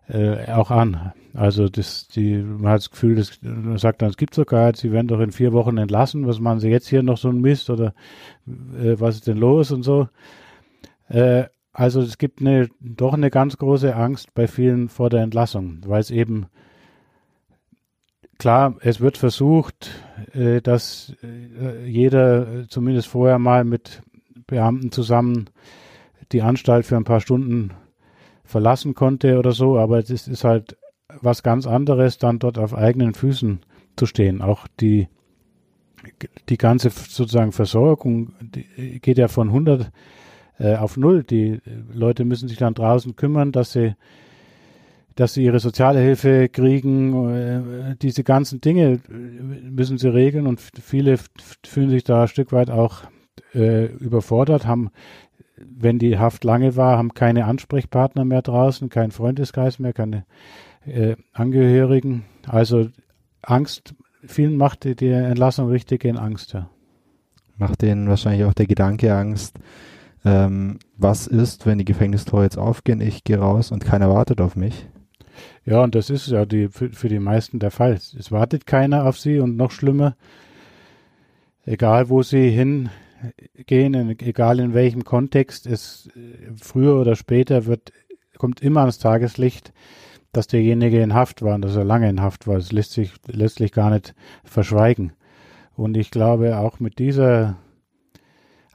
äh, 0.08 0.50
auch 0.50 0.70
an. 0.70 1.12
Also 1.34 1.68
das, 1.68 2.08
die, 2.08 2.36
man 2.36 2.72
hat 2.72 2.80
das 2.80 2.90
Gefühl, 2.90 3.14
das, 3.16 3.40
man 3.42 3.78
sagt 3.78 4.02
dann, 4.02 4.10
es 4.10 4.16
gibt 4.16 4.34
sogar, 4.34 4.74
sie 4.74 4.92
werden 4.92 5.08
doch 5.08 5.20
in 5.20 5.32
vier 5.32 5.52
Wochen 5.52 5.78
entlassen, 5.78 6.26
was 6.26 6.40
machen 6.40 6.60
sie 6.60 6.68
jetzt 6.68 6.88
hier 6.88 7.02
noch 7.02 7.16
so 7.16 7.28
ein 7.28 7.40
Mist 7.40 7.70
oder 7.70 7.94
äh, 8.46 8.96
was 8.98 9.16
ist 9.16 9.26
denn 9.26 9.38
los 9.38 9.70
und 9.70 9.82
so. 9.82 10.08
Äh, 11.08 11.44
also 11.72 12.02
es 12.02 12.18
gibt 12.18 12.40
eine, 12.40 12.68
doch 12.80 13.14
eine 13.14 13.30
ganz 13.30 13.56
große 13.56 13.96
Angst 13.96 14.34
bei 14.34 14.46
vielen 14.46 14.88
vor 14.90 15.08
der 15.08 15.22
Entlassung, 15.22 15.78
weil 15.86 16.00
es 16.00 16.10
eben 16.10 16.46
klar, 18.38 18.76
es 18.80 19.00
wird 19.00 19.16
versucht, 19.16 19.90
äh, 20.34 20.60
dass 20.60 21.16
äh, 21.22 21.86
jeder 21.86 22.68
zumindest 22.68 23.08
vorher 23.08 23.38
mal 23.38 23.64
mit 23.64 24.02
Beamten 24.46 24.92
zusammen 24.92 25.48
die 26.32 26.42
Anstalt 26.42 26.84
für 26.84 26.96
ein 26.96 27.04
paar 27.04 27.20
Stunden 27.20 27.70
verlassen 28.52 28.94
konnte 28.94 29.38
oder 29.38 29.52
so, 29.52 29.78
aber 29.78 29.98
es 29.98 30.10
ist 30.10 30.44
halt 30.44 30.76
was 31.20 31.42
ganz 31.42 31.66
anderes, 31.66 32.18
dann 32.18 32.38
dort 32.38 32.58
auf 32.58 32.74
eigenen 32.74 33.14
Füßen 33.14 33.60
zu 33.96 34.06
stehen. 34.06 34.40
Auch 34.40 34.66
die, 34.80 35.08
die 36.48 36.58
ganze 36.58 36.90
sozusagen 36.90 37.52
Versorgung 37.52 38.32
geht 39.02 39.18
ja 39.18 39.28
von 39.28 39.48
100 39.48 39.90
äh, 40.58 40.76
auf 40.76 40.96
Null. 40.96 41.24
Die 41.24 41.60
Leute 41.92 42.24
müssen 42.24 42.48
sich 42.48 42.58
dann 42.58 42.74
draußen 42.74 43.16
kümmern, 43.16 43.52
dass 43.52 43.72
sie 43.72 43.94
dass 45.14 45.34
sie 45.34 45.44
ihre 45.44 45.60
Sozialhilfe 45.60 46.48
kriegen, 46.48 47.28
äh, 47.28 47.96
diese 48.00 48.24
ganzen 48.24 48.62
Dinge 48.62 48.98
müssen 49.08 49.98
sie 49.98 50.08
regeln 50.08 50.46
und 50.46 50.58
viele 50.60 51.18
fühlen 51.66 51.90
sich 51.90 52.04
da 52.04 52.22
ein 52.22 52.28
Stück 52.28 52.50
weit 52.50 52.70
auch 52.70 53.02
äh, 53.54 53.86
überfordert, 53.86 54.66
haben 54.66 54.90
wenn 55.68 55.98
die 55.98 56.18
Haft 56.18 56.44
lange 56.44 56.76
war, 56.76 56.98
haben 56.98 57.14
keine 57.14 57.46
Ansprechpartner 57.46 58.24
mehr 58.24 58.42
draußen, 58.42 58.88
kein 58.88 59.10
Freundeskreis 59.10 59.78
mehr, 59.78 59.92
keine 59.92 60.24
äh, 60.86 61.16
Angehörigen. 61.32 62.24
Also 62.46 62.88
Angst, 63.42 63.94
vielen 64.24 64.56
macht 64.56 64.84
die, 64.84 64.94
die 64.94 65.08
Entlassung 65.08 65.68
richtig 65.68 66.04
in 66.04 66.16
Angst, 66.16 66.52
ja. 66.52 66.68
Macht 67.56 67.82
denen 67.82 68.08
wahrscheinlich 68.08 68.44
auch 68.44 68.54
der 68.54 68.66
Gedanke 68.66 69.14
Angst, 69.14 69.58
ähm, 70.24 70.78
was 70.96 71.26
ist, 71.26 71.66
wenn 71.66 71.78
die 71.78 71.84
Gefängnistore 71.84 72.44
jetzt 72.44 72.58
aufgehen, 72.58 73.00
ich 73.00 73.24
gehe 73.24 73.38
raus 73.38 73.70
und 73.70 73.84
keiner 73.84 74.08
wartet 74.08 74.40
auf 74.40 74.56
mich? 74.56 74.86
Ja, 75.64 75.82
und 75.82 75.94
das 75.94 76.10
ist 76.10 76.28
ja 76.28 76.44
die, 76.44 76.68
für, 76.68 76.90
für 76.90 77.08
die 77.08 77.18
meisten 77.18 77.58
der 77.58 77.70
Fall. 77.70 77.94
Es 77.94 78.30
wartet 78.30 78.66
keiner 78.66 79.06
auf 79.06 79.18
sie 79.18 79.38
und 79.38 79.56
noch 79.56 79.70
schlimmer, 79.70 80.16
egal 81.64 82.08
wo 82.08 82.22
sie 82.22 82.50
hin 82.50 82.90
gehen, 83.66 83.94
egal 84.20 84.60
in 84.60 84.74
welchem 84.74 85.04
Kontext, 85.04 85.66
es 85.66 86.08
früher 86.60 87.00
oder 87.00 87.16
später 87.16 87.66
wird, 87.66 87.92
kommt 88.38 88.60
immer 88.60 88.80
ans 88.80 88.98
Tageslicht, 88.98 89.72
dass 90.32 90.46
derjenige 90.46 91.02
in 91.02 91.14
Haft 91.14 91.42
war 91.42 91.54
und 91.54 91.62
dass 91.62 91.76
er 91.76 91.84
lange 91.84 92.08
in 92.08 92.22
Haft 92.22 92.46
war. 92.46 92.56
Das 92.56 92.72
lässt 92.72 92.92
sich 92.92 93.12
letztlich 93.26 93.72
gar 93.72 93.90
nicht 93.90 94.14
verschweigen. 94.44 95.12
Und 95.74 95.96
ich 95.96 96.10
glaube, 96.10 96.58
auch 96.58 96.80
mit 96.80 96.98
dieser 96.98 97.56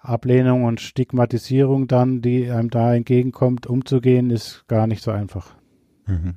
Ablehnung 0.02 0.64
und 0.64 0.80
Stigmatisierung 0.80 1.88
dann, 1.88 2.22
die 2.22 2.50
einem 2.50 2.70
da 2.70 2.96
entgegenkommt, 2.96 3.68
umzugehen, 3.68 4.30
ist 4.30 4.68
gar 4.68 4.88
nicht 4.88 5.04
so 5.04 5.12
einfach. 5.12 5.56
Mhm. 6.06 6.36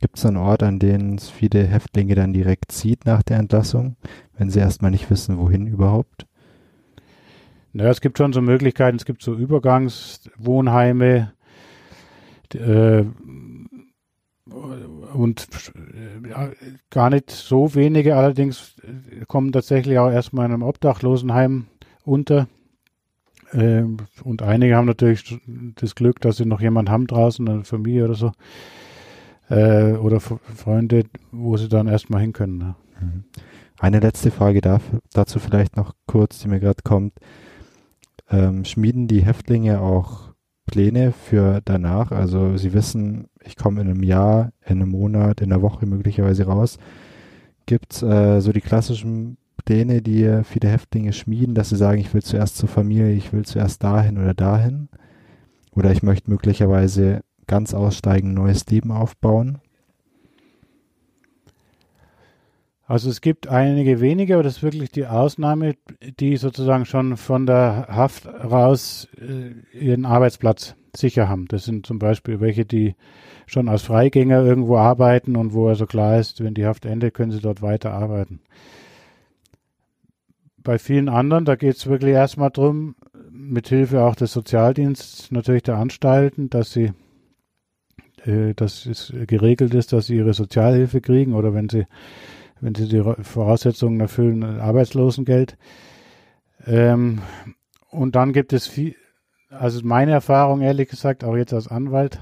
Gibt 0.00 0.18
es 0.18 0.26
einen 0.26 0.36
Ort, 0.36 0.64
an 0.64 0.80
den 0.80 1.14
es 1.14 1.30
viele 1.30 1.64
Häftlinge 1.64 2.16
dann 2.16 2.32
direkt 2.32 2.72
zieht 2.72 3.06
nach 3.06 3.22
der 3.22 3.38
Entlassung, 3.38 3.96
wenn 4.36 4.50
sie 4.50 4.58
erstmal 4.58 4.90
nicht 4.90 5.08
wissen, 5.10 5.38
wohin 5.38 5.66
überhaupt? 5.66 6.26
Naja, 7.72 7.90
es 7.90 8.00
gibt 8.00 8.18
schon 8.18 8.32
so 8.32 8.42
Möglichkeiten, 8.42 8.96
es 8.96 9.04
gibt 9.04 9.22
so 9.22 9.34
Übergangswohnheime 9.34 11.32
äh, 12.54 13.04
und 15.14 15.48
äh, 15.74 16.52
gar 16.90 17.08
nicht 17.10 17.30
so 17.30 17.74
wenige 17.74 18.16
allerdings 18.16 18.76
kommen 19.26 19.52
tatsächlich 19.52 19.98
auch 19.98 20.10
erstmal 20.10 20.46
in 20.46 20.52
einem 20.52 20.62
Obdachlosenheim 20.62 21.66
unter. 22.04 22.48
Äh, 23.52 23.84
und 24.22 24.42
einige 24.42 24.76
haben 24.76 24.86
natürlich 24.86 25.40
das 25.76 25.94
Glück, 25.94 26.20
dass 26.20 26.36
sie 26.36 26.46
noch 26.46 26.60
jemand 26.60 26.90
haben 26.90 27.06
draußen, 27.06 27.48
eine 27.48 27.64
Familie 27.64 28.04
oder 28.04 28.14
so. 28.14 28.32
Äh, 29.48 29.92
oder 29.92 30.20
Freunde, 30.20 31.04
wo 31.30 31.56
sie 31.56 31.68
dann 31.68 31.88
erstmal 31.88 32.20
hin 32.20 32.34
können. 32.34 32.58
Ne? 32.58 32.74
Eine 33.78 34.00
letzte 34.00 34.30
Frage 34.30 34.60
dafür, 34.60 35.00
dazu 35.12 35.38
vielleicht 35.38 35.76
noch 35.76 35.94
kurz, 36.06 36.38
die 36.40 36.48
mir 36.48 36.60
gerade 36.60 36.82
kommt 36.84 37.14
ähm, 38.32 38.64
schmieden 38.64 39.06
die 39.06 39.22
Häftlinge 39.22 39.80
auch 39.80 40.32
Pläne 40.66 41.12
für 41.12 41.60
danach. 41.64 42.10
Also 42.10 42.56
sie 42.56 42.72
wissen, 42.72 43.28
ich 43.44 43.56
komme 43.56 43.82
in 43.82 43.88
einem 43.88 44.02
Jahr, 44.02 44.52
in 44.64 44.80
einem 44.80 44.90
Monat, 44.90 45.40
in 45.40 45.52
einer 45.52 45.62
Woche 45.62 45.86
möglicherweise 45.86 46.46
raus. 46.46 46.78
Gibt 47.66 47.92
es 47.92 48.02
äh, 48.02 48.40
so 48.40 48.52
die 48.52 48.60
klassischen 48.60 49.36
Pläne, 49.64 50.02
die 50.02 50.40
viele 50.44 50.68
Häftlinge 50.68 51.12
schmieden, 51.12 51.54
dass 51.54 51.68
sie 51.68 51.76
sagen, 51.76 52.00
ich 52.00 52.12
will 52.14 52.22
zuerst 52.22 52.56
zur 52.56 52.68
Familie, 52.68 53.12
ich 53.12 53.32
will 53.32 53.44
zuerst 53.44 53.82
dahin 53.84 54.18
oder 54.18 54.34
dahin? 54.34 54.88
Oder 55.74 55.92
ich 55.92 56.02
möchte 56.02 56.30
möglicherweise 56.30 57.20
ganz 57.46 57.74
aussteigen, 57.74 58.34
neues 58.34 58.66
Leben 58.66 58.90
aufbauen? 58.90 59.58
Also 62.84 63.10
es 63.10 63.20
gibt 63.20 63.48
einige 63.48 64.00
wenige, 64.00 64.34
aber 64.34 64.42
das 64.42 64.58
ist 64.58 64.62
wirklich 64.62 64.90
die 64.90 65.06
Ausnahme, 65.06 65.76
die 66.18 66.36
sozusagen 66.36 66.84
schon 66.84 67.16
von 67.16 67.46
der 67.46 67.86
Haft 67.88 68.26
raus 68.26 69.08
äh, 69.20 69.78
ihren 69.78 70.04
Arbeitsplatz 70.04 70.74
sicher 70.94 71.28
haben. 71.28 71.46
Das 71.48 71.64
sind 71.64 71.86
zum 71.86 71.98
Beispiel 71.98 72.40
welche, 72.40 72.64
die 72.64 72.94
schon 73.46 73.68
als 73.68 73.82
Freigänger 73.82 74.44
irgendwo 74.44 74.76
arbeiten 74.76 75.36
und 75.36 75.54
wo 75.54 75.68
also 75.68 75.86
klar 75.86 76.18
ist, 76.18 76.42
wenn 76.42 76.54
die 76.54 76.66
Haft 76.66 76.84
endet, 76.84 77.14
können 77.14 77.32
sie 77.32 77.40
dort 77.40 77.62
weiter 77.62 77.92
arbeiten. 77.92 78.40
Bei 80.58 80.78
vielen 80.78 81.08
anderen, 81.08 81.44
da 81.44 81.56
geht 81.56 81.76
es 81.76 81.86
wirklich 81.86 82.12
erstmal 82.12 82.50
darum, 82.50 82.94
mit 83.30 83.68
Hilfe 83.68 84.04
auch 84.04 84.14
des 84.14 84.32
Sozialdienstes, 84.32 85.30
natürlich 85.30 85.64
der 85.64 85.76
Anstalten, 85.76 86.50
dass 86.50 86.72
sie 86.72 86.92
äh, 88.24 88.54
dass 88.54 88.86
es 88.86 89.12
geregelt 89.26 89.74
ist, 89.74 89.92
dass 89.92 90.06
sie 90.06 90.16
ihre 90.16 90.34
Sozialhilfe 90.34 91.00
kriegen 91.00 91.34
oder 91.34 91.54
wenn 91.54 91.68
sie 91.68 91.86
wenn 92.62 92.76
sie 92.76 92.88
die 92.88 93.02
Voraussetzungen 93.22 94.00
erfüllen, 94.00 94.44
Arbeitslosengeld. 94.44 95.58
Ähm, 96.64 97.20
und 97.90 98.14
dann 98.14 98.32
gibt 98.32 98.52
es 98.52 98.68
viel, 98.68 98.94
also 99.50 99.80
meine 99.84 100.12
Erfahrung 100.12 100.62
ehrlich 100.62 100.88
gesagt, 100.88 101.24
auch 101.24 101.36
jetzt 101.36 101.52
als 101.52 101.66
Anwalt, 101.66 102.20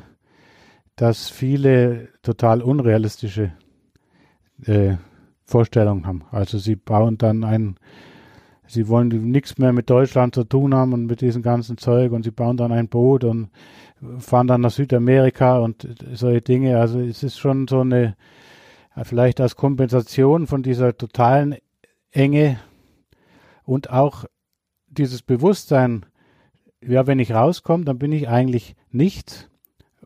dass 0.96 1.28
viele 1.28 2.08
total 2.22 2.62
unrealistische 2.62 3.52
äh, 4.64 4.96
Vorstellungen 5.44 6.06
haben. 6.06 6.24
Also 6.30 6.58
sie 6.58 6.74
bauen 6.74 7.18
dann 7.18 7.44
ein, 7.44 7.76
sie 8.66 8.88
wollen 8.88 9.08
nichts 9.08 9.58
mehr 9.58 9.74
mit 9.74 9.90
Deutschland 9.90 10.34
zu 10.34 10.44
tun 10.44 10.74
haben 10.74 10.94
und 10.94 11.04
mit 11.04 11.20
diesem 11.20 11.42
ganzen 11.42 11.76
Zeug 11.76 12.12
und 12.12 12.22
sie 12.22 12.30
bauen 12.30 12.56
dann 12.56 12.72
ein 12.72 12.88
Boot 12.88 13.24
und 13.24 13.50
fahren 14.18 14.46
dann 14.46 14.62
nach 14.62 14.70
Südamerika 14.70 15.58
und 15.58 15.86
solche 16.14 16.40
Dinge. 16.40 16.80
Also 16.80 16.98
es 16.98 17.22
ist 17.22 17.38
schon 17.38 17.68
so 17.68 17.80
eine 17.80 18.16
vielleicht 19.04 19.40
als 19.40 19.56
Kompensation 19.56 20.46
von 20.46 20.62
dieser 20.62 20.96
totalen 20.96 21.56
Enge 22.10 22.58
und 23.64 23.90
auch 23.90 24.24
dieses 24.88 25.22
Bewusstsein, 25.22 26.06
ja, 26.82 27.06
wenn 27.06 27.18
ich 27.18 27.32
rauskomme, 27.32 27.84
dann 27.84 27.98
bin 27.98 28.12
ich 28.12 28.28
eigentlich 28.28 28.74
nichts 28.90 29.48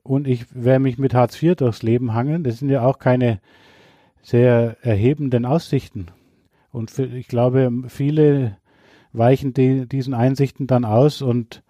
und 0.03 0.29
ich 0.29 0.47
werde 0.55 0.81
mich 0.81 0.99
mit 0.99 1.15
Hartz 1.15 1.43
IV 1.43 1.57
durchs 1.57 1.83
Leben 1.83 2.15
hangeln. 2.15 2.45
Das 2.45 2.59
sind 2.59 2.69
ja 2.69 2.85
auch 2.85 2.99
keine 2.99 3.41
sehr 4.23 4.77
erhebenden 4.83 5.47
Aussichten. 5.47 6.07
Und 6.71 6.91
für, 6.91 7.07
ich 7.07 7.29
glaube, 7.29 7.71
viele 7.89 8.59
weichen 9.13 9.55
die, 9.55 9.87
diesen 9.87 10.13
Einsichten 10.13 10.67
dann 10.67 10.85
aus 10.85 11.23
und 11.23 11.63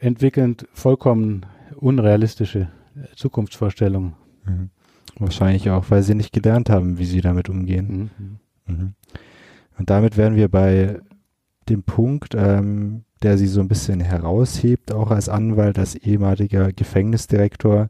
entwickeln 0.00 0.56
vollkommen 0.72 1.46
unrealistische 1.76 2.70
Zukunftsvorstellung. 3.16 4.14
Mhm. 4.44 4.70
Wahrscheinlich 5.18 5.70
auch, 5.70 5.90
weil 5.90 6.02
sie 6.02 6.14
nicht 6.14 6.32
gelernt 6.32 6.70
haben, 6.70 6.98
wie 6.98 7.04
sie 7.04 7.20
damit 7.20 7.48
umgehen. 7.48 8.10
Mhm. 8.66 8.74
Mhm. 8.74 8.94
Und 9.78 9.90
damit 9.90 10.16
wären 10.16 10.36
wir 10.36 10.48
bei 10.48 11.00
dem 11.68 11.82
Punkt, 11.82 12.34
ähm, 12.34 13.04
der 13.22 13.38
sie 13.38 13.46
so 13.46 13.60
ein 13.60 13.68
bisschen 13.68 14.00
heraushebt, 14.00 14.92
auch 14.92 15.10
als 15.10 15.28
Anwalt, 15.28 15.78
als 15.78 15.94
ehemaliger 15.94 16.72
Gefängnisdirektor, 16.72 17.88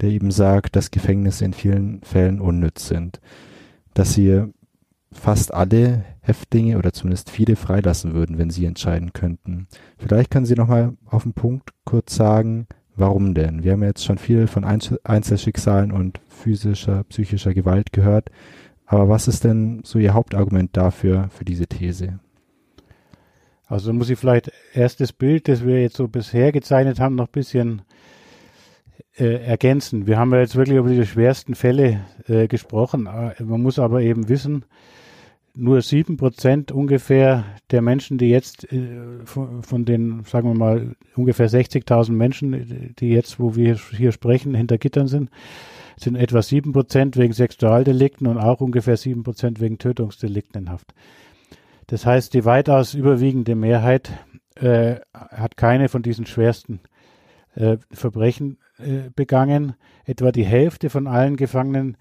der 0.00 0.10
eben 0.10 0.30
sagt, 0.30 0.76
dass 0.76 0.90
Gefängnisse 0.90 1.44
in 1.44 1.54
vielen 1.54 2.02
Fällen 2.02 2.40
unnütz 2.40 2.88
sind. 2.88 3.20
Dass 3.94 4.14
sie 4.14 4.44
fast 5.10 5.52
alle 5.54 6.04
Häftlinge 6.20 6.78
oder 6.78 6.92
zumindest 6.92 7.30
viele 7.30 7.56
freilassen 7.56 8.12
würden, 8.12 8.38
wenn 8.38 8.50
sie 8.50 8.66
entscheiden 8.66 9.12
könnten. 9.12 9.66
Vielleicht 9.96 10.30
können 10.30 10.46
Sie 10.46 10.54
noch 10.54 10.68
mal 10.68 10.92
auf 11.06 11.22
den 11.22 11.32
Punkt 11.32 11.70
kurz 11.84 12.14
sagen, 12.14 12.66
warum 12.96 13.34
denn? 13.34 13.64
Wir 13.64 13.72
haben 13.72 13.82
jetzt 13.82 14.04
schon 14.04 14.18
viel 14.18 14.46
von 14.46 14.64
Einzelschicksalen 14.64 15.90
und 15.90 16.20
physischer, 16.38 17.04
psychischer 17.04 17.54
Gewalt 17.54 17.92
gehört. 17.92 18.30
Aber 18.86 19.08
was 19.08 19.28
ist 19.28 19.44
denn 19.44 19.82
so 19.84 19.98
Ihr 19.98 20.14
Hauptargument 20.14 20.76
dafür, 20.76 21.28
für 21.30 21.44
diese 21.44 21.66
These? 21.66 22.20
Also 23.66 23.92
muss 23.92 24.08
ich 24.08 24.18
vielleicht 24.18 24.50
erst 24.72 25.00
das 25.00 25.12
Bild, 25.12 25.46
das 25.46 25.64
wir 25.64 25.82
jetzt 25.82 25.96
so 25.96 26.08
bisher 26.08 26.52
gezeichnet 26.52 26.98
haben, 27.00 27.16
noch 27.16 27.28
ein 27.28 27.32
bisschen 27.32 27.82
äh, 29.18 29.44
ergänzen. 29.44 30.06
Wir 30.06 30.18
haben 30.18 30.32
ja 30.32 30.40
jetzt 30.40 30.56
wirklich 30.56 30.78
über 30.78 30.88
die 30.88 31.04
schwersten 31.04 31.54
Fälle 31.54 32.00
äh, 32.28 32.48
gesprochen. 32.48 33.06
Äh, 33.06 33.42
man 33.42 33.60
muss 33.60 33.78
aber 33.78 34.00
eben 34.00 34.30
wissen, 34.30 34.64
nur 35.54 35.82
sieben 35.82 36.16
Prozent 36.16 36.72
ungefähr 36.72 37.44
der 37.70 37.82
Menschen, 37.82 38.16
die 38.16 38.30
jetzt 38.30 38.72
äh, 38.72 39.20
von, 39.24 39.62
von, 39.62 39.84
den, 39.84 40.22
sagen 40.24 40.48
wir 40.48 40.54
mal, 40.54 40.96
ungefähr 41.14 41.50
60.000 41.50 42.12
Menschen, 42.12 42.94
die 42.98 43.08
jetzt, 43.08 43.38
wo 43.38 43.54
wir 43.56 43.76
hier 43.90 44.12
sprechen, 44.12 44.54
hinter 44.54 44.78
Gittern 44.78 45.08
sind, 45.08 45.30
sind 45.98 46.16
etwa 46.16 46.42
sieben 46.42 46.72
Prozent 46.72 47.16
wegen 47.16 47.32
Sexualdelikten 47.32 48.26
und 48.26 48.38
auch 48.38 48.60
ungefähr 48.60 48.96
sieben 48.96 49.22
Prozent 49.22 49.60
wegen 49.60 49.78
Tötungsdelikten 49.78 50.62
in 50.62 50.70
Haft. 50.70 50.94
Das 51.86 52.06
heißt, 52.06 52.34
die 52.34 52.44
weitaus 52.44 52.94
überwiegende 52.94 53.54
Mehrheit 53.54 54.12
äh, 54.56 54.96
hat 55.12 55.56
keine 55.56 55.88
von 55.88 56.02
diesen 56.02 56.26
schwersten 56.26 56.80
äh, 57.54 57.78
Verbrechen 57.90 58.58
äh, 58.78 59.10
begangen. 59.14 59.74
Etwa 60.04 60.32
die 60.32 60.44
Hälfte 60.44 60.90
von 60.90 61.06
allen 61.06 61.36
Gefangenen 61.36 61.96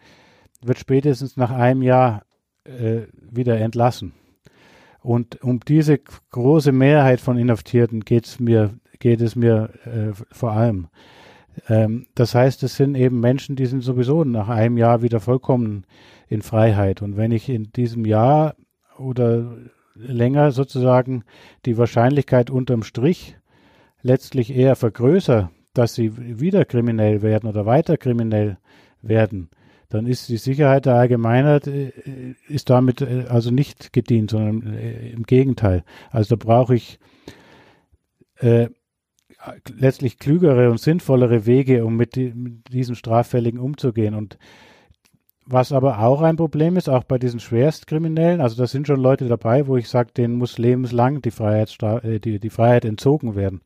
wird 0.61 0.79
spätestens 0.79 1.37
nach 1.37 1.51
einem 1.51 1.81
Jahr 1.81 2.23
äh, 2.65 3.03
wieder 3.31 3.57
entlassen. 3.59 4.13
Und 5.01 5.41
um 5.41 5.61
diese 5.61 5.99
große 6.31 6.71
Mehrheit 6.71 7.21
von 7.21 7.37
Inhaftierten 7.37 8.01
geht's 8.01 8.39
mir, 8.39 8.73
geht 8.99 9.21
es 9.21 9.35
mir 9.35 9.69
äh, 9.85 10.11
vor 10.31 10.51
allem. 10.51 10.89
Ähm, 11.69 12.07
das 12.15 12.35
heißt, 12.35 12.63
es 12.63 12.75
sind 12.75 12.95
eben 12.95 13.19
Menschen, 13.19 13.55
die 13.55 13.65
sind 13.65 13.81
sowieso 13.81 14.23
nach 14.23 14.49
einem 14.49 14.77
Jahr 14.77 15.01
wieder 15.01 15.19
vollkommen 15.19 15.85
in 16.27 16.41
Freiheit. 16.41 17.01
Und 17.01 17.17
wenn 17.17 17.31
ich 17.31 17.49
in 17.49 17.71
diesem 17.71 18.05
Jahr 18.05 18.55
oder 18.97 19.57
länger 19.95 20.51
sozusagen 20.51 21.23
die 21.65 21.77
Wahrscheinlichkeit 21.77 22.49
unterm 22.49 22.83
Strich 22.83 23.37
letztlich 24.01 24.55
eher 24.55 24.75
vergrößere, 24.75 25.49
dass 25.73 25.95
sie 25.95 26.39
wieder 26.39 26.65
kriminell 26.65 27.21
werden 27.21 27.49
oder 27.49 27.65
weiter 27.65 27.97
kriminell 27.97 28.57
werden, 29.01 29.49
dann 29.89 30.05
ist 30.05 30.27
die 30.27 30.37
Sicherheit 30.37 30.85
der 30.85 30.95
Allgemeinheit 30.95 31.67
äh, 31.67 31.91
ist 32.47 32.69
damit 32.69 33.01
äh, 33.01 33.25
also 33.29 33.51
nicht 33.51 33.93
gedient, 33.93 34.31
sondern 34.31 34.73
äh, 34.73 35.09
im 35.09 35.23
Gegenteil. 35.23 35.83
Also 36.11 36.35
da 36.35 36.45
brauche 36.45 36.75
ich 36.75 36.99
äh, 38.39 38.67
letztlich 39.77 40.19
klügere 40.19 40.69
und 40.69 40.79
sinnvollere 40.79 41.45
Wege, 41.45 41.85
um 41.85 41.95
mit, 41.95 42.15
die, 42.15 42.33
mit 42.33 42.73
diesen 42.73 42.95
Straffälligen 42.95 43.59
umzugehen. 43.59 44.15
Und 44.15 44.37
was 45.45 45.71
aber 45.71 45.99
auch 45.99 46.21
ein 46.21 46.35
Problem 46.35 46.75
ist, 46.75 46.89
auch 46.89 47.03
bei 47.03 47.17
diesen 47.17 47.39
Schwerstkriminellen, 47.39 48.41
also 48.41 48.57
da 48.57 48.67
sind 48.67 48.87
schon 48.87 48.99
Leute 48.99 49.27
dabei, 49.27 49.67
wo 49.67 49.77
ich 49.77 49.87
sage, 49.87 50.11
denen 50.11 50.35
muss 50.35 50.57
lebenslang 50.57 51.21
die, 51.21 51.31
Freiheitsstra 51.31 51.99
die, 51.99 52.39
die 52.39 52.49
Freiheit 52.49 52.83
entzogen 52.83 53.35
werden. 53.35 53.61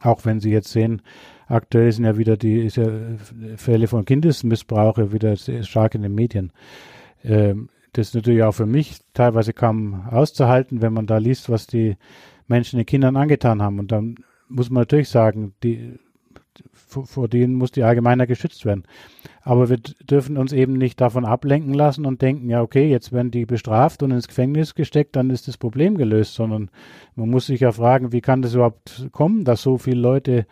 Auch 0.00 0.24
wenn 0.24 0.40
Sie 0.40 0.50
jetzt 0.50 0.70
sehen, 0.70 1.02
aktuell 1.46 1.90
sind 1.92 2.04
ja 2.04 2.16
wieder 2.16 2.36
die 2.36 2.68
ja 2.68 2.88
Fälle 3.56 3.86
von 3.86 4.04
Kindesmissbrauch 4.04 4.98
ja 4.98 5.12
wieder 5.12 5.36
stark 5.36 5.94
in 5.94 6.02
den 6.02 6.14
Medien. 6.14 6.52
Ähm, 7.24 7.68
das 7.92 8.08
ist 8.08 8.14
natürlich 8.14 8.42
auch 8.42 8.52
für 8.52 8.66
mich 8.66 9.00
teilweise 9.12 9.52
kaum 9.52 10.06
auszuhalten, 10.08 10.82
wenn 10.82 10.92
man 10.92 11.06
da 11.06 11.18
liest, 11.18 11.50
was 11.50 11.66
die 11.66 11.96
Menschen 12.46 12.78
den 12.78 12.86
Kindern 12.86 13.16
angetan 13.16 13.62
haben. 13.62 13.78
Und 13.78 13.92
dann 13.92 14.16
muss 14.48 14.70
man 14.70 14.82
natürlich 14.82 15.08
sagen, 15.08 15.54
die, 15.62 15.98
vor 16.86 17.28
denen 17.28 17.54
muss 17.54 17.70
die 17.70 17.82
Allgemeiner 17.82 18.26
geschützt 18.26 18.64
werden. 18.64 18.84
Aber 19.42 19.68
wir 19.68 19.78
dürfen 19.78 20.36
uns 20.36 20.52
eben 20.52 20.74
nicht 20.74 21.00
davon 21.00 21.24
ablenken 21.24 21.74
lassen 21.74 22.06
und 22.06 22.22
denken, 22.22 22.48
ja, 22.48 22.62
okay, 22.62 22.88
jetzt 22.88 23.12
werden 23.12 23.30
die 23.30 23.46
bestraft 23.46 24.02
und 24.02 24.10
ins 24.10 24.28
Gefängnis 24.28 24.74
gesteckt, 24.74 25.16
dann 25.16 25.30
ist 25.30 25.48
das 25.48 25.56
Problem 25.56 25.96
gelöst, 25.96 26.34
sondern 26.34 26.70
man 27.16 27.30
muss 27.30 27.46
sich 27.46 27.60
ja 27.60 27.72
fragen, 27.72 28.12
wie 28.12 28.20
kann 28.20 28.42
das 28.42 28.54
überhaupt 28.54 29.08
kommen, 29.12 29.44
dass 29.44 29.62
so 29.62 29.78
viele 29.78 30.00
Leute 30.00 30.46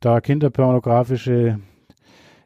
da 0.00 0.20
kinderpornografische 0.20 1.60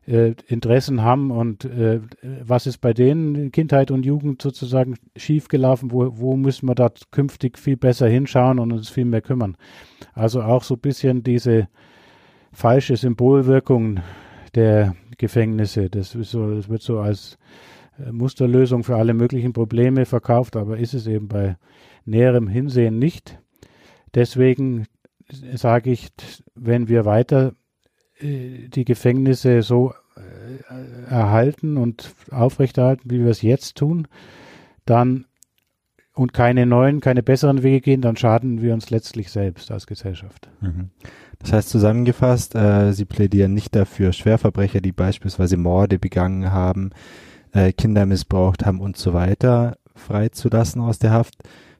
äh, 0.06 0.34
Interessen 0.46 1.02
haben 1.02 1.30
und 1.30 1.64
äh, 1.64 2.00
was 2.42 2.66
ist 2.66 2.78
bei 2.78 2.92
denen 2.92 3.34
in 3.34 3.52
Kindheit 3.52 3.90
und 3.90 4.06
Jugend 4.06 4.40
sozusagen 4.40 4.96
schiefgelaufen, 5.16 5.90
wo, 5.90 6.18
wo 6.18 6.36
müssen 6.36 6.68
wir 6.68 6.74
da 6.74 6.90
künftig 7.10 7.58
viel 7.58 7.76
besser 7.76 8.08
hinschauen 8.08 8.58
und 8.58 8.72
uns 8.72 8.88
viel 8.88 9.04
mehr 9.04 9.22
kümmern. 9.22 9.56
Also 10.14 10.42
auch 10.42 10.62
so 10.62 10.74
ein 10.74 10.80
bisschen 10.80 11.22
diese 11.22 11.68
falsche 12.52 12.96
Symbolwirkung 12.96 14.00
der 14.54 14.94
Gefängnisse. 15.18 15.90
Das, 15.90 16.12
so, 16.12 16.54
das 16.54 16.68
wird 16.68 16.82
so 16.82 17.00
als 17.00 17.38
äh, 17.98 18.12
Musterlösung 18.12 18.84
für 18.84 18.96
alle 18.96 19.14
möglichen 19.14 19.52
Probleme 19.52 20.04
verkauft, 20.06 20.56
aber 20.56 20.78
ist 20.78 20.94
es 20.94 21.06
eben 21.06 21.28
bei 21.28 21.56
näherem 22.04 22.48
Hinsehen 22.48 22.98
nicht. 22.98 23.38
Deswegen 24.14 24.86
sage 25.54 25.90
ich, 25.90 26.08
wenn 26.54 26.88
wir 26.88 27.04
weiter 27.04 27.54
die 28.20 28.84
Gefängnisse 28.84 29.62
so 29.62 29.92
äh, 30.16 31.10
erhalten 31.10 31.76
und 31.76 32.14
aufrechterhalten, 32.30 33.10
wie 33.10 33.20
wir 33.20 33.30
es 33.30 33.42
jetzt 33.42 33.76
tun, 33.76 34.08
dann 34.84 35.26
und 36.14 36.32
keine 36.32 36.64
neuen, 36.64 37.00
keine 37.00 37.22
besseren 37.22 37.62
Wege 37.62 37.82
gehen, 37.82 38.00
dann 38.00 38.16
schaden 38.16 38.62
wir 38.62 38.72
uns 38.72 38.88
letztlich 38.88 39.30
selbst 39.30 39.70
als 39.70 39.86
Gesellschaft. 39.86 40.48
Mhm. 40.62 40.90
Das 41.38 41.52
heißt 41.52 41.68
zusammengefasst, 41.68 42.54
äh, 42.54 42.92
Sie 42.92 43.04
plädieren 43.04 43.52
nicht 43.52 43.76
dafür, 43.76 44.12
Schwerverbrecher, 44.12 44.80
die 44.80 44.92
beispielsweise 44.92 45.58
Morde 45.58 45.98
begangen 45.98 46.50
haben, 46.50 46.90
äh, 47.52 47.72
Kinder 47.72 48.06
missbraucht 48.06 48.64
haben 48.64 48.80
und 48.80 48.96
so 48.96 49.12
weiter, 49.12 49.76
freizulassen 49.94 50.80
aus 50.80 50.98
der 50.98 51.10
Haft, 51.10 51.34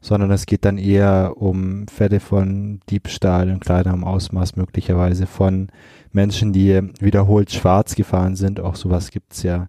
sondern 0.07 0.31
es 0.31 0.47
geht 0.47 0.65
dann 0.65 0.79
eher 0.79 1.33
um 1.37 1.89
Fälle 1.89 2.21
von 2.21 2.79
Diebstahl 2.89 3.49
in 3.49 3.59
kleinerem 3.59 4.05
Ausmaß 4.05 4.55
möglicherweise 4.55 5.27
von 5.27 5.67
Menschen, 6.13 6.53
die 6.53 6.81
wiederholt 7.01 7.51
schwarz 7.51 7.97
gefahren 7.97 8.37
sind. 8.37 8.61
Auch 8.61 8.77
sowas 8.77 9.11
gibt's 9.11 9.43
ja. 9.43 9.67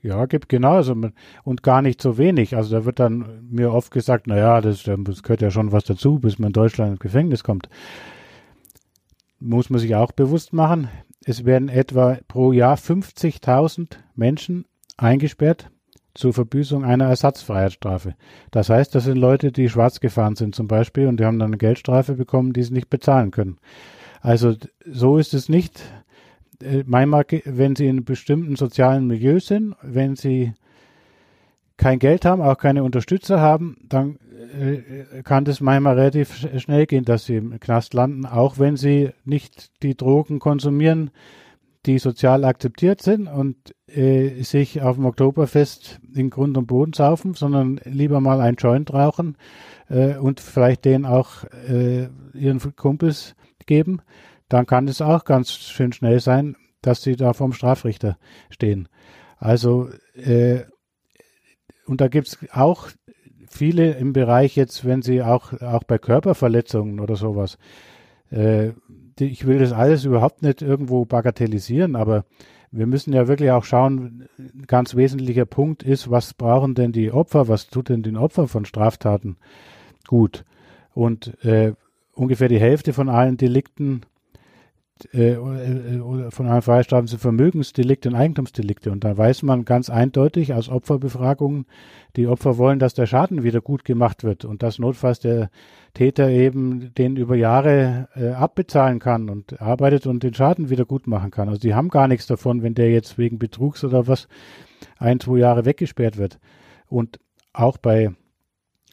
Ja, 0.00 0.26
gibt 0.26 0.48
genauso 0.48 0.94
und 1.42 1.64
gar 1.64 1.82
nicht 1.82 2.00
so 2.00 2.18
wenig. 2.18 2.54
Also 2.54 2.76
da 2.76 2.84
wird 2.84 3.00
dann 3.00 3.48
mir 3.50 3.72
oft 3.72 3.90
gesagt, 3.90 4.28
naja, 4.28 4.60
das, 4.60 4.84
das 4.84 5.24
gehört 5.24 5.42
ja 5.42 5.50
schon 5.50 5.72
was 5.72 5.82
dazu, 5.82 6.20
bis 6.20 6.38
man 6.38 6.50
in 6.50 6.52
Deutschland 6.52 6.92
ins 6.92 7.00
Gefängnis 7.00 7.42
kommt. 7.42 7.68
Muss 9.40 9.70
man 9.70 9.80
sich 9.80 9.96
auch 9.96 10.12
bewusst 10.12 10.52
machen, 10.52 10.86
es 11.24 11.44
werden 11.44 11.68
etwa 11.68 12.18
pro 12.28 12.52
Jahr 12.52 12.76
50.000 12.76 13.96
Menschen 14.14 14.66
eingesperrt 14.96 15.68
zur 16.18 16.32
Verbüßung 16.32 16.84
einer 16.84 17.06
Ersatzfreiheitsstrafe. 17.06 18.14
Das 18.50 18.70
heißt, 18.70 18.92
das 18.94 19.04
sind 19.04 19.18
Leute, 19.18 19.52
die 19.52 19.68
schwarz 19.68 20.00
gefahren 20.00 20.34
sind 20.34 20.54
zum 20.54 20.66
Beispiel 20.66 21.06
und 21.06 21.20
die 21.20 21.24
haben 21.24 21.38
dann 21.38 21.50
eine 21.50 21.58
Geldstrafe 21.58 22.14
bekommen, 22.14 22.52
die 22.52 22.64
sie 22.64 22.74
nicht 22.74 22.90
bezahlen 22.90 23.30
können. 23.30 23.58
Also 24.20 24.56
so 24.84 25.18
ist 25.18 25.32
es 25.32 25.48
nicht. 25.48 25.80
Äh, 26.60 26.82
wenn 26.86 27.76
sie 27.76 27.86
in 27.86 28.04
bestimmten 28.04 28.56
sozialen 28.56 29.06
Milieus 29.06 29.46
sind, 29.46 29.76
wenn 29.80 30.16
sie 30.16 30.54
kein 31.76 32.00
Geld 32.00 32.24
haben, 32.24 32.42
auch 32.42 32.58
keine 32.58 32.82
Unterstützer 32.82 33.40
haben, 33.40 33.76
dann 33.88 34.18
äh, 34.60 35.22
kann 35.22 35.44
das 35.44 35.60
manchmal 35.60 35.96
relativ 35.96 36.48
schnell 36.60 36.86
gehen, 36.86 37.04
dass 37.04 37.26
sie 37.26 37.36
im 37.36 37.60
Knast 37.60 37.94
landen, 37.94 38.26
auch 38.26 38.58
wenn 38.58 38.76
sie 38.76 39.10
nicht 39.24 39.70
die 39.84 39.96
Drogen 39.96 40.40
konsumieren, 40.40 41.12
die 41.86 41.98
sozial 41.98 42.44
akzeptiert 42.44 43.02
sind 43.02 43.28
und 43.28 43.56
äh, 43.86 44.42
sich 44.42 44.82
auf 44.82 44.96
dem 44.96 45.06
Oktoberfest 45.06 46.00
in 46.14 46.30
Grund 46.30 46.56
und 46.56 46.66
Boden 46.66 46.92
saufen, 46.92 47.34
sondern 47.34 47.80
lieber 47.84 48.20
mal 48.20 48.40
ein 48.40 48.56
Joint 48.56 48.92
rauchen 48.92 49.36
äh, 49.88 50.16
und 50.16 50.40
vielleicht 50.40 50.84
den 50.84 51.06
auch 51.06 51.44
äh, 51.68 52.08
ihren 52.34 52.60
Kumpels 52.76 53.34
geben, 53.66 54.02
dann 54.48 54.66
kann 54.66 54.88
es 54.88 55.00
auch 55.00 55.24
ganz 55.24 55.52
schön 55.52 55.92
schnell 55.92 56.20
sein, 56.20 56.56
dass 56.82 57.02
sie 57.02 57.16
da 57.16 57.32
vorm 57.32 57.52
Strafrichter 57.52 58.18
stehen. 58.50 58.88
Also 59.38 59.88
äh, 60.14 60.62
und 61.86 62.00
da 62.00 62.08
gibt's 62.08 62.38
auch 62.52 62.88
viele 63.48 63.92
im 63.92 64.12
Bereich 64.12 64.56
jetzt, 64.56 64.84
wenn 64.84 65.02
sie 65.02 65.22
auch, 65.22 65.54
auch 65.60 65.84
bei 65.84 65.98
Körperverletzungen 65.98 67.00
oder 67.00 67.16
sowas, 67.16 67.58
äh, 68.30 68.72
ich 69.20 69.46
will 69.46 69.58
das 69.58 69.72
alles 69.72 70.04
überhaupt 70.04 70.42
nicht 70.42 70.62
irgendwo 70.62 71.04
bagatellisieren, 71.04 71.96
aber 71.96 72.24
wir 72.70 72.86
müssen 72.86 73.12
ja 73.12 73.28
wirklich 73.28 73.50
auch 73.50 73.64
schauen, 73.64 74.28
ein 74.38 74.64
ganz 74.66 74.94
wesentlicher 74.94 75.46
Punkt 75.46 75.82
ist, 75.82 76.10
was 76.10 76.34
brauchen 76.34 76.74
denn 76.74 76.92
die 76.92 77.12
Opfer, 77.12 77.48
was 77.48 77.68
tut 77.68 77.88
denn 77.88 78.02
den 78.02 78.16
Opfern 78.16 78.48
von 78.48 78.64
Straftaten 78.64 79.36
gut? 80.06 80.44
Und 80.92 81.42
äh, 81.44 81.72
ungefähr 82.12 82.48
die 82.48 82.60
Hälfte 82.60 82.92
von 82.92 83.08
allen 83.08 83.36
Delikten 83.36 84.02
äh, 85.12 85.32
äh 85.32 86.30
von 86.30 86.46
allen 86.46 86.62
Freistrafen 86.62 87.06
sind 87.06 87.20
Vermögensdelikte 87.20 88.08
und 88.08 88.14
Eigentumsdelikte. 88.14 88.90
Und 88.90 89.04
da 89.04 89.16
weiß 89.16 89.42
man 89.42 89.64
ganz 89.64 89.90
eindeutig 89.90 90.54
aus 90.54 90.68
Opferbefragungen, 90.68 91.66
die 92.16 92.26
Opfer 92.26 92.58
wollen, 92.58 92.78
dass 92.78 92.94
der 92.94 93.06
Schaden 93.06 93.42
wieder 93.42 93.60
gut 93.60 93.84
gemacht 93.84 94.24
wird 94.24 94.44
und 94.44 94.62
dass 94.62 94.78
notfalls 94.78 95.20
der 95.20 95.50
Täter 95.94 96.28
eben 96.28 96.94
den 96.94 97.16
über 97.16 97.36
Jahre 97.36 98.08
äh, 98.14 98.30
abbezahlen 98.30 98.98
kann 98.98 99.30
und 99.30 99.60
arbeitet 99.60 100.06
und 100.06 100.22
den 100.22 100.34
Schaden 100.34 100.70
wieder 100.70 100.84
gut 100.84 101.06
machen 101.06 101.30
kann. 101.30 101.48
Also 101.48 101.60
die 101.60 101.74
haben 101.74 101.88
gar 101.88 102.08
nichts 102.08 102.26
davon, 102.26 102.62
wenn 102.62 102.74
der 102.74 102.90
jetzt 102.90 103.18
wegen 103.18 103.38
Betrugs 103.38 103.84
oder 103.84 104.06
was 104.06 104.28
ein, 104.98 105.20
zwei 105.20 105.38
Jahre 105.38 105.64
weggesperrt 105.64 106.16
wird. 106.16 106.38
Und 106.86 107.20
auch 107.52 107.78
bei 107.78 108.12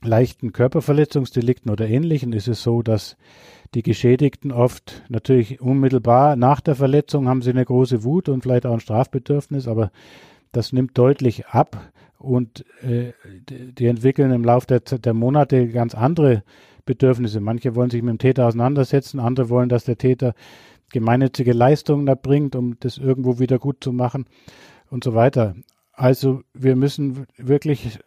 leichten 0.02 0.54
Körperverletzungsdelikten 0.54 1.72
oder 1.72 1.88
ähnlichen 1.88 2.34
ist 2.34 2.48
es 2.48 2.62
so, 2.62 2.82
dass 2.82 3.18
die 3.76 3.84
Geschädigten 3.84 4.52
oft 4.52 5.04
natürlich 5.10 5.60
unmittelbar 5.62 6.38
nach 6.38 6.62
der 6.62 6.76
Verletzung 6.76 7.28
haben 7.28 7.42
sie 7.42 7.50
eine 7.52 7.66
große 7.66 8.04
Wut 8.04 8.30
und 8.30 8.42
vielleicht 8.42 8.66
auch 8.66 8.74
ein 8.74 8.80
Strafbedürfnis, 8.80 9.68
aber 9.68 9.92
das 10.54 10.72
nimmt 10.72 10.98
deutlich 10.98 11.48
ab 11.48 11.92
und 12.18 12.66
äh, 12.82 13.12
die 13.50 13.88
entwickeln 13.88 14.32
im 14.32 14.46
Laufe 14.46 14.68
der, 14.68 14.80
der 14.80 15.14
Monate 15.14 15.68
ganz 15.68 15.94
andere 15.94 16.44
Bedürfnisse. 16.86 17.42
Manche 17.42 17.76
wollen 17.76 17.90
sich 17.90 18.02
mit 18.02 18.14
dem 18.14 18.20
Täter 18.20 18.48
auseinandersetzen, 18.48 19.20
andere 19.20 19.50
wollen, 19.50 19.68
dass 19.68 19.84
der 19.84 19.98
Täter 19.98 20.34
gemeinnützige 20.92 21.52
Leistungen 21.52 22.08
erbringt, 22.08 22.56
um 22.56 22.80
das 22.80 22.98
irgendwo 22.98 23.40
wieder 23.40 23.60
gut 23.60 23.84
zu 23.84 23.92
machen 23.92 24.26
und 24.90 25.04
so 25.04 25.14
weiter. 25.14 25.56
Also 25.92 26.42
wir 26.54 26.78
müssen 26.78 27.26
wirklich 27.38 28.00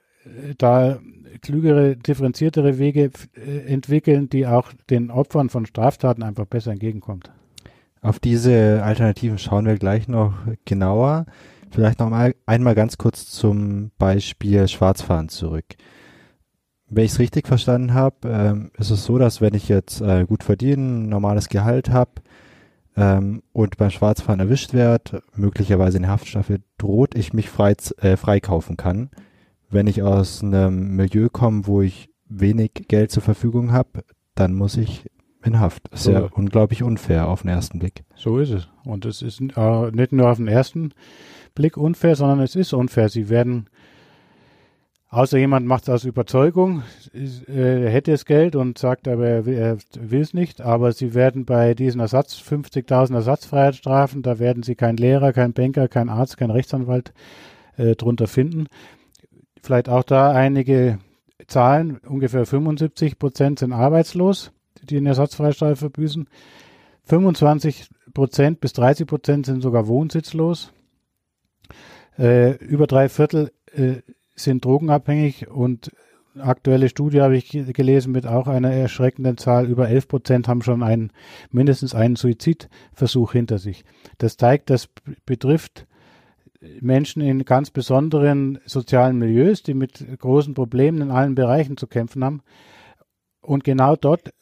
da 0.56 0.98
klügere, 1.40 1.96
differenziertere 1.96 2.78
Wege 2.78 3.10
äh, 3.34 3.72
entwickeln, 3.72 4.28
die 4.28 4.46
auch 4.46 4.72
den 4.90 5.10
Opfern 5.10 5.48
von 5.48 5.66
Straftaten 5.66 6.22
einfach 6.22 6.46
besser 6.46 6.72
entgegenkommt. 6.72 7.30
Auf 8.00 8.18
diese 8.18 8.82
Alternativen 8.84 9.38
schauen 9.38 9.66
wir 9.66 9.76
gleich 9.76 10.08
noch 10.08 10.34
genauer. 10.64 11.26
Vielleicht 11.70 11.98
noch 11.98 12.10
mal 12.10 12.34
einmal 12.46 12.74
ganz 12.74 12.96
kurz 12.96 13.30
zum 13.30 13.90
Beispiel 13.98 14.68
Schwarzfahren 14.68 15.28
zurück. 15.28 15.66
Wenn 16.88 17.04
ich 17.04 17.12
es 17.12 17.18
richtig 17.18 17.46
verstanden 17.46 17.92
habe, 17.92 18.16
ähm, 18.24 18.70
ist 18.78 18.90
es 18.90 19.04
so, 19.04 19.18
dass 19.18 19.40
wenn 19.40 19.54
ich 19.54 19.68
jetzt 19.68 20.00
äh, 20.00 20.24
gut 20.26 20.42
verdiene, 20.42 20.82
normales 20.82 21.50
Gehalt 21.50 21.90
habe 21.90 22.12
ähm, 22.96 23.42
und 23.52 23.76
beim 23.76 23.90
Schwarzfahren 23.90 24.40
erwischt 24.40 24.72
werde, 24.72 25.22
möglicherweise 25.34 25.98
eine 25.98 26.08
Haftstrafe 26.08 26.60
droht, 26.78 27.14
ich 27.14 27.34
mich 27.34 27.50
frei, 27.50 27.74
äh, 28.00 28.16
freikaufen 28.16 28.78
kann. 28.78 29.10
Wenn 29.70 29.86
ich 29.86 30.02
aus 30.02 30.42
einem 30.42 30.96
Milieu 30.96 31.28
komme, 31.28 31.66
wo 31.66 31.82
ich 31.82 32.08
wenig 32.28 32.72
Geld 32.88 33.10
zur 33.10 33.22
Verfügung 33.22 33.72
habe, 33.72 34.04
dann 34.34 34.54
muss 34.54 34.76
ich 34.76 35.10
in 35.44 35.60
Haft. 35.60 35.82
Das 35.90 36.00
ist 36.00 36.06
so. 36.06 36.12
ja 36.12 36.28
unglaublich 36.32 36.82
unfair 36.82 37.28
auf 37.28 37.42
den 37.42 37.50
ersten 37.50 37.78
Blick. 37.78 38.04
So 38.14 38.38
ist 38.38 38.50
es. 38.50 38.68
Und 38.84 39.04
es 39.04 39.22
ist 39.22 39.40
äh, 39.40 39.90
nicht 39.90 40.12
nur 40.12 40.30
auf 40.30 40.38
den 40.38 40.48
ersten 40.48 40.92
Blick 41.54 41.76
unfair, 41.76 42.16
sondern 42.16 42.40
es 42.40 42.56
ist 42.56 42.72
unfair. 42.72 43.08
Sie 43.08 43.28
werden 43.28 43.68
Außer 45.10 45.38
jemand 45.38 45.66
macht 45.66 45.84
es 45.84 45.88
aus 45.88 46.04
Überzeugung, 46.04 46.82
äh, 47.14 47.84
er 47.84 47.90
hätte 47.90 48.10
das 48.10 48.26
Geld 48.26 48.54
und 48.54 48.76
sagt 48.76 49.08
aber, 49.08 49.26
er 49.26 49.46
will 49.46 50.20
es 50.20 50.34
nicht. 50.34 50.60
Aber 50.60 50.92
sie 50.92 51.14
werden 51.14 51.46
bei 51.46 51.72
diesen 51.72 52.00
Ersatz, 52.00 52.34
50.000 52.34 53.14
Ersatzfreiheitsstrafen, 53.14 54.20
da 54.20 54.38
werden 54.38 54.62
sie 54.62 54.74
kein 54.74 54.98
Lehrer, 54.98 55.32
kein 55.32 55.54
Banker, 55.54 55.88
kein 55.88 56.10
Arzt, 56.10 56.36
kein 56.36 56.50
Rechtsanwalt 56.50 57.14
äh, 57.78 57.96
drunter 57.96 58.26
finden. 58.26 58.66
Vielleicht 59.68 59.90
auch 59.90 60.02
da 60.02 60.32
einige 60.32 60.98
Zahlen. 61.46 61.98
Ungefähr 61.98 62.46
75 62.46 63.18
Prozent 63.18 63.58
sind 63.58 63.74
arbeitslos, 63.74 64.50
die 64.82 64.96
eine 64.96 65.10
Ersatzfreistrafe 65.10 65.76
verbüßen. 65.76 66.26
25 67.04 67.90
Prozent 68.14 68.60
bis 68.60 68.72
30 68.72 69.06
Prozent 69.06 69.44
sind 69.44 69.60
sogar 69.60 69.86
wohnsitzlos. 69.86 70.72
Äh, 72.18 72.52
über 72.64 72.86
drei 72.86 73.10
Viertel 73.10 73.52
äh, 73.70 73.96
sind 74.34 74.64
drogenabhängig 74.64 75.48
und 75.48 75.92
aktuelle 76.38 76.88
Studie 76.88 77.20
habe 77.20 77.36
ich 77.36 77.50
gelesen 77.50 78.10
mit 78.10 78.26
auch 78.26 78.46
einer 78.46 78.72
erschreckenden 78.72 79.36
Zahl. 79.36 79.66
Über 79.66 79.90
11 79.90 80.08
Prozent 80.08 80.48
haben 80.48 80.62
schon 80.62 80.82
einen, 80.82 81.12
mindestens 81.50 81.94
einen 81.94 82.16
Suizidversuch 82.16 83.32
hinter 83.32 83.58
sich. 83.58 83.84
Das 84.16 84.38
zeigt, 84.38 84.70
das 84.70 84.88
betrifft 85.26 85.86
Menschen 86.80 87.22
in 87.22 87.44
ganz 87.44 87.70
besonderen 87.70 88.59
sozialen 88.64 89.18
Milieus, 89.18 89.62
die 89.62 89.74
mit 89.74 90.04
großen 90.18 90.54
Problemen 90.54 91.02
in 91.02 91.11
allen 91.11 91.34
Bereichen 91.34 91.76
zu 91.76 91.86
kämpfen 91.86 92.24
haben. 92.24 92.42
Und 93.40 93.64
genau 93.64 93.96
dort 93.96 94.32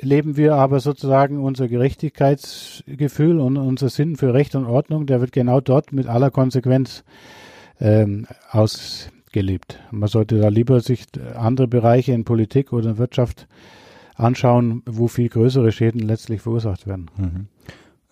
leben 0.00 0.36
wir 0.36 0.54
aber 0.54 0.80
sozusagen 0.80 1.42
unser 1.42 1.66
Gerechtigkeitsgefühl 1.68 3.40
und 3.40 3.56
unser 3.56 3.88
Sinn 3.88 4.16
für 4.16 4.32
Recht 4.32 4.54
und 4.54 4.66
Ordnung, 4.66 5.06
der 5.06 5.20
wird 5.20 5.32
genau 5.32 5.60
dort 5.60 5.92
mit 5.92 6.06
aller 6.06 6.30
Konsequenz 6.30 7.04
ähm, 7.80 8.26
aus, 8.50 9.10
gelebt. 9.32 9.80
Man 9.90 10.08
sollte 10.08 10.38
da 10.38 10.48
lieber 10.48 10.80
sich 10.80 11.06
andere 11.34 11.68
Bereiche 11.68 12.12
in 12.12 12.24
Politik 12.24 12.72
oder 12.72 12.98
Wirtschaft 12.98 13.46
anschauen, 14.14 14.82
wo 14.86 15.08
viel 15.08 15.28
größere 15.28 15.72
Schäden 15.72 16.00
letztlich 16.00 16.40
verursacht 16.40 16.86
werden. 16.86 17.10
Mhm. 17.16 17.46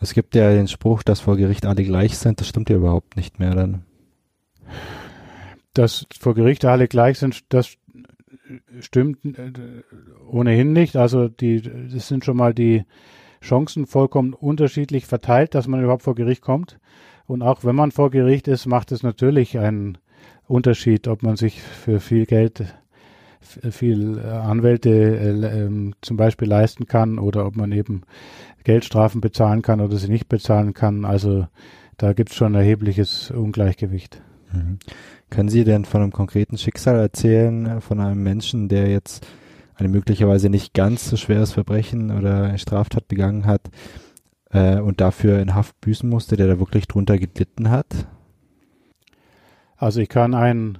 Es 0.01 0.13
gibt 0.13 0.35
ja 0.35 0.51
den 0.51 0.69
Spruch, 0.69 1.03
dass 1.03 1.21
vor 1.21 1.37
Gericht 1.37 1.67
alle 1.67 1.85
gleich 1.85 2.19
sind. 2.19 2.41
Das 2.41 2.49
stimmt 2.49 2.71
ja 2.71 2.77
überhaupt 2.77 3.17
nicht 3.17 3.39
mehr 3.39 3.55
dann. 3.55 3.85
Dass 5.73 6.07
vor 6.19 6.35
Gericht 6.35 6.65
alle 6.65 6.89
gleich 6.89 7.19
sind, 7.19 7.45
das 7.49 7.77
stimmt 8.81 9.25
äh, 9.25 9.53
ohnehin 10.29 10.73
nicht. 10.73 10.97
Also 10.97 11.29
die, 11.29 11.63
das 11.63 12.09
sind 12.09 12.25
schon 12.25 12.37
mal 12.37 12.55
die 12.55 12.85
Chancen 13.43 13.87
vollkommen 13.87 14.35
unterschiedlich 14.35 15.07
verteilt, 15.07 15.55
dass 15.55 15.67
man 15.67 15.83
überhaupt 15.83 16.03
vor 16.03 16.15
Gericht 16.15 16.43
kommt. 16.43 16.79
Und 17.27 17.43
auch 17.43 17.65
wenn 17.65 17.75
man 17.75 17.91
vor 17.91 18.11
Gericht 18.11 18.49
ist, 18.49 18.67
macht 18.67 18.93
es 18.93 19.03
natürlich 19.03 19.59
einen 19.59 19.99
Unterschied, 20.47 21.09
ob 21.09 21.23
man 21.23 21.37
sich 21.37 21.61
für 21.61 22.01
viel 22.01 22.27
Geld 22.27 22.65
viel 23.41 24.19
äh, 24.19 24.29
Anwälte 24.29 24.91
äh, 24.91 25.65
ähm, 25.65 25.95
zum 26.01 26.17
Beispiel 26.17 26.49
leisten 26.49 26.87
kann 26.87 27.19
oder 27.19 27.47
ob 27.47 27.57
man 27.57 27.73
eben 27.73 28.03
Geldstrafen 28.65 29.21
bezahlen 29.21 29.63
kann 29.63 29.81
oder 29.81 29.97
sie 29.97 30.09
nicht 30.09 30.29
bezahlen 30.29 30.75
kann. 30.75 31.05
Also 31.05 31.47
da 31.97 32.13
gibt 32.13 32.31
es 32.31 32.37
schon 32.37 32.53
ein 32.55 32.61
erhebliches 32.61 33.31
Ungleichgewicht. 33.31 34.21
Mhm. 34.53 34.79
Können 35.31 35.49
Sie 35.49 35.65
denn 35.65 35.85
von 35.85 36.03
einem 36.03 36.13
konkreten 36.13 36.59
Schicksal 36.59 36.99
erzählen, 36.99 37.67
äh, 37.67 37.81
von 37.81 38.01
einem 38.01 38.23
Menschen, 38.23 38.69
der 38.69 38.89
jetzt 38.89 39.27
eine 39.75 39.89
möglicherweise 39.89 40.49
nicht 40.49 40.75
ganz 40.75 41.09
so 41.09 41.17
schweres 41.17 41.53
Verbrechen 41.53 42.11
oder 42.11 42.57
Straftat 42.59 43.09
begangen 43.09 43.45
hat 43.45 43.63
äh, 44.51 44.79
und 44.79 45.01
dafür 45.01 45.41
in 45.41 45.55
Haft 45.55 45.81
büßen 45.81 46.09
musste, 46.09 46.37
der 46.37 46.47
da 46.47 46.59
wirklich 46.59 46.89
drunter 46.89 47.19
gelitten 47.19 47.71
hat? 47.71 48.07
Also 49.77 50.01
ich 50.01 50.09
kann 50.09 50.35
einen 50.35 50.79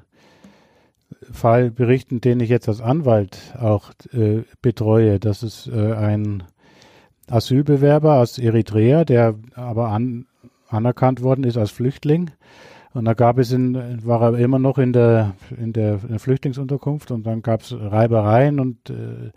Fall 1.33 1.71
berichten, 1.71 2.21
den 2.21 2.41
ich 2.41 2.49
jetzt 2.49 2.69
als 2.69 2.81
Anwalt 2.81 3.55
auch 3.59 3.91
äh, 4.13 4.43
betreue. 4.63 5.19
Das 5.19 5.43
ist 5.43 5.69
äh, 5.69 5.93
ein 5.93 6.45
Asylbewerber 7.29 8.21
aus 8.21 8.39
Eritrea, 8.39 9.05
der 9.05 9.35
aber 9.55 9.89
an, 9.89 10.27
anerkannt 10.69 11.23
worden 11.23 11.45
ist 11.45 11.57
als 11.57 11.71
Flüchtling. 11.71 12.31
Und 12.95 13.05
da 13.05 13.13
gab 13.13 13.39
es 13.39 13.53
in, 13.53 14.07
war 14.07 14.23
er 14.23 14.39
immer 14.39 14.59
noch 14.59 14.79
in 14.79 14.93
der, 14.93 15.35
in 15.59 15.73
der, 15.73 16.01
in 16.03 16.09
der 16.09 16.19
Flüchtlingsunterkunft 16.19 17.11
und 17.11 17.27
dann 17.27 17.43
gab 17.43 17.61
es 17.61 17.75
Reibereien 17.79 18.59
und 18.59 18.89
äh, 18.89 19.33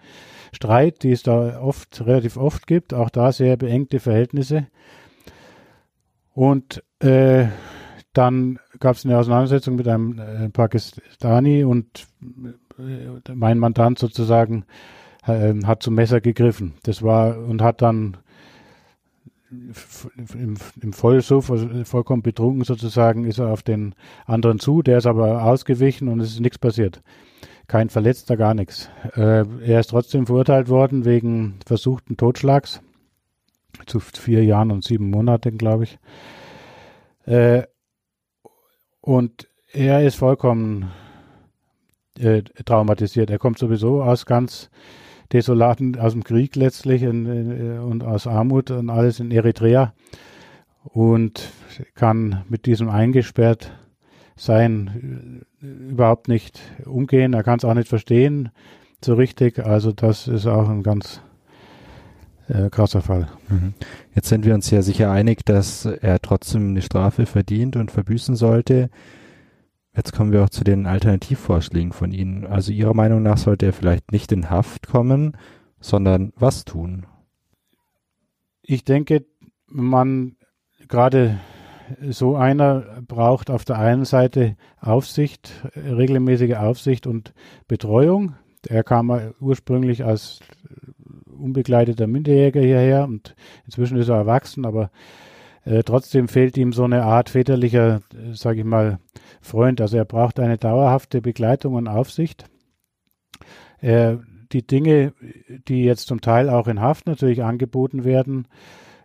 Streit, 0.54 1.04
die 1.04 1.12
es 1.12 1.24
da 1.24 1.60
oft, 1.62 2.06
relativ 2.06 2.38
oft 2.38 2.68
gibt, 2.68 2.94
auch 2.94 3.10
da 3.10 3.32
sehr 3.32 3.58
beengte 3.58 4.00
Verhältnisse. 4.00 4.68
Und 6.34 6.84
äh, 7.00 7.48
dann 8.14 8.60
gab 8.80 8.96
es 8.96 9.06
eine 9.06 9.18
Auseinandersetzung 9.18 9.76
mit 9.76 9.88
einem 9.88 10.20
äh, 10.20 10.50
Pakistani 10.50 11.64
und 11.64 12.08
äh, 12.78 13.34
mein 13.34 13.60
Mandant 13.60 14.00
sozusagen 14.00 14.66
äh, 15.26 15.54
hat 15.64 15.84
zum 15.84 15.96
Messer 15.96 16.22
gegriffen. 16.22 16.74
Das 16.84 17.04
war 17.04 17.38
und 17.38 17.62
hat 17.62 17.82
dann 17.82 18.18
im, 19.52 20.58
im 20.82 20.94
Voll 20.94 21.22
so 21.22 21.42
vollkommen 21.42 22.22
betrunken 22.22 22.64
sozusagen 22.64 23.26
ist 23.26 23.40
er 23.40 23.48
auf 23.48 23.64
den 23.64 23.96
anderen 24.26 24.60
zu, 24.60 24.84
der 24.84 25.00
ist 25.00 25.08
aber 25.08 25.44
ausgewichen 25.44 26.08
und 26.08 26.20
es 26.20 26.34
ist 26.34 26.40
nichts 26.40 26.60
passiert. 26.60 27.02
Kein 27.68 27.90
Verletzter, 27.90 28.38
gar 28.38 28.54
nichts. 28.54 28.90
Äh, 29.16 29.46
er 29.66 29.80
ist 29.80 29.92
trotzdem 29.92 30.26
verurteilt 30.26 30.70
worden 30.70 31.06
wegen 31.06 31.60
versuchten 31.66 32.18
Totschlags 32.18 32.82
zu 33.86 34.00
vier 34.00 34.44
Jahren 34.44 34.72
und 34.72 34.84
sieben 34.84 35.10
Monaten, 35.10 35.58
glaube 35.58 35.84
ich. 35.84 36.00
Äh, 37.26 37.64
und 39.02 39.48
er 39.72 40.06
ist 40.06 40.16
vollkommen 40.16 40.92
äh, 42.18 42.44
traumatisiert. 42.66 43.30
Er 43.30 43.40
kommt 43.40 43.60
sowieso 43.60 44.04
aus 44.04 44.26
ganz 44.26 44.70
Desolaten 45.32 45.98
aus 46.00 46.14
dem 46.14 46.24
Krieg 46.24 46.56
letztlich 46.56 47.04
in, 47.04 47.26
in, 47.26 47.80
und 47.80 48.04
aus 48.04 48.26
Armut 48.26 48.72
und 48.72 48.90
alles 48.90 49.20
in 49.20 49.32
Eritrea 49.32 49.94
und 50.84 51.52
kann 51.94 52.44
mit 52.50 52.66
diesem 52.66 52.90
eingesperrt 52.90 53.72
sein 54.36 55.46
überhaupt 55.62 56.28
nicht 56.28 56.60
umgehen. 56.86 57.34
Er 57.34 57.44
kann 57.44 57.58
es 57.58 57.66
auch 57.66 57.74
nicht 57.74 57.90
verstehen 57.90 58.50
so 59.04 59.14
richtig. 59.14 59.60
Also 59.60 59.92
das 59.92 60.28
ist 60.28 60.48
auch 60.48 60.70
ein 60.70 60.84
ganz 60.84 61.22
äh, 62.50 62.70
krasser 62.70 63.02
Fall. 63.02 63.28
Mhm. 63.48 63.74
Jetzt 64.14 64.30
sind 64.30 64.46
wir 64.46 64.54
uns 64.54 64.70
ja 64.70 64.82
sicher 64.82 65.12
einig, 65.12 65.46
dass 65.46 65.86
er 65.86 66.20
trotzdem 66.20 66.70
eine 66.70 66.82
Strafe 66.82 67.26
verdient 67.26 67.76
und 67.76 67.92
verbüßen 67.92 68.36
sollte. 68.36 68.90
Jetzt 69.96 70.14
kommen 70.14 70.32
wir 70.32 70.44
auch 70.44 70.50
zu 70.50 70.64
den 70.64 70.86
Alternativvorschlägen 70.86 71.92
von 71.92 72.12
Ihnen. 72.12 72.46
Also 72.46 72.72
Ihrer 72.72 72.94
Meinung 72.94 73.24
nach 73.24 73.38
sollte 73.38 73.66
er 73.66 73.74
vielleicht 73.74 74.12
nicht 74.12 74.32
in 74.32 74.50
Haft 74.50 74.88
kommen, 74.88 75.38
sondern 75.80 76.34
was 76.36 76.66
tun? 76.66 77.06
Ich 78.62 78.84
denke, 78.84 79.26
man 79.68 80.36
gerade 80.88 81.40
so 82.10 82.36
einer 82.36 83.02
braucht 83.08 83.50
auf 83.50 83.66
der 83.66 83.80
einen 83.80 84.06
Seite 84.06 84.56
Aufsicht, 84.80 85.52
regelmäßige 85.76 86.56
Aufsicht 86.56 87.08
und 87.08 87.34
Betreuung. 87.68 88.36
Er 88.68 88.84
kam 88.84 89.34
ursprünglich 89.40 90.06
als 90.06 90.40
unbegleiteter 91.40 92.08
Minderjähriger 92.08 92.62
hierher 92.62 93.04
und 93.06 93.36
inzwischen 93.66 93.98
ist 93.98 94.10
er 94.10 94.18
erwachsen, 94.18 94.66
aber 94.66 94.92
äh, 95.66 95.84
trotzdem 95.84 96.28
fehlt 96.28 96.58
ihm 96.58 96.74
so 96.74 96.84
eine 96.84 97.04
Art 97.04 97.30
väterlicher, 97.30 98.02
äh, 98.14 98.34
sage 98.34 98.60
ich 98.60 98.66
mal, 98.66 99.00
Freund. 99.42 99.82
Also 99.82 99.98
er 99.98 100.06
braucht 100.06 100.40
eine 100.40 100.58
dauerhafte 100.58 101.22
Begleitung 101.22 101.76
und 101.76 101.88
Aufsicht. 101.88 102.46
Äh, 103.80 104.18
die 104.52 104.66
Dinge, 104.66 105.14
die 105.68 105.84
jetzt 105.84 106.08
zum 106.08 106.22
Teil 106.22 106.50
auch 106.50 106.68
in 106.68 106.82
Haft 106.82 107.06
natürlich 107.06 107.44
angeboten 107.44 108.04
werden, 108.04 108.48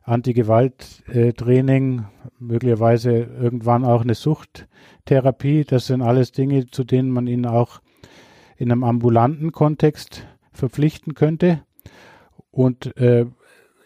Anti-Gewalt-Training, 0.02 2.06
möglicherweise 2.38 3.10
irgendwann 3.10 3.84
auch 3.84 4.02
eine 4.02 4.14
Suchttherapie, 4.14 5.64
das 5.64 5.86
sind 5.86 6.02
alles 6.02 6.32
Dinge, 6.32 6.66
zu 6.66 6.84
denen 6.84 7.10
man 7.10 7.26
ihn 7.26 7.46
auch 7.46 7.80
in 8.56 8.70
einem 8.70 8.84
ambulanten 8.84 9.52
Kontext 9.52 10.26
verpflichten 10.52 11.14
könnte. 11.14 11.62
Und 12.54 12.96
äh, 12.96 13.26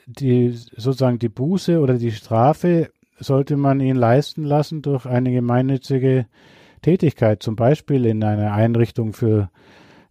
die 0.04 0.50
sozusagen 0.50 1.18
die 1.18 1.30
Buße 1.30 1.80
oder 1.80 1.94
die 1.94 2.12
Strafe 2.12 2.90
sollte 3.18 3.56
man 3.56 3.80
ihn 3.80 3.96
leisten 3.96 4.44
lassen 4.44 4.82
durch 4.82 5.06
eine 5.06 5.32
gemeinnützige 5.32 6.26
Tätigkeit, 6.82 7.42
zum 7.42 7.56
Beispiel 7.56 8.04
in 8.04 8.22
einer 8.22 8.52
Einrichtung 8.52 9.14
für 9.14 9.50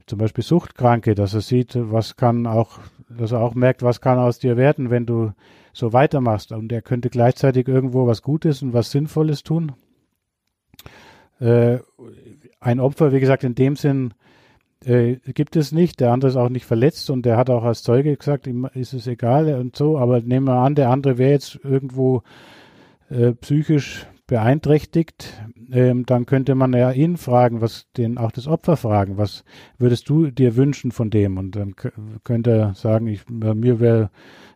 zum 0.08 0.18
Beispiel 0.18 0.44
Suchtkranke, 0.44 1.14
dass 1.14 1.36
er 1.36 1.42
sieht, 1.42 1.74
was 1.76 2.16
kann 2.16 2.48
auch, 2.48 2.80
dass 3.10 3.32
er 3.32 3.42
auch 3.42 3.54
merkt, 3.54 3.84
was 3.84 4.02
kann 4.02 4.18
aus 4.18 4.40
dir 4.40 4.58
werden, 4.58 4.90
wenn 4.90 5.06
du 5.06 5.34
so 5.72 5.94
weitermachst. 5.94 6.52
Und 6.52 6.72
er 6.72 6.82
könnte 6.82 7.10
gleichzeitig 7.10 7.68
irgendwo 7.68 8.08
was 8.08 8.24
Gutes 8.24 8.64
und 8.64 8.74
was 8.74 8.90
Sinnvolles 8.90 9.44
tun. 9.44 9.74
Äh, 11.40 11.78
ein 12.60 12.80
Opfer, 12.80 13.12
wie 13.12 13.20
gesagt, 13.20 13.44
in 13.44 13.54
dem 13.54 13.76
Sinn 13.76 14.14
äh, 14.86 15.16
gibt 15.34 15.56
es 15.56 15.72
nicht. 15.72 16.00
Der 16.00 16.12
andere 16.12 16.30
ist 16.30 16.38
auch 16.38 16.50
nicht 16.50 16.66
verletzt 16.66 17.10
und 17.10 17.26
der 17.26 17.38
hat 17.38 17.50
auch 17.50 17.64
als 17.64 17.84
Zeuge 17.84 18.16
gesagt, 18.16 18.48
ihm 18.48 18.70
ist 18.74 18.94
es 18.94 19.08
egal 19.08 19.54
und 19.56 19.76
so. 19.76 19.98
Aber 19.98 20.22
nehmen 20.22 20.48
wir 20.48 20.60
an, 20.60 20.76
der 20.76 20.90
andere 20.90 21.18
wäre 21.18 21.32
jetzt 21.32 21.60
irgendwo 21.64 22.24
äh, 23.10 23.34
psychisch 23.34 24.08
beeinträchtigt, 24.28 25.42
ähm, 25.72 26.06
dann 26.06 26.26
könnte 26.26 26.54
man 26.54 26.74
ja 26.74 26.92
ihn 26.92 27.16
fragen, 27.16 27.62
was 27.62 27.88
den 27.96 28.18
auch 28.18 28.32
das 28.32 28.46
Opfer 28.46 28.76
fragen, 28.76 29.18
was 29.18 29.46
würdest 29.78 30.10
du 30.10 30.30
dir 30.30 30.58
wünschen 30.58 30.92
von 30.92 31.10
dem? 31.10 31.38
Und 31.38 31.56
dann 31.56 31.76
könnte 32.26 32.52
er 32.52 32.74
sagen, 32.74 33.08
ich, 33.08 33.28
mir 33.30 33.80
wäre 33.80 34.10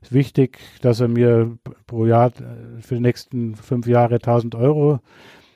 wichtig, 0.09 0.59
dass 0.81 0.99
er 0.99 1.07
mir 1.07 1.57
pro 1.87 2.05
Jahr 2.05 2.27
äh, 2.27 2.81
für 2.81 2.95
die 2.95 3.01
nächsten 3.01 3.55
fünf 3.55 3.87
Jahre 3.87 4.15
1000 4.15 4.55
Euro 4.55 4.99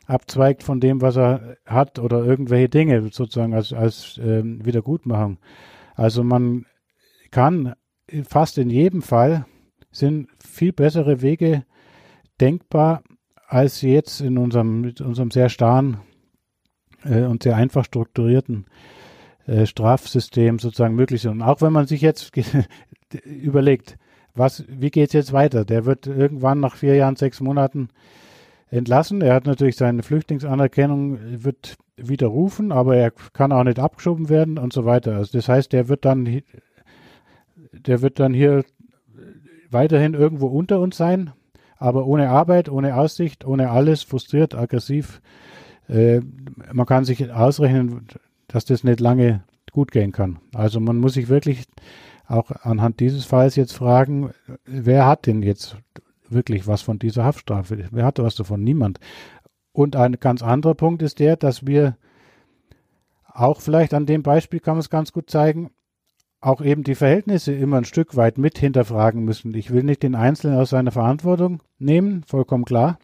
abzweigt 0.05 0.63
von 0.63 0.79
dem, 0.79 1.01
was 1.01 1.17
er 1.17 1.57
hat 1.65 1.99
oder 1.99 2.23
irgendwelche 2.23 2.69
Dinge 2.69 3.01
sozusagen 3.11 3.53
als, 3.53 3.73
als 3.73 4.19
ähm, 4.23 4.63
Wiedergutmachung. 4.65 5.37
Also 5.95 6.23
man 6.23 6.65
kann 7.31 7.73
fast 8.23 8.57
in 8.57 8.69
jedem 8.69 9.01
Fall 9.01 9.45
sind 9.91 10.27
viel 10.39 10.73
bessere 10.73 11.21
Wege 11.21 11.65
denkbar, 12.39 13.01
als 13.47 13.81
jetzt 13.81 14.21
in 14.21 14.37
unserem, 14.37 14.81
mit 14.81 15.01
unserem 15.01 15.31
sehr 15.31 15.49
starren 15.49 16.01
äh, 17.03 17.23
und 17.23 17.43
sehr 17.43 17.55
einfach 17.55 17.85
strukturierten 17.85 18.65
äh, 19.47 19.65
Strafsystem 19.65 20.59
sozusagen 20.59 20.95
möglich 20.95 21.21
sind. 21.21 21.31
Und 21.31 21.41
auch 21.41 21.61
wenn 21.61 21.73
man 21.73 21.87
sich 21.87 22.01
jetzt 22.01 22.31
überlegt, 23.25 23.97
was, 24.33 24.65
wie 24.67 24.91
geht 24.91 25.07
es 25.07 25.13
jetzt 25.13 25.33
weiter? 25.33 25.63
Der 25.63 25.85
wird 25.85 26.07
irgendwann 26.07 26.59
nach 26.59 26.75
vier 26.75 26.95
Jahren, 26.95 27.15
sechs 27.15 27.39
Monaten 27.39 27.89
entlassen. 28.69 29.21
Er 29.21 29.33
hat 29.33 29.45
natürlich 29.45 29.75
seine 29.75 30.03
Flüchtlingsanerkennung, 30.03 31.43
wird 31.43 31.77
widerrufen, 31.97 32.71
aber 32.71 32.97
er 32.97 33.11
kann 33.33 33.51
auch 33.51 33.63
nicht 33.63 33.79
abgeschoben 33.79 34.29
werden 34.29 34.57
und 34.57 34.73
so 34.73 34.85
weiter. 34.85 35.15
Also 35.15 35.37
das 35.37 35.47
heißt, 35.47 35.71
der 35.71 35.87
wird 35.87 36.05
dann, 36.05 36.41
der 37.71 38.01
wird 38.01 38.19
dann 38.19 38.33
hier 38.33 38.63
weiterhin 39.69 40.13
irgendwo 40.13 40.47
unter 40.47 40.79
uns 40.79 40.97
sein, 40.97 41.31
aber 41.77 42.05
ohne 42.05 42.29
Arbeit, 42.29 42.69
ohne 42.69 42.95
Aussicht, 42.95 43.45
ohne 43.45 43.69
alles, 43.69 44.03
frustriert, 44.03 44.55
aggressiv. 44.55 45.21
Äh, 45.87 46.21
man 46.71 46.85
kann 46.85 47.05
sich 47.05 47.31
ausrechnen, 47.31 48.07
dass 48.47 48.65
das 48.65 48.83
nicht 48.83 48.99
lange 48.99 49.43
gut 49.71 49.91
gehen 49.91 50.11
kann. 50.11 50.39
Also 50.53 50.79
man 50.79 50.97
muss 50.97 51.13
sich 51.13 51.29
wirklich 51.29 51.65
auch 52.27 52.51
anhand 52.51 52.99
dieses 52.99 53.25
Falls 53.25 53.55
jetzt 53.55 53.73
fragen, 53.73 54.31
wer 54.65 55.05
hat 55.05 55.27
denn 55.27 55.43
jetzt 55.43 55.77
wirklich 56.29 56.67
was 56.67 56.81
von 56.81 56.99
dieser 56.99 57.23
Haftstrafe. 57.23 57.87
Wer 57.91 58.05
hatte 58.05 58.23
was 58.23 58.35
davon? 58.35 58.63
Niemand. 58.63 58.99
Und 59.71 59.95
ein 59.95 60.13
ganz 60.19 60.41
anderer 60.41 60.75
Punkt 60.75 61.01
ist 61.01 61.19
der, 61.19 61.35
dass 61.35 61.65
wir 61.65 61.97
auch 63.27 63.61
vielleicht 63.61 63.93
an 63.93 64.05
dem 64.05 64.23
Beispiel 64.23 64.59
kann 64.59 64.75
man 64.75 64.79
es 64.79 64.89
ganz 64.89 65.11
gut 65.11 65.29
zeigen, 65.29 65.71
auch 66.39 66.61
eben 66.61 66.83
die 66.83 66.95
Verhältnisse 66.95 67.53
immer 67.53 67.77
ein 67.77 67.85
Stück 67.85 68.15
weit 68.15 68.37
mit 68.37 68.57
hinterfragen 68.57 69.25
müssen. 69.25 69.53
Ich 69.53 69.71
will 69.71 69.83
nicht 69.83 70.03
den 70.03 70.15
Einzelnen 70.15 70.57
aus 70.59 70.69
seiner 70.69 70.91
Verantwortung 70.91 71.61
nehmen, 71.79 72.23
vollkommen 72.23 72.65
klar. 72.65 72.99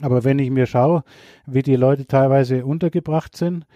Aber 0.00 0.24
wenn 0.24 0.38
ich 0.38 0.50
mir 0.50 0.66
schaue, 0.66 1.02
wie 1.46 1.62
die 1.62 1.76
Leute 1.76 2.06
teilweise 2.06 2.64
untergebracht 2.64 3.36
sind 3.36 3.66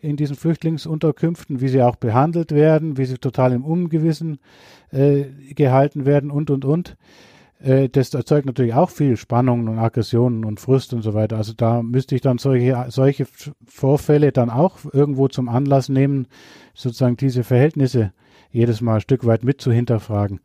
in 0.00 0.16
diesen 0.16 0.36
Flüchtlingsunterkünften, 0.36 1.60
wie 1.60 1.68
sie 1.68 1.82
auch 1.82 1.96
behandelt 1.96 2.52
werden, 2.52 2.98
wie 2.98 3.04
sie 3.04 3.18
total 3.18 3.52
im 3.52 3.64
Ungewissen 3.64 4.40
äh, 4.90 5.24
gehalten 5.54 6.04
werden 6.04 6.30
und, 6.30 6.50
und, 6.50 6.64
und, 6.64 6.96
äh, 7.62 7.88
das 7.88 8.12
erzeugt 8.12 8.46
natürlich 8.46 8.74
auch 8.74 8.90
viel 8.90 9.16
Spannungen 9.16 9.68
und 9.68 9.78
Aggressionen 9.78 10.44
und 10.44 10.60
Frust 10.60 10.92
und 10.92 11.02
so 11.02 11.14
weiter. 11.14 11.36
Also 11.36 11.52
da 11.54 11.82
müsste 11.82 12.14
ich 12.14 12.20
dann 12.20 12.38
solche, 12.38 12.86
solche 12.88 13.26
Vorfälle 13.64 14.32
dann 14.32 14.50
auch 14.50 14.78
irgendwo 14.92 15.28
zum 15.28 15.48
Anlass 15.48 15.88
nehmen, 15.88 16.26
sozusagen 16.74 17.16
diese 17.16 17.44
Verhältnisse 17.44 18.12
jedes 18.50 18.80
Mal 18.80 18.96
ein 18.96 19.00
Stück 19.00 19.24
weit 19.24 19.44
mit 19.44 19.60
zu 19.60 19.72
hinterfragen. 19.72 20.40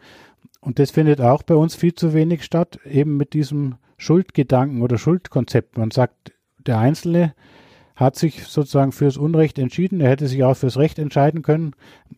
Und 0.62 0.80
das 0.80 0.92
findet 0.92 1.22
auch 1.22 1.44
bei 1.44 1.56
uns 1.56 1.76
viel 1.76 1.94
zu 1.94 2.14
wenig 2.14 2.44
statt, 2.44 2.80
eben 2.86 3.18
mit 3.18 3.34
diesem 3.34 3.76
Schuldgedanken 3.98 4.82
oder 4.82 4.98
Schuldkonzept. 4.98 5.78
Man 5.78 5.92
sagt, 5.92 6.34
der 6.66 6.80
Einzelne 6.80 7.34
hat 7.96 8.16
sich 8.16 8.46
sozusagen 8.46 8.92
fürs 8.92 9.18
Unrecht 9.18 9.58
entschieden, 9.58 10.02
er 10.02 10.10
hätte 10.10 10.28
sich 10.28 10.44
auch 10.44 10.56
fürs 10.56 10.78
Recht 10.78 11.00
entscheiden 11.00 11.42
können. 11.42 11.74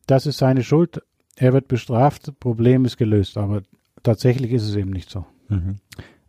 Das 0.08 0.26
ist 0.26 0.38
seine 0.38 0.64
Schuld, 0.64 1.02
er 1.38 1.54
wird 1.54 1.70
bestraft, 1.70 2.34
Problem 2.40 2.84
ist 2.84 2.98
gelöst. 2.98 3.38
Aber 3.38 3.62
tatsächlich 4.04 4.52
ist 4.52 4.64
es 4.64 4.76
eben 4.76 4.92
nicht 4.92 5.10
so. 5.10 5.26
Mhm. 5.48 5.78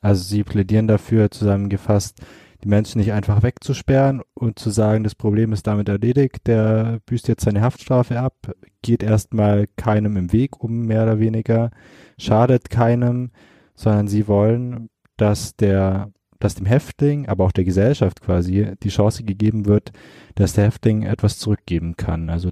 Also 0.01 0.23
Sie 0.23 0.45
plädieren 0.45 0.89
dafür, 0.89 1.31
zusammengefasst, 1.31 2.21
die 2.63 2.69
Menschen 2.69 2.99
nicht 2.99 3.13
einfach 3.13 3.43
wegzusperren 3.43 4.23
und 4.35 4.59
zu 4.59 4.71
sagen, 4.71 5.05
das 5.05 5.15
Problem 5.15 5.53
ist 5.53 5.67
damit 5.67 5.89
erledigt, 5.89 6.47
der 6.47 7.01
büßt 7.07 7.29
jetzt 7.29 7.45
seine 7.45 7.63
Haftstrafe 7.63 8.21
ab, 8.21 8.55
geht 8.83 9.03
erstmal 9.03 9.67
keinem 9.77 10.17
im 10.17 10.33
Weg 10.33 10.63
um, 10.63 10.87
mehr 10.87 11.05
oder 11.05 11.19
weniger, 11.19 11.71
schadet 12.19 12.71
keinem, 12.71 13.31
sondern 13.75 14.09
Sie 14.09 14.29
wollen, 14.29 14.91
dass 15.17 15.57
der 15.57 16.13
dass 16.41 16.55
dem 16.55 16.67
Häftling, 16.67 17.29
aber 17.29 17.45
auch 17.45 17.53
der 17.53 17.65
Gesellschaft 17.65 18.23
quasi 18.23 18.73
die 18.83 18.89
Chance 18.89 19.25
gegeben 19.25 19.67
wird, 19.67 19.93
dass 20.35 20.55
der 20.55 20.65
Häftling 20.65 21.03
etwas 21.03 21.39
zurückgeben 21.39 21.97
kann. 21.97 22.31
Also 22.31 22.49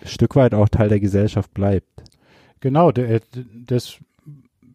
ein 0.00 0.08
Stück 0.08 0.36
weit 0.36 0.54
auch 0.54 0.68
Teil 0.68 0.88
der 0.88 1.00
Gesellschaft 1.00 1.54
bleibt. 1.54 2.02
Genau, 2.60 2.90
das 2.92 4.00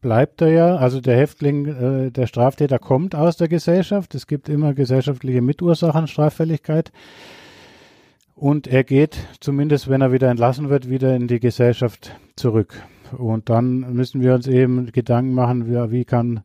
bleibt 0.04 0.42
er 0.42 0.50
ja. 0.50 0.76
Also 0.76 1.02
der 1.02 1.18
Häftling, 1.18 1.66
äh, 1.66 2.12
der 2.12 2.28
Straftäter 2.28 2.78
kommt 2.78 3.16
aus 3.16 3.38
der 3.38 3.48
Gesellschaft. 3.48 4.14
Es 4.14 4.28
gibt 4.28 4.50
immer 4.50 4.76
gesellschaftliche 4.76 5.42
Mitursachen, 5.42 6.06
Straffälligkeit. 6.06 6.92
Und 8.36 8.68
er 8.68 8.84
geht, 8.84 9.18
zumindest 9.40 9.90
wenn 9.90 10.02
er 10.02 10.12
wieder 10.12 10.30
entlassen 10.30 10.70
wird, 10.70 10.90
wieder 10.90 11.16
in 11.16 11.28
die 11.28 11.40
Gesellschaft 11.40 12.16
zurück. 12.36 12.84
Und 13.18 13.50
dann 13.50 13.94
müssen 13.94 14.22
wir 14.22 14.36
uns 14.36 14.48
eben 14.48 14.92
Gedanken 14.92 15.34
machen, 15.34 15.68
wie, 15.68 15.92
wie 15.92 16.06
kann, 16.06 16.42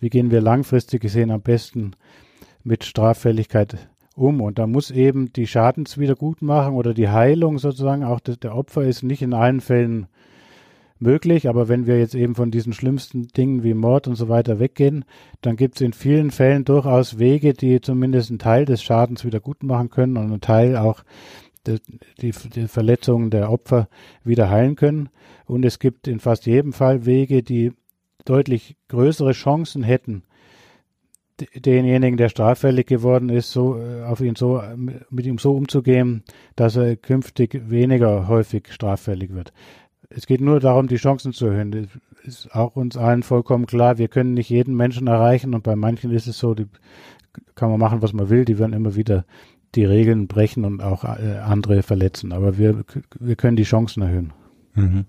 wie 0.00 0.10
gehen 0.10 0.30
wir 0.30 0.40
langfristig 0.40 1.02
gesehen 1.02 1.30
am 1.30 1.42
besten 1.42 1.92
mit 2.62 2.84
Straffälligkeit 2.84 3.76
um. 4.16 4.40
Und 4.40 4.58
da 4.58 4.66
muss 4.66 4.90
eben 4.90 5.32
die 5.32 5.46
Schadenswiedergutmachung 5.46 6.76
oder 6.76 6.94
die 6.94 7.08
Heilung 7.08 7.58
sozusagen, 7.58 8.04
auch 8.04 8.20
der 8.20 8.56
Opfer 8.56 8.84
ist 8.84 9.02
nicht 9.02 9.22
in 9.22 9.34
allen 9.34 9.60
Fällen 9.60 10.06
möglich. 11.04 11.48
Aber 11.48 11.68
wenn 11.68 11.86
wir 11.86 12.00
jetzt 12.00 12.16
eben 12.16 12.34
von 12.34 12.50
diesen 12.50 12.72
schlimmsten 12.72 13.28
Dingen 13.28 13.62
wie 13.62 13.74
Mord 13.74 14.08
und 14.08 14.16
so 14.16 14.28
weiter 14.28 14.58
weggehen, 14.58 15.04
dann 15.40 15.54
gibt 15.54 15.76
es 15.76 15.82
in 15.82 15.92
vielen 15.92 16.32
Fällen 16.32 16.64
durchaus 16.64 17.20
Wege, 17.20 17.54
die 17.54 17.80
zumindest 17.80 18.30
einen 18.30 18.40
Teil 18.40 18.64
des 18.64 18.82
Schadens 18.82 19.24
wieder 19.24 19.38
gut 19.38 19.62
machen 19.62 19.90
können 19.90 20.16
und 20.16 20.24
einen 20.24 20.40
Teil 20.40 20.76
auch 20.76 21.04
die, 21.66 21.80
die, 22.20 22.68
Verletzungen 22.68 23.30
der 23.30 23.50
Opfer 23.50 23.88
wieder 24.24 24.50
heilen 24.50 24.74
können. 24.74 25.08
Und 25.46 25.64
es 25.64 25.78
gibt 25.78 26.08
in 26.08 26.18
fast 26.18 26.46
jedem 26.46 26.72
Fall 26.72 27.06
Wege, 27.06 27.42
die 27.42 27.72
deutlich 28.24 28.76
größere 28.88 29.32
Chancen 29.32 29.82
hätten, 29.82 30.24
denjenigen, 31.54 32.16
der 32.16 32.28
straffällig 32.28 32.86
geworden 32.86 33.28
ist, 33.28 33.50
so 33.50 33.78
äh, 33.78 34.02
auf 34.02 34.20
ihn 34.20 34.36
so 34.36 34.62
mit 35.10 35.26
ihm 35.26 35.38
so 35.38 35.52
umzugehen, 35.52 36.22
dass 36.54 36.76
er 36.76 36.96
künftig 36.96 37.60
weniger 37.68 38.28
häufig 38.28 38.72
straffällig 38.72 39.34
wird. 39.34 39.52
Es 40.10 40.26
geht 40.26 40.40
nur 40.40 40.60
darum, 40.60 40.88
die 40.88 40.96
Chancen 40.96 41.32
zu 41.32 41.46
erhöhen. 41.46 41.70
Das 41.72 42.26
ist 42.26 42.54
auch 42.54 42.76
uns 42.76 42.96
allen 42.96 43.22
vollkommen 43.22 43.66
klar. 43.66 43.98
Wir 43.98 44.08
können 44.08 44.34
nicht 44.34 44.50
jeden 44.50 44.76
Menschen 44.76 45.06
erreichen 45.06 45.54
und 45.54 45.62
bei 45.62 45.76
manchen 45.76 46.10
ist 46.10 46.26
es 46.26 46.38
so, 46.38 46.54
die 46.54 46.66
kann 47.54 47.70
man 47.70 47.80
machen, 47.80 48.02
was 48.02 48.12
man 48.12 48.30
will. 48.30 48.44
Die 48.44 48.58
werden 48.58 48.72
immer 48.72 48.94
wieder 48.94 49.24
die 49.74 49.84
Regeln 49.84 50.28
brechen 50.28 50.64
und 50.64 50.82
auch 50.82 51.04
äh, 51.04 51.38
andere 51.38 51.82
verletzen. 51.82 52.32
Aber 52.32 52.58
wir, 52.58 52.84
wir 53.18 53.36
können 53.36 53.56
die 53.56 53.64
Chancen 53.64 54.02
erhöhen. 54.02 54.32
Mhm. 54.74 55.04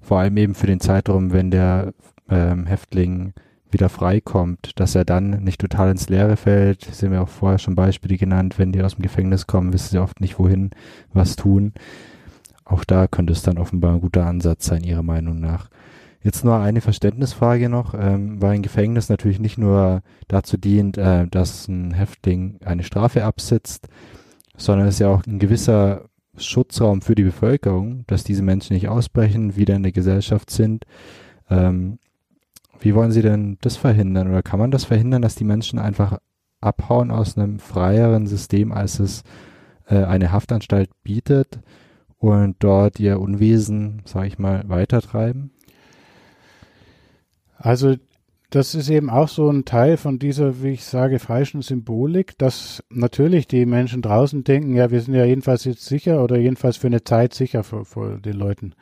Vor 0.00 0.18
allem 0.18 0.36
eben 0.36 0.54
für 0.54 0.66
den 0.66 0.80
Zeitraum, 0.80 1.32
wenn 1.32 1.50
der 1.50 1.92
ähm, 2.28 2.66
Häftling 2.66 3.32
wieder 3.70 3.88
freikommt, 3.88 4.72
dass 4.76 4.94
er 4.94 5.04
dann 5.04 5.42
nicht 5.42 5.60
total 5.60 5.90
ins 5.90 6.08
Leere 6.08 6.36
fällt. 6.36 6.84
Sie 6.84 7.04
haben 7.04 7.12
ja 7.12 7.22
auch 7.22 7.28
vorher 7.28 7.58
schon 7.58 7.74
Beispiele 7.74 8.16
genannt, 8.16 8.58
wenn 8.58 8.72
die 8.72 8.82
aus 8.82 8.94
dem 8.94 9.02
Gefängnis 9.02 9.46
kommen, 9.46 9.72
wissen 9.72 9.90
sie 9.90 9.98
oft 9.98 10.20
nicht, 10.20 10.38
wohin, 10.38 10.70
was 11.12 11.36
tun. 11.36 11.72
Auch 12.68 12.84
da 12.84 13.08
könnte 13.08 13.32
es 13.32 13.42
dann 13.42 13.58
offenbar 13.58 13.94
ein 13.94 14.00
guter 14.02 14.26
Ansatz 14.26 14.66
sein, 14.66 14.84
Ihrer 14.84 15.02
Meinung 15.02 15.40
nach. 15.40 15.70
Jetzt 16.22 16.44
nur 16.44 16.58
eine 16.58 16.82
Verständnisfrage 16.82 17.70
noch, 17.70 17.94
ähm, 17.94 18.42
weil 18.42 18.52
ein 18.52 18.62
Gefängnis 18.62 19.08
natürlich 19.08 19.40
nicht 19.40 19.56
nur 19.56 20.02
dazu 20.28 20.58
dient, 20.58 20.98
äh, 20.98 21.26
dass 21.26 21.66
ein 21.66 21.92
Häftling 21.94 22.58
eine 22.62 22.82
Strafe 22.82 23.24
absitzt, 23.24 23.88
sondern 24.56 24.86
es 24.86 24.96
ist 24.96 25.00
ja 25.00 25.08
auch 25.08 25.24
ein 25.26 25.38
gewisser 25.38 26.04
Schutzraum 26.36 27.00
für 27.00 27.14
die 27.14 27.22
Bevölkerung, 27.22 28.04
dass 28.06 28.22
diese 28.22 28.42
Menschen 28.42 28.74
nicht 28.74 28.88
ausbrechen, 28.88 29.56
wieder 29.56 29.74
in 29.74 29.82
der 29.82 29.92
Gesellschaft 29.92 30.50
sind. 30.50 30.84
Ähm, 31.48 31.98
wie 32.80 32.94
wollen 32.94 33.12
Sie 33.12 33.22
denn 33.22 33.56
das 33.62 33.76
verhindern 33.76 34.28
oder 34.28 34.42
kann 34.42 34.60
man 34.60 34.70
das 34.70 34.84
verhindern, 34.84 35.22
dass 35.22 35.36
die 35.36 35.44
Menschen 35.44 35.78
einfach 35.78 36.18
abhauen 36.60 37.10
aus 37.10 37.38
einem 37.38 37.60
freieren 37.60 38.26
System, 38.26 38.72
als 38.72 38.98
es 38.98 39.22
äh, 39.86 40.04
eine 40.04 40.32
Haftanstalt 40.32 40.90
bietet 41.02 41.60
und 42.18 42.56
dort 42.60 43.00
ihr 43.00 43.20
Unwesen, 43.20 44.02
sage 44.04 44.28
ich 44.28 44.38
mal, 44.38 44.64
weitertreiben? 44.68 45.50
Also 47.56 47.96
das 48.50 48.74
ist 48.74 48.88
eben 48.88 49.10
auch 49.10 49.28
so 49.28 49.50
ein 49.50 49.66
Teil 49.66 49.98
von 49.98 50.18
dieser, 50.18 50.62
wie 50.62 50.70
ich 50.70 50.84
sage, 50.84 51.18
falschen 51.18 51.60
Symbolik, 51.60 52.38
dass 52.38 52.82
natürlich 52.88 53.46
die 53.46 53.66
Menschen 53.66 54.00
draußen 54.00 54.42
denken, 54.42 54.74
ja, 54.74 54.90
wir 54.90 55.02
sind 55.02 55.14
ja 55.14 55.24
jedenfalls 55.24 55.64
jetzt 55.64 55.84
sicher 55.84 56.24
oder 56.24 56.38
jedenfalls 56.38 56.78
für 56.78 56.86
eine 56.86 57.04
Zeit 57.04 57.34
sicher 57.34 57.62
vor, 57.62 57.84
vor 57.84 58.16
den 58.16 58.36
Leuten 58.36 58.74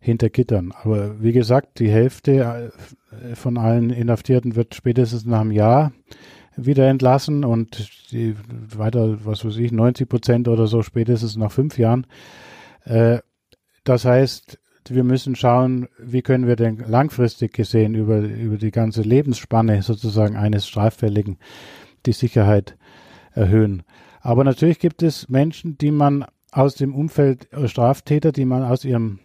hinter 0.00 0.30
Gittern. 0.30 0.72
Aber 0.82 1.22
wie 1.22 1.32
gesagt, 1.32 1.80
die 1.80 1.90
Hälfte 1.90 2.72
äh, 3.10 3.34
von 3.34 3.58
allen 3.58 3.90
Inhaftierten 3.90 4.56
wird 4.56 4.74
spätestens 4.74 5.26
nach 5.26 5.42
einem 5.42 5.50
Jahr 5.50 5.92
wieder 6.56 6.88
entlassen 6.88 7.44
und 7.44 8.10
die 8.10 8.34
weiter, 8.74 9.18
was 9.24 9.44
weiß 9.44 9.56
ich, 9.58 9.72
90 9.72 10.08
Prozent 10.08 10.48
oder 10.48 10.66
so 10.66 10.82
spätestens 10.82 11.36
nach 11.36 11.52
fünf 11.52 11.78
Jahren. 11.78 12.06
Äh, 12.84 13.18
das 13.84 14.04
heißt, 14.04 14.58
wir 14.88 15.04
müssen 15.04 15.34
schauen, 15.34 15.88
wie 15.98 16.22
können 16.22 16.46
wir 16.46 16.56
denn 16.56 16.78
langfristig 16.86 17.52
gesehen 17.52 17.94
über, 17.94 18.18
über 18.18 18.56
die 18.56 18.70
ganze 18.70 19.02
Lebensspanne 19.02 19.82
sozusagen 19.82 20.36
eines 20.36 20.68
Straffälligen 20.68 21.38
die 22.06 22.12
Sicherheit 22.12 22.76
erhöhen. 23.32 23.82
Aber 24.20 24.44
natürlich 24.44 24.78
gibt 24.78 25.02
es 25.02 25.28
Menschen, 25.28 25.78
die 25.78 25.90
man 25.90 26.24
aus 26.52 26.74
dem 26.74 26.94
Umfeld 26.94 27.52
äh, 27.52 27.68
Straftäter, 27.68 28.32
die 28.32 28.44
man 28.44 28.62
aus 28.62 28.84
ihrem 28.84 29.20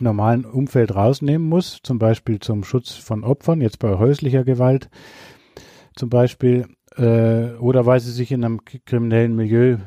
normalen 0.00 0.44
Umfeld 0.44 0.94
rausnehmen 0.94 1.48
muss, 1.48 1.80
zum 1.82 1.98
Beispiel 1.98 2.40
zum 2.40 2.64
Schutz 2.64 2.92
von 2.92 3.22
Opfern, 3.22 3.60
jetzt 3.60 3.78
bei 3.78 3.96
häuslicher 3.96 4.44
Gewalt 4.44 4.90
zum 5.94 6.08
Beispiel, 6.08 6.66
äh, 6.96 7.54
oder 7.58 7.86
weil 7.86 8.00
sie 8.00 8.10
sich 8.10 8.32
in 8.32 8.44
einem 8.44 8.60
kriminellen 8.64 9.36
Milieu 9.36 9.78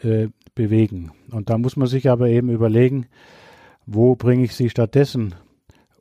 äh, 0.00 0.28
bewegen. 0.54 1.12
Und 1.30 1.50
da 1.50 1.58
muss 1.58 1.76
man 1.76 1.88
sich 1.88 2.08
aber 2.08 2.28
eben 2.28 2.48
überlegen, 2.48 3.06
wo 3.86 4.14
bringe 4.14 4.44
ich 4.44 4.54
sie 4.54 4.70
stattdessen 4.70 5.34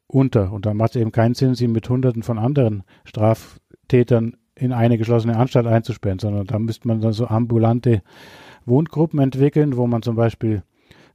unter? 0.08 0.52
Und 0.52 0.66
da 0.66 0.74
macht 0.74 0.96
es 0.96 1.02
eben 1.02 1.12
keinen 1.12 1.36
Sinn, 1.36 1.56
sie 1.56 1.68
mit 1.68 1.90
Hunderten 1.90 2.24
von 2.24 2.40
anderen 2.40 2.84
Straftätern 3.04 4.38
in 4.56 4.72
eine 4.72 4.98
geschlossene 4.98 5.38
Anstalt 5.38 5.68
einzusperren, 5.68 6.20
sondern 6.20 6.46
da 6.46 6.60
müsste 6.60 6.88
man 6.88 7.02
dann 7.02 7.14
so 7.14 7.28
ambulante 7.28 8.02
Wohngruppen 8.66 9.20
entwickeln, 9.20 9.76
wo 9.78 9.88
man 9.88 10.04
zum 10.04 10.16
Beispiel 10.16 10.64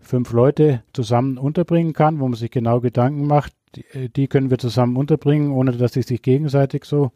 fünf 0.01 0.33
Leute 0.33 0.83
zusammen 0.93 1.39
unterbringen 1.39 1.93
kann, 1.93 2.21
wo 2.21 2.29
man 2.29 2.37
sich 2.37 2.51
genau 2.51 2.81
Gedanken 2.81 3.27
macht, 3.27 3.53
die, 3.75 3.85
äh, 4.23 4.27
können 4.27 4.51
wir 4.51 4.59
zusammen 4.59 4.97
unterbringen, 4.97 5.53
ohne 5.53 5.73
dass 5.73 5.93
sie 5.93 6.03
sich 6.03 6.23
gegenseitig 6.23 6.85
so 6.85 7.13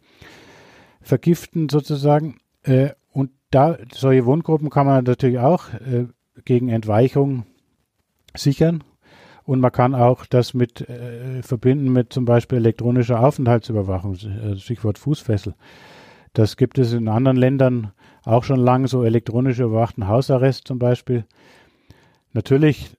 vergiften 1.00 1.68
sozusagen. 1.68 2.38
Äh, 2.62 2.90
und 3.12 3.30
da 3.50 3.78
solche 3.92 4.26
Wohngruppen 4.26 4.70
kann 4.70 4.86
man 4.86 5.04
natürlich 5.04 5.38
auch 5.38 5.72
äh, 5.74 6.06
gegen 6.44 6.68
Entweichung 6.68 7.44
sichern. 8.34 8.82
Und 9.44 9.60
man 9.60 9.72
kann 9.72 9.94
auch 9.94 10.24
das 10.24 10.54
mit 10.54 10.88
äh, 10.88 11.42
verbinden 11.42 11.92
mit 11.92 12.12
zum 12.12 12.24
Beispiel 12.24 12.58
elektronischer 12.58 13.20
Aufenthaltsüberwachung, 13.20 14.14
äh, 14.14 14.56
Stichwort 14.56 14.98
Fußfessel. 14.98 15.54
Das 16.32 16.56
gibt 16.56 16.78
es 16.78 16.92
in 16.92 17.08
anderen 17.08 17.36
Ländern 17.36 17.92
auch 18.24 18.44
schon 18.44 18.60
lange, 18.60 18.88
so 18.88 19.04
elektronisch 19.04 19.58
überwachten 19.58 20.06
Hausarrest 20.08 20.66
zum 20.66 20.78
Beispiel. 20.78 21.24
Natürlich 22.32 22.96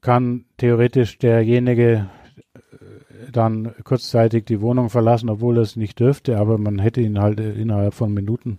kann 0.00 0.44
theoretisch 0.58 1.18
derjenige 1.18 2.10
äh, 2.36 3.30
dann 3.32 3.72
kurzzeitig 3.84 4.44
die 4.44 4.60
Wohnung 4.60 4.90
verlassen, 4.90 5.30
obwohl 5.30 5.56
er 5.56 5.62
es 5.62 5.76
nicht 5.76 6.00
dürfte, 6.00 6.38
aber 6.38 6.58
man 6.58 6.78
hätte 6.78 7.00
ihn 7.00 7.20
halt 7.20 7.40
äh, 7.40 7.52
innerhalb 7.52 7.94
von 7.94 8.12
Minuten, 8.12 8.58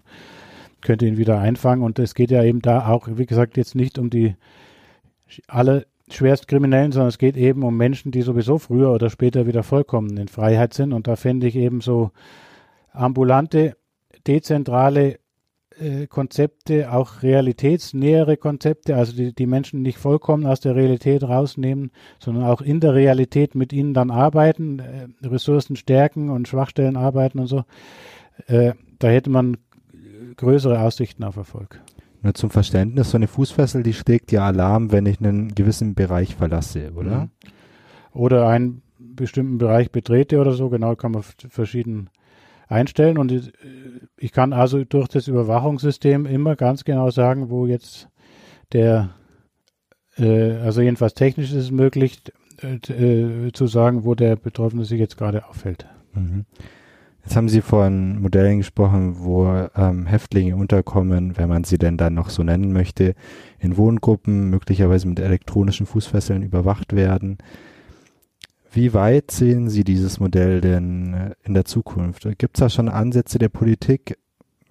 könnte 0.81 1.07
ihn 1.07 1.17
wieder 1.17 1.39
einfangen. 1.39 1.83
Und 1.83 1.99
es 1.99 2.15
geht 2.15 2.31
ja 2.31 2.43
eben 2.43 2.61
da 2.61 2.87
auch, 2.87 3.07
wie 3.11 3.25
gesagt, 3.25 3.57
jetzt 3.57 3.75
nicht 3.75 3.97
um 3.99 4.09
die 4.09 4.35
alle 5.47 5.87
Schwerstkriminellen, 6.09 6.91
sondern 6.91 7.09
es 7.09 7.17
geht 7.17 7.35
eben 7.35 7.63
um 7.63 7.75
Menschen, 7.75 8.11
die 8.11 8.21
sowieso 8.21 8.59
früher 8.59 8.91
oder 8.91 9.09
später 9.09 9.47
wieder 9.47 9.63
vollkommen 9.63 10.17
in 10.17 10.27
Freiheit 10.27 10.73
sind. 10.73 10.93
Und 10.93 11.07
da 11.07 11.15
fände 11.15 11.47
ich 11.47 11.55
eben 11.55 11.81
so 11.81 12.11
ambulante, 12.91 13.75
dezentrale 14.27 15.19
äh, 15.79 16.07
Konzepte, 16.07 16.91
auch 16.93 17.23
realitätsnähere 17.23 18.37
Konzepte, 18.37 18.95
also 18.95 19.13
die, 19.15 19.33
die 19.33 19.47
Menschen 19.47 19.81
nicht 19.81 19.97
vollkommen 19.97 20.45
aus 20.45 20.59
der 20.59 20.75
Realität 20.75 21.23
rausnehmen, 21.23 21.91
sondern 22.19 22.45
auch 22.45 22.61
in 22.61 22.79
der 22.79 22.93
Realität 22.93 23.55
mit 23.55 23.73
ihnen 23.73 23.93
dann 23.93 24.11
arbeiten, 24.11 24.79
äh, 24.79 25.07
Ressourcen 25.27 25.75
stärken 25.75 26.29
und 26.29 26.47
Schwachstellen 26.47 26.97
arbeiten 26.97 27.39
und 27.39 27.47
so. 27.47 27.63
Äh, 28.47 28.73
da 28.99 29.07
hätte 29.09 29.29
man 29.29 29.57
größere 30.35 30.79
Aussichten 30.79 31.23
auf 31.23 31.35
Erfolg. 31.35 31.81
Nur 32.21 32.33
zum 32.33 32.49
Verständnis, 32.49 33.11
so 33.11 33.17
eine 33.17 33.27
Fußfessel, 33.27 33.83
die 33.83 33.93
schlägt 33.93 34.31
ja 34.31 34.45
Alarm, 34.45 34.91
wenn 34.91 35.05
ich 35.05 35.19
einen 35.19 35.53
gewissen 35.53 35.93
Bereich 35.93 36.35
verlasse, 36.35 36.91
oder? 36.93 37.25
Mhm. 37.25 37.29
Oder 38.13 38.47
einen 38.47 38.81
bestimmten 38.97 39.57
Bereich 39.57 39.91
betrete 39.91 40.39
oder 40.39 40.53
so, 40.53 40.69
genau 40.69 40.95
kann 40.95 41.11
man 41.11 41.23
verschieden 41.23 42.09
einstellen 42.67 43.17
und 43.17 43.53
ich 44.17 44.31
kann 44.31 44.53
also 44.53 44.83
durch 44.83 45.07
das 45.07 45.27
Überwachungssystem 45.27 46.25
immer 46.25 46.55
ganz 46.55 46.83
genau 46.83 47.09
sagen, 47.11 47.49
wo 47.49 47.67
jetzt 47.67 48.09
der, 48.73 49.11
äh, 50.17 50.53
also 50.57 50.81
jedenfalls 50.81 51.13
technisch 51.13 51.51
ist 51.51 51.65
es 51.65 51.71
möglich, 51.71 52.21
äh, 52.61 53.51
zu 53.51 53.67
sagen, 53.67 54.05
wo 54.05 54.15
der 54.15 54.35
Betroffene 54.35 54.85
sich 54.85 54.99
jetzt 54.99 55.17
gerade 55.17 55.47
aufhält. 55.47 55.85
Mhm. 56.13 56.45
Jetzt 57.25 57.35
haben 57.35 57.49
Sie 57.49 57.61
von 57.61 58.21
Modellen 58.21 58.59
gesprochen, 58.59 59.15
wo 59.17 59.67
ähm, 59.75 60.05
Häftlinge 60.05 60.55
unterkommen, 60.55 61.35
wenn 61.37 61.49
man 61.49 61.63
sie 61.63 61.79
denn 61.79 61.97
dann 61.97 62.13
noch 62.13 62.29
so 62.29 62.43
nennen 62.43 62.71
möchte, 62.71 63.15
in 63.57 63.77
Wohngruppen, 63.77 64.51
möglicherweise 64.51 65.07
mit 65.07 65.19
elektronischen 65.19 65.87
Fußfesseln 65.87 66.43
überwacht 66.43 66.95
werden. 66.95 67.39
Wie 68.71 68.93
weit 68.93 69.31
sehen 69.31 69.69
Sie 69.69 69.83
dieses 69.83 70.19
Modell 70.19 70.61
denn 70.61 71.13
äh, 71.13 71.31
in 71.43 71.55
der 71.55 71.65
Zukunft? 71.65 72.27
Gibt 72.37 72.57
es 72.57 72.59
da 72.59 72.69
schon 72.69 72.89
Ansätze 72.89 73.39
der 73.39 73.49
Politik, 73.49 74.19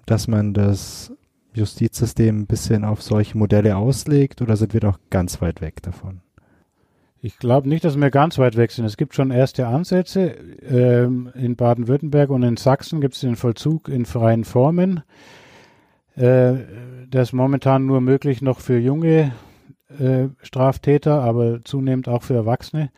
dass 0.06 0.28
man 0.28 0.54
das 0.54 1.12
Justizsystem 1.54 2.42
ein 2.42 2.46
bisschen 2.46 2.84
auf 2.84 3.02
solche 3.02 3.36
Modelle 3.36 3.76
auslegt 3.76 4.42
oder 4.42 4.56
sind 4.56 4.74
wir 4.74 4.80
doch 4.80 5.00
ganz 5.10 5.40
weit 5.40 5.60
weg 5.60 5.82
davon? 5.82 6.23
Ich 7.24 7.38
glaube 7.38 7.70
nicht, 7.70 7.86
dass 7.86 7.98
wir 7.98 8.10
ganz 8.10 8.36
weit 8.36 8.58
weg 8.58 8.70
sind. 8.70 8.84
Es 8.84 8.98
gibt 8.98 9.14
schon 9.14 9.30
erste 9.30 9.66
Ansätze. 9.66 10.36
Ähm, 10.60 11.32
in 11.34 11.56
Baden-Württemberg 11.56 12.28
und 12.28 12.42
in 12.42 12.58
Sachsen 12.58 13.00
gibt 13.00 13.14
es 13.14 13.22
den 13.22 13.36
Vollzug 13.36 13.88
in 13.88 14.04
freien 14.04 14.44
Formen. 14.44 15.02
Äh, 16.16 16.56
das 17.08 17.28
ist 17.28 17.32
momentan 17.32 17.86
nur 17.86 18.02
möglich 18.02 18.42
noch 18.42 18.60
für 18.60 18.78
junge 18.78 19.32
äh, 19.98 20.28
Straftäter, 20.42 21.22
aber 21.22 21.64
zunehmend 21.64 22.08
auch 22.08 22.22
für 22.22 22.34
Erwachsene. 22.34 22.90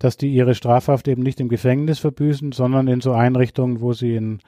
dass 0.00 0.16
die 0.16 0.32
ihre 0.32 0.56
Strafhaft 0.56 1.06
eben 1.06 1.22
nicht 1.22 1.38
im 1.38 1.48
Gefängnis 1.48 2.00
verbüßen, 2.00 2.50
sondern 2.50 2.88
in 2.88 3.00
so 3.00 3.12
Einrichtungen, 3.12 3.80
wo 3.80 3.92
sie 3.92 4.16
in 4.16 4.40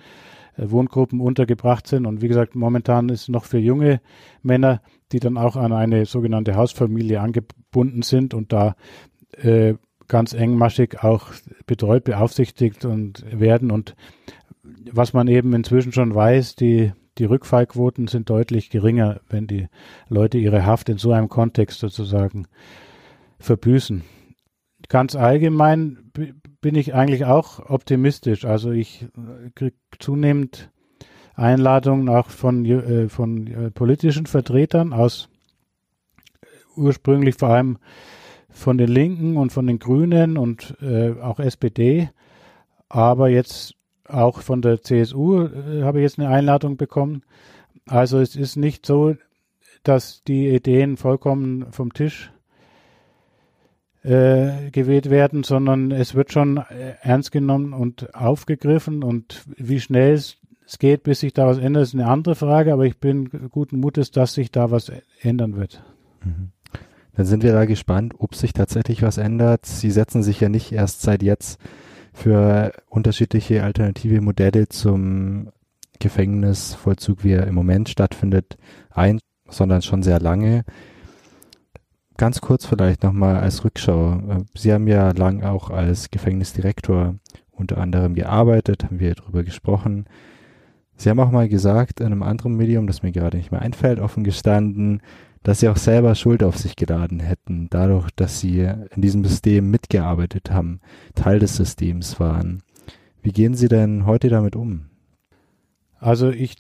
äh, 0.57 0.71
Wohngruppen 0.71 1.21
untergebracht 1.21 1.87
sind. 1.87 2.07
Und 2.07 2.23
wie 2.23 2.29
gesagt, 2.29 2.57
momentan 2.57 3.09
ist 3.09 3.29
noch 3.29 3.45
für 3.45 3.59
junge 3.59 4.01
Männer, 4.43 4.83
die 5.13 5.21
dann 5.21 5.37
auch 5.37 5.57
an 5.57 5.73
eine 5.73 6.07
sogenannte 6.07 6.57
Hausfamilie 6.57 7.21
angebunden 7.21 8.03
sind 8.03 8.35
und 8.35 8.53
da 8.53 8.75
äh, 9.37 9.75
ganz 10.09 10.35
engmaschig 10.35 11.03
auch 11.03 11.29
betreut, 11.67 12.05
beaufsichtigt 12.05 12.85
und 12.85 13.25
werden. 13.33 13.71
Und 13.71 13.95
was 14.91 15.13
man 15.13 15.29
eben 15.29 15.55
inzwischen 15.55 15.93
schon 15.93 16.15
weiß, 16.15 16.55
die, 16.57 16.93
die 17.19 17.25
Rückfallquoten 17.25 18.09
sind 18.09 18.29
deutlich 18.29 18.71
geringer, 18.71 19.21
wenn 19.29 19.47
die 19.47 19.69
Leute 20.09 20.39
ihre 20.39 20.67
Haft 20.67 20.89
in 20.89 20.99
so 20.99 21.13
einem 21.13 21.29
Kontext 21.29 21.81
sozusagen 21.81 22.47
verbüßen. 23.39 24.03
Ganz 24.89 25.17
allgemein 25.17 26.11
bin 26.61 26.75
ich 26.75 26.95
eigentlich 26.95 27.25
auch 27.25 27.71
optimistisch. 27.71 28.45
Also 28.45 28.71
ich 28.71 29.03
äh, 29.03 29.51
kriege 29.55 29.77
zunehmend 29.99 30.71
Einladungen 31.35 32.09
auch 32.09 32.29
von, 32.29 32.65
äh, 32.65 33.09
von 33.09 33.47
äh, 33.47 33.71
politischen 33.71 34.27
Vertretern 34.27 34.93
aus 34.93 35.29
ursprünglich 36.77 37.37
vor 37.37 37.49
allem 37.51 37.79
von 38.53 38.79
den 38.79 38.89
Linken 38.89 39.37
und 39.37 39.53
von 39.53 39.67
den 39.67 39.79
Grünen 39.79 40.37
und 40.37 40.77
äh, 40.81 41.13
auch 41.21 41.41
SPD, 41.41 42.11
aber 42.89 43.29
jetzt 43.29 43.75
auch 44.07 44.41
von 44.41 44.63
der 44.63 44.83
CSU 44.83 45.45
äh, 45.45 45.83
habe 45.83 45.99
ich 45.99 46.03
jetzt 46.03 46.19
eine 46.19 46.29
Einladung 46.29 46.77
bekommen. 46.77 47.23
Also 47.87 48.21
es 48.21 48.37
ist 48.37 48.57
nicht 48.57 48.87
so, 48.87 49.17
dass 49.83 50.23
die 50.25 50.49
Ideen 50.49 50.97
vollkommen 50.97 51.73
vom 51.73 51.93
Tisch 51.93 52.31
äh, 54.05 54.71
gewählt 54.71 55.11
werden, 55.11 55.43
sondern 55.43 55.91
es 55.91 56.15
wird 56.15 56.33
schon 56.33 56.59
äh, 56.59 56.95
ernst 57.03 57.33
genommen 57.33 57.73
und 57.73 58.15
aufgegriffen 58.15 59.03
und 59.03 59.45
wie 59.57 59.81
schnell 59.81 60.15
es, 60.15 60.39
geht, 60.79 61.03
bis 61.03 61.21
sich 61.21 61.35
da 61.35 61.47
was 61.47 61.59
ändert, 61.59 61.83
ist 61.83 61.93
eine 61.93 62.07
andere 62.07 62.35
Frage, 62.35 62.73
aber 62.73 62.87
ich 62.87 62.97
bin 62.97 63.29
guten 63.51 63.79
Mutes, 63.79 64.11
dass 64.11 64.33
sich 64.33 64.51
da 64.51 64.71
was 64.71 64.91
ändern 65.21 65.55
wird. 65.55 65.85
Mhm. 66.25 66.53
Dann 67.15 67.27
sind 67.27 67.43
wir 67.43 67.53
da 67.53 67.67
gespannt, 67.67 68.15
ob 68.19 68.35
sich 68.35 68.53
tatsächlich 68.53 69.03
was 69.03 69.19
ändert. 69.19 69.67
Sie 69.67 69.91
setzen 69.91 70.23
sich 70.23 70.41
ja 70.41 70.49
nicht 70.49 70.73
erst 70.73 71.03
seit 71.03 71.23
jetzt 71.23 71.61
für 72.13 72.73
unterschiedliche 72.89 73.65
alternative 73.65 74.21
Modelle 74.21 74.69
zum 74.69 75.51
Gefängnisvollzug, 75.99 77.25
wie 77.25 77.33
er 77.33 77.47
im 77.47 77.55
Moment 77.55 77.89
stattfindet, 77.89 78.57
ein, 78.91 79.21
sondern 79.49 79.83
schon 79.83 80.03
sehr 80.03 80.21
lange. 80.21 80.65
Ganz 82.17 82.41
kurz 82.41 82.67
vielleicht 82.67 83.03
nochmal 83.03 83.37
als 83.37 83.65
Rückschau. 83.65 84.45
Sie 84.55 84.73
haben 84.73 84.87
ja 84.87 85.13
lang 85.13 85.43
auch 85.43 85.71
als 85.71 86.11
Gefängnisdirektor 86.11 87.17
unter 87.51 87.79
anderem 87.79 88.15
gearbeitet, 88.15 88.85
haben 88.85 89.01
wir 89.01 89.15
darüber 89.15 89.45
gesprochen. 89.45 90.07
Sie 90.97 91.09
haben 91.09 91.21
auch 91.21 91.31
mal 91.31 91.49
gesagt 91.49 92.01
in 92.01 92.07
einem 92.07 92.23
anderen 92.23 92.57
Medium, 92.57 92.87
das 92.87 93.03
mir 93.03 93.13
gerade 93.13 93.37
nicht 93.37 93.51
mehr 93.51 93.63
einfällt, 93.63 93.99
offen 93.99 94.25
gestanden, 94.25 95.01
dass 95.43 95.61
sie 95.61 95.69
auch 95.69 95.77
selber 95.77 96.15
Schuld 96.15 96.43
auf 96.43 96.57
sich 96.57 96.77
geladen 96.77 97.21
hätten, 97.21 97.69
dadurch, 97.71 98.11
dass 98.15 98.41
sie 98.41 98.61
in 98.61 99.03
diesem 99.03 99.25
System 99.25 99.71
mitgearbeitet 99.71 100.51
haben, 100.51 100.81
Teil 101.15 101.39
des 101.39 101.57
Systems 101.57 102.21
waren. 102.21 102.63
Wie 103.23 103.33
gehen 103.33 103.55
Sie 103.55 103.69
denn 103.69 104.07
heute 104.07 104.29
damit 104.29 104.57
um? 104.57 104.87
Also 105.99 106.31
ich 106.31 106.57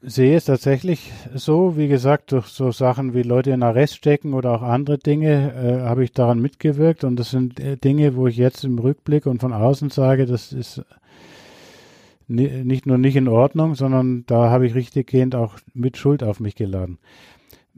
sehe 0.00 0.36
es 0.36 0.44
tatsächlich 0.44 1.12
so, 1.34 1.76
wie 1.76 1.88
gesagt, 1.88 2.30
durch 2.30 2.46
so 2.46 2.70
Sachen 2.70 3.14
wie 3.14 3.22
Leute 3.22 3.50
in 3.50 3.64
Arrest 3.64 3.96
stecken 3.96 4.34
oder 4.34 4.52
auch 4.52 4.62
andere 4.62 4.98
Dinge 4.98 5.52
äh, 5.54 5.82
habe 5.82 6.04
ich 6.04 6.12
daran 6.12 6.40
mitgewirkt 6.40 7.02
und 7.02 7.16
das 7.16 7.30
sind 7.30 7.58
äh, 7.58 7.76
Dinge, 7.76 8.14
wo 8.14 8.28
ich 8.28 8.36
jetzt 8.36 8.62
im 8.62 8.78
Rückblick 8.78 9.26
und 9.26 9.40
von 9.40 9.52
außen 9.52 9.90
sage, 9.90 10.26
das 10.26 10.52
ist 10.52 10.82
nicht 12.28 12.86
nur 12.86 12.98
nicht 12.98 13.16
in 13.16 13.28
Ordnung, 13.28 13.74
sondern 13.74 14.24
da 14.26 14.50
habe 14.50 14.66
ich 14.66 14.74
richtiggehend 14.74 15.34
auch 15.34 15.56
mit 15.74 15.96
Schuld 15.96 16.22
auf 16.22 16.40
mich 16.40 16.54
geladen. 16.54 16.98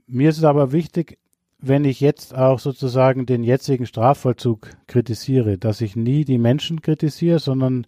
Mir 0.07 0.29
ist 0.29 0.39
es 0.39 0.45
aber 0.45 0.73
wichtig, 0.73 1.19
wenn 1.61 1.85
ich 1.85 2.01
jetzt 2.01 2.35
auch 2.35 2.59
sozusagen 2.59 3.27
den 3.27 3.45
jetzigen 3.45 3.87
Strafvollzug 3.87 4.71
kritisiere, 4.87 5.59
dass 5.59 5.81
ich 5.81 5.95
nie 5.95 6.25
die 6.25 6.39
Menschen 6.39 6.83
kritisiere, 6.83 7.39
sondern 7.39 7.87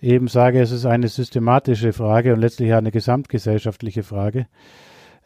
eben 0.00 0.28
sage, 0.28 0.60
es 0.60 0.70
ist 0.70 0.86
eine 0.86 1.08
systematische 1.08 1.92
Frage 1.92 2.32
und 2.32 2.40
letztlich 2.40 2.72
eine 2.72 2.92
gesamtgesellschaftliche 2.92 4.02
Frage, 4.02 4.46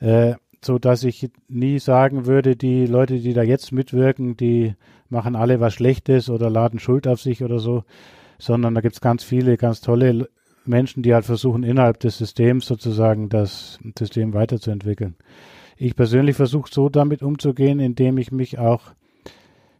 äh, 0.01 0.35
so 0.64 0.78
dass 0.78 1.05
ich 1.05 1.30
nie 1.49 1.78
sagen 1.78 2.26
würde, 2.26 2.57
die 2.57 2.87
Leute, 2.87 3.18
die 3.18 3.35
da 3.35 3.43
jetzt 3.43 3.72
mitwirken, 3.72 4.37
die 4.37 4.74
machen 5.09 5.37
alle 5.37 5.61
was 5.61 5.74
Schlechtes 5.74 6.30
oder 6.30 6.49
laden 6.49 6.78
Schuld 6.78 7.07
auf 7.07 7.20
sich 7.20 7.45
oder 7.45 7.59
so, 7.59 7.85
sondern 8.39 8.74
da 8.74 8.80
gibt 8.80 8.95
es 8.95 9.01
ganz 9.01 9.22
viele, 9.22 9.57
ganz 9.57 9.80
tolle 9.80 10.28
Menschen, 10.65 11.03
die 11.03 11.15
halt 11.15 11.25
versuchen, 11.25 11.63
innerhalb 11.63 12.01
des 12.01 12.19
Systems 12.19 12.67
sozusagen 12.67 13.29
das 13.29 13.79
System 13.99 14.35
weiterzuentwickeln. 14.35 15.17
Ich 15.77 15.97
persönlich 15.97 16.37
versuche 16.37 16.71
so 16.73 16.89
damit 16.89 17.23
umzugehen, 17.23 17.81
indem 17.81 18.19
ich 18.19 18.31
mich 18.31 18.59
auch 18.59 18.93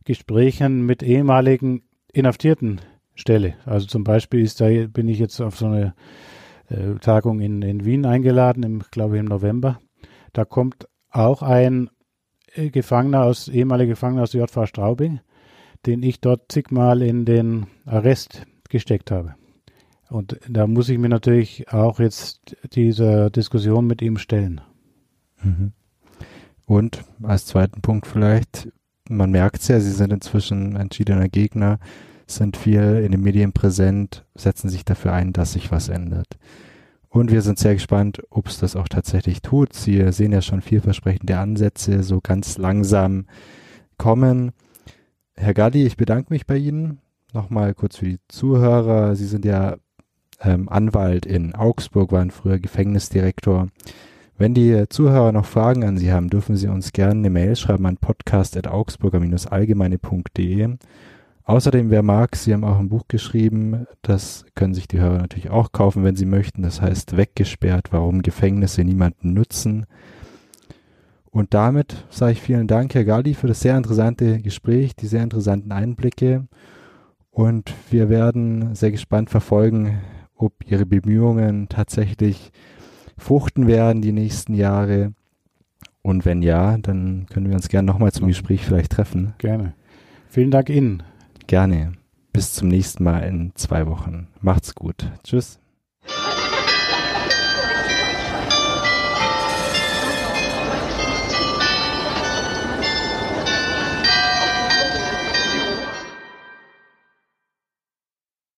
Gesprächen 0.05 0.85
mit 0.85 1.03
ehemaligen 1.03 1.83
Inhaftierten 2.12 2.80
stelle. 3.14 3.55
Also 3.64 3.87
zum 3.87 4.05
Beispiel 4.05 4.41
ist 4.41 4.61
da, 4.61 4.66
bin 4.89 5.09
ich 5.09 5.18
jetzt 5.18 5.41
auf 5.41 5.57
so 5.57 5.66
eine 5.66 5.95
äh, 6.68 6.95
Tagung 7.01 7.41
in, 7.41 7.62
in 7.62 7.85
Wien 7.85 8.05
eingeladen, 8.05 8.62
im, 8.62 8.83
glaube 8.91 9.16
ich 9.16 9.20
im 9.20 9.26
November. 9.26 9.80
Da 10.33 10.45
kommt 10.45 10.89
auch 11.11 11.43
ein 11.43 11.91
äh, 12.55 12.70
Gefangener 12.70 13.24
aus, 13.24 13.49
ehemaliger 13.49 13.91
Gefangener 13.91 14.22
aus 14.22 14.33
JV 14.33 14.66
Straubing, 14.66 15.20
den 15.87 16.03
ich 16.03 16.20
dort 16.20 16.51
zigmal 16.51 17.03
in 17.03 17.24
den 17.24 17.66
Arrest 17.85 18.47
gesteckt 18.68 19.11
habe. 19.11 19.35
Und 20.12 20.38
da 20.46 20.66
muss 20.66 20.90
ich 20.90 20.98
mir 20.98 21.08
natürlich 21.08 21.72
auch 21.72 21.98
jetzt 21.98 22.54
dieser 22.74 23.30
Diskussion 23.30 23.86
mit 23.86 24.02
ihm 24.02 24.18
stellen. 24.18 24.60
Mhm. 25.42 25.72
Und 26.66 27.02
als 27.22 27.46
zweiten 27.46 27.80
Punkt 27.80 28.06
vielleicht, 28.06 28.70
man 29.08 29.30
merkt 29.30 29.62
es 29.62 29.68
ja, 29.68 29.80
Sie 29.80 29.90
sind 29.90 30.12
inzwischen 30.12 30.76
entschiedener 30.76 31.30
Gegner, 31.30 31.78
sind 32.26 32.58
viel 32.58 33.02
in 33.02 33.12
den 33.12 33.22
Medien 33.22 33.54
präsent, 33.54 34.26
setzen 34.34 34.68
sich 34.68 34.84
dafür 34.84 35.14
ein, 35.14 35.32
dass 35.32 35.54
sich 35.54 35.70
was 35.70 35.88
ändert. 35.88 36.36
Und 37.08 37.30
wir 37.30 37.40
sind 37.40 37.58
sehr 37.58 37.72
gespannt, 37.72 38.22
ob 38.28 38.48
es 38.48 38.58
das 38.58 38.76
auch 38.76 38.88
tatsächlich 38.88 39.40
tut. 39.40 39.72
Sie 39.72 40.12
sehen 40.12 40.32
ja 40.32 40.42
schon 40.42 40.60
vielversprechende 40.60 41.38
Ansätze, 41.38 42.02
so 42.02 42.20
ganz 42.20 42.58
langsam 42.58 43.24
kommen. 43.96 44.52
Herr 45.36 45.54
Galli, 45.54 45.86
ich 45.86 45.96
bedanke 45.96 46.34
mich 46.34 46.46
bei 46.46 46.58
Ihnen. 46.58 46.98
Nochmal 47.32 47.72
kurz 47.72 47.96
für 47.96 48.04
die 48.04 48.20
Zuhörer. 48.28 49.16
Sie 49.16 49.26
sind 49.26 49.46
ja 49.46 49.78
ähm, 50.43 50.68
Anwalt 50.68 51.26
in 51.26 51.55
Augsburg, 51.55 52.12
waren 52.12 52.30
früher 52.30 52.59
Gefängnisdirektor. 52.59 53.68
Wenn 54.38 54.55
die 54.55 54.84
Zuhörer 54.88 55.32
noch 55.32 55.47
Fragen 55.47 55.84
an 55.84 55.99
Sie 55.99 56.12
haben, 56.12 56.30
dürfen 56.30 56.57
Sie 56.57 56.68
uns 56.68 56.93
gerne 56.93 57.20
eine 57.20 57.30
Mail 57.30 57.57
schreiben 57.57 57.86
an 57.86 57.99
podcast.augsburger-allgemeine.de. 57.99 60.76
Außerdem, 61.45 61.90
wer 61.90 62.03
mag, 62.03 62.36
Sie 62.36 62.53
haben 62.53 62.64
auch 62.64 62.78
ein 62.78 62.88
Buch 62.88 63.05
geschrieben, 63.09 63.86
das 64.02 64.44
können 64.55 64.74
sich 64.74 64.89
die 64.89 65.01
Hörer 65.01 65.19
natürlich 65.19 65.51
auch 65.51 65.73
kaufen, 65.73 66.05
wenn 66.05 66.16
sie 66.16 66.27
möchten. 66.27 66.62
Das 66.62 66.81
heißt 66.81 67.16
Weggesperrt, 67.16 67.93
warum 67.93 68.23
Gefängnisse 68.23 68.85
niemanden 68.85 69.32
nützen. 69.32 69.86
Und 71.31 71.55
damit 71.55 72.06
sage 72.10 72.32
ich 72.32 72.43
vielen 72.43 72.69
Dank, 72.69 72.94
Herr 72.94 73.05
Galli, 73.05 73.35
für 73.35 73.48
das 73.48 73.60
sehr 73.60 73.77
interessante 73.77 74.39
Gespräch, 74.39 74.94
die 74.94 75.06
sehr 75.06 75.23
interessanten 75.23 75.73
Einblicke. 75.73 76.47
Und 77.31 77.73
wir 77.90 78.09
werden 78.09 78.74
sehr 78.74 78.90
gespannt 78.90 79.31
verfolgen, 79.31 80.01
ob 80.36 80.52
ihre 80.66 80.86
Bemühungen 80.86 81.68
tatsächlich 81.68 82.52
fruchten 83.18 83.66
werden 83.66 84.02
die 84.02 84.12
nächsten 84.12 84.54
Jahre. 84.54 85.12
Und 86.02 86.24
wenn 86.24 86.42
ja, 86.42 86.78
dann 86.78 87.26
können 87.30 87.48
wir 87.48 87.54
uns 87.54 87.68
gerne 87.68 87.86
nochmal 87.86 88.12
zum 88.12 88.26
Gespräch 88.26 88.64
vielleicht 88.64 88.92
treffen. 88.92 89.34
Gerne. 89.38 89.74
Vielen 90.28 90.50
Dank 90.50 90.68
Ihnen. 90.68 91.02
Gerne. 91.46 91.92
Bis 92.32 92.54
zum 92.54 92.68
nächsten 92.68 93.04
Mal 93.04 93.20
in 93.20 93.52
zwei 93.54 93.86
Wochen. 93.86 94.28
Macht's 94.40 94.74
gut. 94.74 95.10
Tschüss. 95.22 95.60